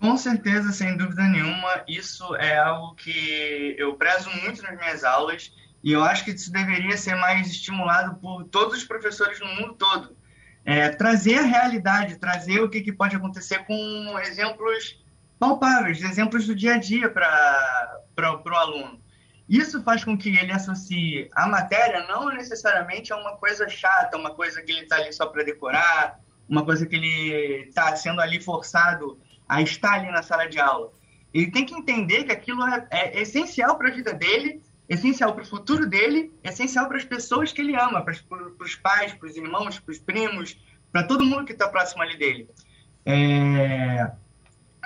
Com 0.00 0.16
certeza, 0.16 0.72
sem 0.72 0.96
dúvida 0.96 1.22
nenhuma, 1.24 1.84
isso 1.86 2.34
é 2.36 2.56
algo 2.56 2.94
que 2.94 3.76
eu 3.78 3.92
prezo 3.96 4.30
muito 4.42 4.62
nas 4.62 4.78
minhas 4.78 5.04
aulas 5.04 5.52
e 5.84 5.92
eu 5.92 6.02
acho 6.02 6.24
que 6.24 6.30
isso 6.30 6.50
deveria 6.50 6.96
ser 6.96 7.14
mais 7.16 7.46
estimulado 7.50 8.14
por 8.22 8.44
todos 8.44 8.78
os 8.78 8.84
professores 8.84 9.38
no 9.38 9.48
mundo 9.48 9.74
todo. 9.74 10.16
É, 10.64 10.88
trazer 10.90 11.38
a 11.38 11.42
realidade, 11.42 12.16
trazer 12.16 12.60
o 12.60 12.68
que, 12.68 12.80
que 12.80 12.92
pode 12.92 13.16
acontecer 13.16 13.64
com 13.64 14.18
exemplos 14.20 15.02
palpáveis, 15.38 16.02
exemplos 16.02 16.46
do 16.46 16.54
dia 16.54 16.74
a 16.74 16.78
dia 16.78 17.10
para 17.10 18.42
o 18.44 18.54
aluno. 18.54 19.02
Isso 19.48 19.82
faz 19.82 20.04
com 20.04 20.16
que 20.16 20.28
ele 20.36 20.52
associe 20.52 21.28
a 21.34 21.48
matéria 21.48 22.06
não 22.06 22.28
necessariamente 22.28 23.12
a 23.12 23.16
uma 23.16 23.36
coisa 23.36 23.68
chata, 23.68 24.16
uma 24.16 24.34
coisa 24.34 24.62
que 24.62 24.70
ele 24.70 24.82
está 24.82 24.96
ali 24.96 25.12
só 25.12 25.26
para 25.26 25.42
decorar, 25.42 26.20
uma 26.48 26.64
coisa 26.64 26.86
que 26.86 26.96
ele 26.96 27.66
está 27.68 27.94
sendo 27.96 28.20
ali 28.20 28.40
forçado 28.40 29.18
a 29.48 29.60
estar 29.60 29.94
ali 29.94 30.10
na 30.10 30.22
sala 30.22 30.46
de 30.46 30.60
aula. 30.60 30.92
Ele 31.34 31.50
tem 31.50 31.66
que 31.66 31.74
entender 31.74 32.24
que 32.24 32.32
aquilo 32.32 32.62
é, 32.66 32.86
é 32.90 33.20
essencial 33.20 33.76
para 33.76 33.88
a 33.88 33.92
vida 33.92 34.14
dele, 34.14 34.62
essencial 34.92 35.32
para 35.34 35.42
o 35.42 35.46
futuro 35.46 35.86
dele, 35.86 36.30
essencial 36.44 36.86
para 36.86 36.98
as 36.98 37.04
pessoas 37.04 37.52
que 37.52 37.62
ele 37.62 37.74
ama, 37.74 38.02
para, 38.02 38.14
os 38.60 38.74
pais, 38.74 39.12
para 39.14 39.28
os 39.28 39.36
irmãos, 39.36 39.78
para 39.78 39.92
os 39.92 39.98
primos, 39.98 40.56
para 40.90 41.04
todo 41.04 41.24
mundo 41.24 41.46
que 41.46 41.52
está 41.52 41.68
próximo 41.68 42.02
ali 42.02 42.18
dele. 42.18 42.48
É... 43.06 44.10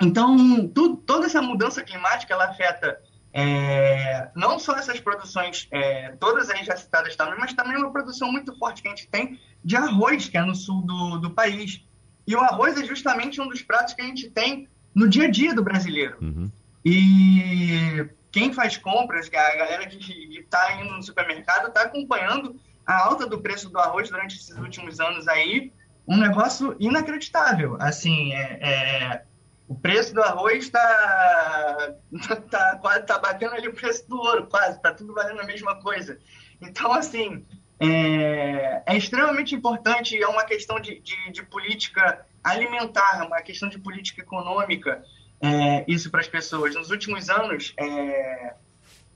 Então, 0.01 0.67
toda 1.05 1.25
essa 1.25 1.41
mudança 1.41 1.83
climática 1.83 2.33
ela 2.33 2.45
afeta 2.45 3.01
é, 3.33 4.29
não 4.35 4.57
só 4.57 4.75
essas 4.75 4.99
produções, 4.99 5.67
é, 5.71 6.11
todas 6.19 6.49
aí 6.49 6.63
já 6.63 6.75
citadas 6.77 7.15
também, 7.15 7.37
mas 7.39 7.53
também 7.53 7.75
uma 7.77 7.91
produção 7.91 8.31
muito 8.31 8.57
forte 8.57 8.81
que 8.81 8.87
a 8.87 8.91
gente 8.91 9.07
tem 9.07 9.39
de 9.63 9.75
arroz, 9.75 10.29
que 10.29 10.37
é 10.37 10.41
no 10.41 10.55
sul 10.55 10.81
do, 10.83 11.17
do 11.17 11.31
país. 11.31 11.83
E 12.25 12.35
o 12.35 12.39
arroz 12.39 12.77
é 12.77 12.85
justamente 12.85 13.41
um 13.41 13.47
dos 13.47 13.61
pratos 13.61 13.93
que 13.93 14.01
a 14.01 14.05
gente 14.05 14.29
tem 14.29 14.67
no 14.93 15.07
dia 15.07 15.25
a 15.25 15.29
dia 15.29 15.53
do 15.53 15.63
brasileiro. 15.63 16.17
Uhum. 16.21 16.51
E 16.85 18.07
quem 18.31 18.53
faz 18.53 18.77
compras, 18.77 19.27
a 19.27 19.55
galera 19.55 19.85
que 19.87 20.39
está 20.39 20.81
indo 20.81 20.93
no 20.93 21.03
supermercado, 21.03 21.67
está 21.67 21.83
acompanhando 21.83 22.59
a 22.85 23.05
alta 23.05 23.25
do 23.25 23.39
preço 23.41 23.69
do 23.69 23.79
arroz 23.79 24.09
durante 24.09 24.35
esses 24.35 24.57
últimos 24.57 24.99
anos 24.99 25.27
aí, 25.27 25.71
um 26.07 26.17
negócio 26.17 26.75
inacreditável. 26.79 27.77
Assim, 27.79 28.33
é, 28.33 28.59
é 28.61 29.23
o 29.67 29.75
preço 29.75 30.13
do 30.13 30.21
arroz 30.21 30.63
está 30.63 31.93
tá, 32.49 32.77
quase 32.77 33.05
tá 33.05 33.19
batendo 33.19 33.55
ali 33.55 33.67
o 33.67 33.73
preço 33.73 34.07
do 34.07 34.17
ouro, 34.17 34.47
quase, 34.47 34.77
está 34.77 34.93
tudo 34.93 35.13
valendo 35.13 35.41
a 35.41 35.45
mesma 35.45 35.75
coisa. 35.81 36.17
Então, 36.61 36.93
assim, 36.93 37.45
é, 37.79 38.81
é 38.85 38.97
extremamente 38.97 39.53
importante, 39.53 40.21
é 40.21 40.27
uma 40.27 40.45
questão 40.45 40.79
de, 40.79 40.99
de, 40.99 41.31
de, 41.31 41.43
política 41.43 42.25
alimentar, 42.43 43.25
uma 43.25 43.41
questão 43.41 43.67
de 43.67 43.77
política 43.77 44.21
econômica, 44.21 45.03
é, 45.41 45.83
isso 45.87 46.09
para 46.09 46.21
as 46.21 46.27
pessoas. 46.27 46.75
Nos 46.75 46.89
últimos 46.89 47.29
anos, 47.29 47.73
é, 47.77 48.55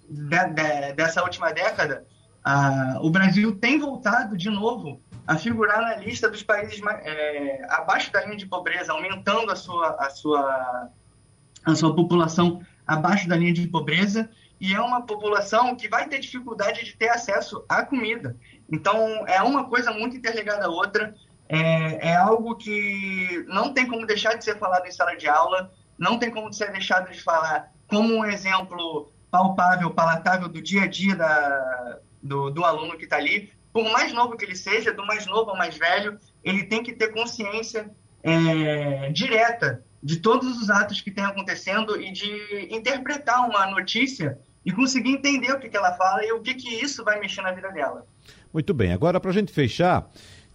de, 0.09 0.45
de, 0.49 0.93
dessa 0.93 1.23
última 1.23 1.51
década, 1.51 2.05
a, 2.43 2.97
o 3.01 3.09
Brasil 3.09 3.55
tem 3.55 3.79
voltado 3.79 4.37
de 4.37 4.49
novo 4.49 5.01
a 5.27 5.37
figurar 5.37 5.81
na 5.81 5.95
lista 5.95 6.29
dos 6.29 6.43
países 6.43 6.81
é, 7.03 7.65
abaixo 7.69 8.11
da 8.11 8.23
linha 8.23 8.37
de 8.37 8.45
pobreza, 8.45 8.91
aumentando 8.91 9.51
a 9.51 9.55
sua, 9.55 9.95
a, 9.99 10.09
sua, 10.09 10.89
a 11.65 11.75
sua 11.75 11.95
população 11.95 12.61
abaixo 12.85 13.27
da 13.27 13.35
linha 13.35 13.53
de 13.53 13.67
pobreza 13.67 14.29
e 14.59 14.73
é 14.75 14.79
uma 14.79 15.01
população 15.01 15.75
que 15.75 15.87
vai 15.87 16.07
ter 16.07 16.19
dificuldade 16.19 16.85
de 16.85 16.95
ter 16.95 17.09
acesso 17.09 17.65
à 17.67 17.83
comida. 17.83 18.35
Então, 18.71 19.25
é 19.27 19.41
uma 19.41 19.67
coisa 19.67 19.91
muito 19.91 20.15
interligada 20.15 20.65
à 20.65 20.69
outra, 20.69 21.15
é, 21.49 22.09
é, 22.09 22.15
algo 22.15 22.55
que 22.55 23.43
não 23.47 23.73
tem 23.73 23.87
como 23.87 24.05
deixar 24.05 24.35
de 24.35 24.43
ser 24.43 24.57
falado 24.57 24.85
em 24.85 24.91
sala 24.91 25.15
de 25.15 25.27
aula, 25.27 25.71
não 26.01 26.17
tem 26.17 26.31
como 26.31 26.51
ser 26.51 26.71
deixado 26.71 27.11
de 27.11 27.21
falar 27.21 27.71
como 27.87 28.15
um 28.15 28.25
exemplo 28.25 29.13
palpável, 29.29 29.91
palatável 29.91 30.49
do 30.49 30.59
dia 30.59 30.83
a 30.83 30.87
dia 30.87 31.15
da, 31.15 31.99
do, 32.23 32.49
do 32.49 32.65
aluno 32.65 32.97
que 32.97 33.03
está 33.03 33.17
ali. 33.17 33.51
Por 33.71 33.89
mais 33.91 34.11
novo 34.11 34.35
que 34.35 34.43
ele 34.43 34.55
seja, 34.55 34.91
do 34.91 35.05
mais 35.05 35.27
novo 35.27 35.51
ao 35.51 35.57
mais 35.57 35.77
velho, 35.77 36.17
ele 36.43 36.63
tem 36.63 36.81
que 36.81 36.91
ter 36.91 37.13
consciência 37.13 37.91
é, 38.23 39.11
direta 39.11 39.85
de 40.01 40.17
todos 40.17 40.59
os 40.59 40.71
atos 40.71 41.01
que 41.01 41.11
estão 41.11 41.25
acontecendo 41.25 42.01
e 42.01 42.11
de 42.11 42.67
interpretar 42.71 43.47
uma 43.47 43.67
notícia 43.67 44.39
e 44.65 44.71
conseguir 44.71 45.11
entender 45.11 45.51
o 45.51 45.59
que, 45.59 45.69
que 45.69 45.77
ela 45.77 45.93
fala 45.93 46.25
e 46.25 46.31
o 46.31 46.41
que, 46.41 46.55
que 46.55 46.83
isso 46.83 47.03
vai 47.03 47.19
mexer 47.19 47.43
na 47.43 47.51
vida 47.51 47.69
dela. 47.69 48.07
Muito 48.51 48.73
bem, 48.73 48.91
agora 48.91 49.19
para 49.19 49.29
a 49.29 49.33
gente 49.33 49.53
fechar, 49.53 50.09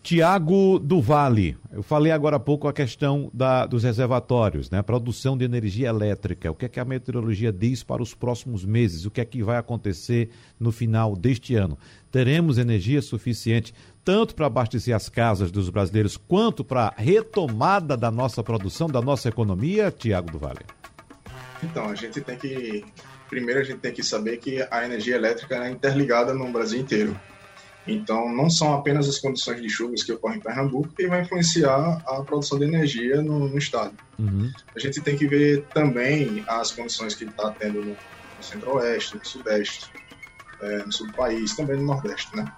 Tiago 0.06 0.78
do 0.78 1.00
Vale, 1.00 1.58
eu 1.72 1.82
falei 1.82 2.12
agora 2.12 2.36
há 2.36 2.38
pouco 2.38 2.68
a 2.68 2.72
questão 2.72 3.28
da, 3.34 3.66
dos 3.66 3.82
reservatórios, 3.82 4.70
né? 4.70 4.80
Produção 4.80 5.36
de 5.36 5.44
energia 5.44 5.88
elétrica. 5.88 6.48
O 6.48 6.54
que 6.54 6.64
é 6.64 6.68
que 6.68 6.78
a 6.78 6.84
meteorologia 6.84 7.52
diz 7.52 7.82
para 7.82 8.00
os 8.00 8.14
próximos 8.14 8.64
meses? 8.64 9.04
O 9.04 9.10
que 9.10 9.20
é 9.20 9.24
que 9.24 9.42
vai 9.42 9.56
acontecer 9.56 10.30
no 10.60 10.70
final 10.70 11.16
deste 11.16 11.56
ano? 11.56 11.76
Teremos 12.08 12.56
energia 12.56 13.02
suficiente 13.02 13.74
tanto 14.04 14.36
para 14.36 14.46
abastecer 14.46 14.94
as 14.94 15.08
casas 15.08 15.50
dos 15.50 15.68
brasileiros 15.70 16.16
quanto 16.16 16.62
para 16.62 16.94
a 16.96 17.02
retomada 17.02 17.96
da 17.96 18.08
nossa 18.08 18.44
produção, 18.44 18.86
da 18.86 19.02
nossa 19.02 19.28
economia, 19.28 19.90
Tiago 19.90 20.30
do 20.30 20.38
Vale? 20.38 20.60
Então, 21.64 21.88
a 21.88 21.96
gente 21.96 22.20
tem 22.20 22.38
que 22.38 22.84
primeiro 23.28 23.58
a 23.58 23.64
gente 23.64 23.78
tem 23.78 23.92
que 23.92 24.04
saber 24.04 24.36
que 24.36 24.64
a 24.70 24.84
energia 24.84 25.16
elétrica 25.16 25.56
é 25.56 25.68
interligada 25.68 26.32
no 26.32 26.48
Brasil 26.52 26.80
inteiro. 26.80 27.18
Então, 27.86 28.32
não 28.34 28.50
são 28.50 28.74
apenas 28.74 29.08
as 29.08 29.18
condições 29.18 29.62
de 29.62 29.68
chuvas 29.68 30.02
que 30.02 30.12
ocorrem 30.12 30.38
em 30.38 30.42
Pernambuco 30.42 30.88
que 30.88 31.06
vai 31.06 31.22
influenciar 31.22 32.02
a 32.06 32.22
produção 32.22 32.58
de 32.58 32.64
energia 32.64 33.22
no, 33.22 33.48
no 33.48 33.58
estado. 33.58 33.94
Uhum. 34.18 34.50
A 34.74 34.78
gente 34.78 35.00
tem 35.00 35.16
que 35.16 35.26
ver 35.26 35.64
também 35.72 36.44
as 36.48 36.72
condições 36.72 37.14
que 37.14 37.24
está 37.24 37.50
tendo 37.52 37.80
no, 37.80 37.90
no 37.90 38.42
centro-oeste, 38.42 39.16
no 39.16 39.24
sudeste, 39.24 39.90
é, 40.60 40.78
no 40.78 40.92
sul 40.92 41.06
do 41.06 41.12
país, 41.12 41.54
também 41.54 41.76
no 41.76 41.84
nordeste, 41.84 42.34
né? 42.36 42.50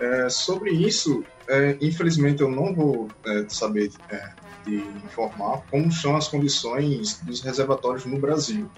É, 0.00 0.28
sobre 0.28 0.70
isso, 0.70 1.24
é, 1.48 1.76
infelizmente 1.80 2.42
eu 2.42 2.50
não 2.50 2.74
vou 2.74 3.08
é, 3.24 3.46
saber 3.48 3.90
é, 4.10 4.32
de 4.64 4.76
informar 5.04 5.62
como 5.70 5.90
são 5.92 6.16
as 6.16 6.28
condições 6.28 7.20
dos 7.20 7.40
reservatórios 7.40 8.04
no 8.04 8.18
Brasil. 8.18 8.68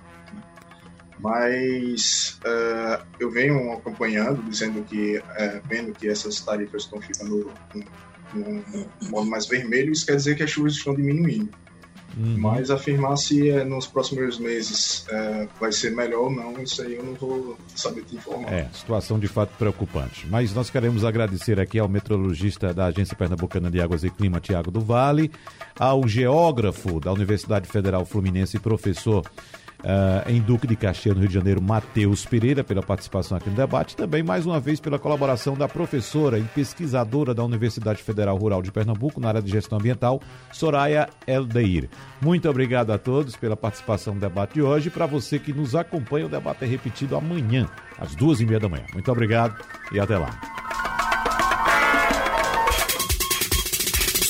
Mas 1.18 2.38
uh, 2.44 3.04
eu 3.18 3.30
venho 3.30 3.72
acompanhando, 3.72 4.42
dizendo 4.42 4.84
que, 4.84 5.18
uh, 5.18 5.60
vendo 5.66 5.92
que 5.92 6.08
essas 6.08 6.40
tarifas 6.40 6.82
estão 6.82 7.00
ficando 7.00 7.50
no, 8.34 9.10
modo 9.10 9.30
mais 9.30 9.46
vermelho, 9.46 9.92
isso 9.92 10.04
quer 10.04 10.16
dizer 10.16 10.36
que 10.36 10.42
as 10.42 10.50
chuvas 10.50 10.74
estão 10.74 10.94
diminuindo. 10.94 11.48
Uhum. 12.18 12.38
Mas 12.38 12.70
afirmar 12.70 13.16
se 13.16 13.50
é, 13.50 13.62
nos 13.62 13.86
próximos 13.86 14.38
meses 14.38 15.04
vai 15.60 15.70
ser 15.70 15.90
melhor 15.90 16.24
ou 16.24 16.30
não, 16.30 16.62
isso 16.62 16.80
aí 16.80 16.94
eu 16.94 17.04
não 17.04 17.12
vou 17.12 17.58
saber 17.74 18.04
te 18.04 18.16
informar. 18.16 18.50
É, 18.50 18.70
situação 18.72 19.18
de 19.18 19.28
fato 19.28 19.50
preocupante. 19.58 20.26
Mas 20.26 20.54
nós 20.54 20.70
queremos 20.70 21.04
agradecer 21.04 21.60
aqui 21.60 21.78
ao 21.78 21.88
meteorologista 21.88 22.72
da 22.72 22.86
Agência 22.86 23.14
Pernambucana 23.14 23.70
de 23.70 23.82
Águas 23.82 24.02
e 24.02 24.08
Clima, 24.08 24.40
Tiago 24.40 24.70
do 24.70 24.80
Vale, 24.80 25.30
ao 25.78 26.08
geógrafo 26.08 26.98
da 27.00 27.12
Universidade 27.12 27.68
Federal 27.68 28.06
Fluminense 28.06 28.58
professor 28.58 29.22
uh, 29.80 30.30
em 30.30 30.40
Duque 30.40 30.66
de 30.66 30.76
Caxias, 30.76 31.14
no 31.14 31.20
Rio 31.20 31.28
de 31.28 31.34
Janeiro, 31.34 31.62
Matheus 31.62 32.24
Pereira, 32.24 32.62
pela 32.62 32.82
participação 32.82 33.36
aqui 33.36 33.50
no 33.50 33.56
debate. 33.56 33.96
Também, 33.96 34.22
mais 34.22 34.46
uma 34.46 34.60
vez, 34.60 34.80
pela 34.80 34.98
colaboração 34.98 35.54
da 35.54 35.68
professora 35.68 36.38
e 36.38 36.42
pesquisadora 36.42 37.34
da 37.34 37.44
Universidade 37.44 38.02
Federal 38.02 38.36
Rural 38.36 38.62
de 38.62 38.72
Pernambuco, 38.72 39.20
na 39.20 39.28
área 39.28 39.42
de 39.42 39.50
gestão 39.50 39.78
ambiental, 39.78 40.20
Soraya 40.52 41.08
Eldeir. 41.26 41.88
Muito 42.20 42.48
obrigado 42.48 42.92
a 42.92 42.98
todos 42.98 43.36
pela 43.36 43.56
participação 43.56 44.14
no 44.14 44.20
debate 44.20 44.54
de 44.54 44.62
hoje. 44.62 44.90
Para 44.90 45.06
você 45.06 45.38
que 45.38 45.52
nos 45.52 45.74
acompanha, 45.74 46.26
o 46.26 46.30
debate 46.30 46.64
é 46.64 46.66
repetido 46.66 47.16
amanhã, 47.16 47.68
às 47.98 48.14
duas 48.14 48.40
e 48.40 48.46
meia 48.46 48.60
da 48.60 48.68
manhã. 48.68 48.84
Muito 48.92 49.10
obrigado 49.10 49.56
e 49.92 50.00
até 50.00 50.16
lá. 50.18 50.38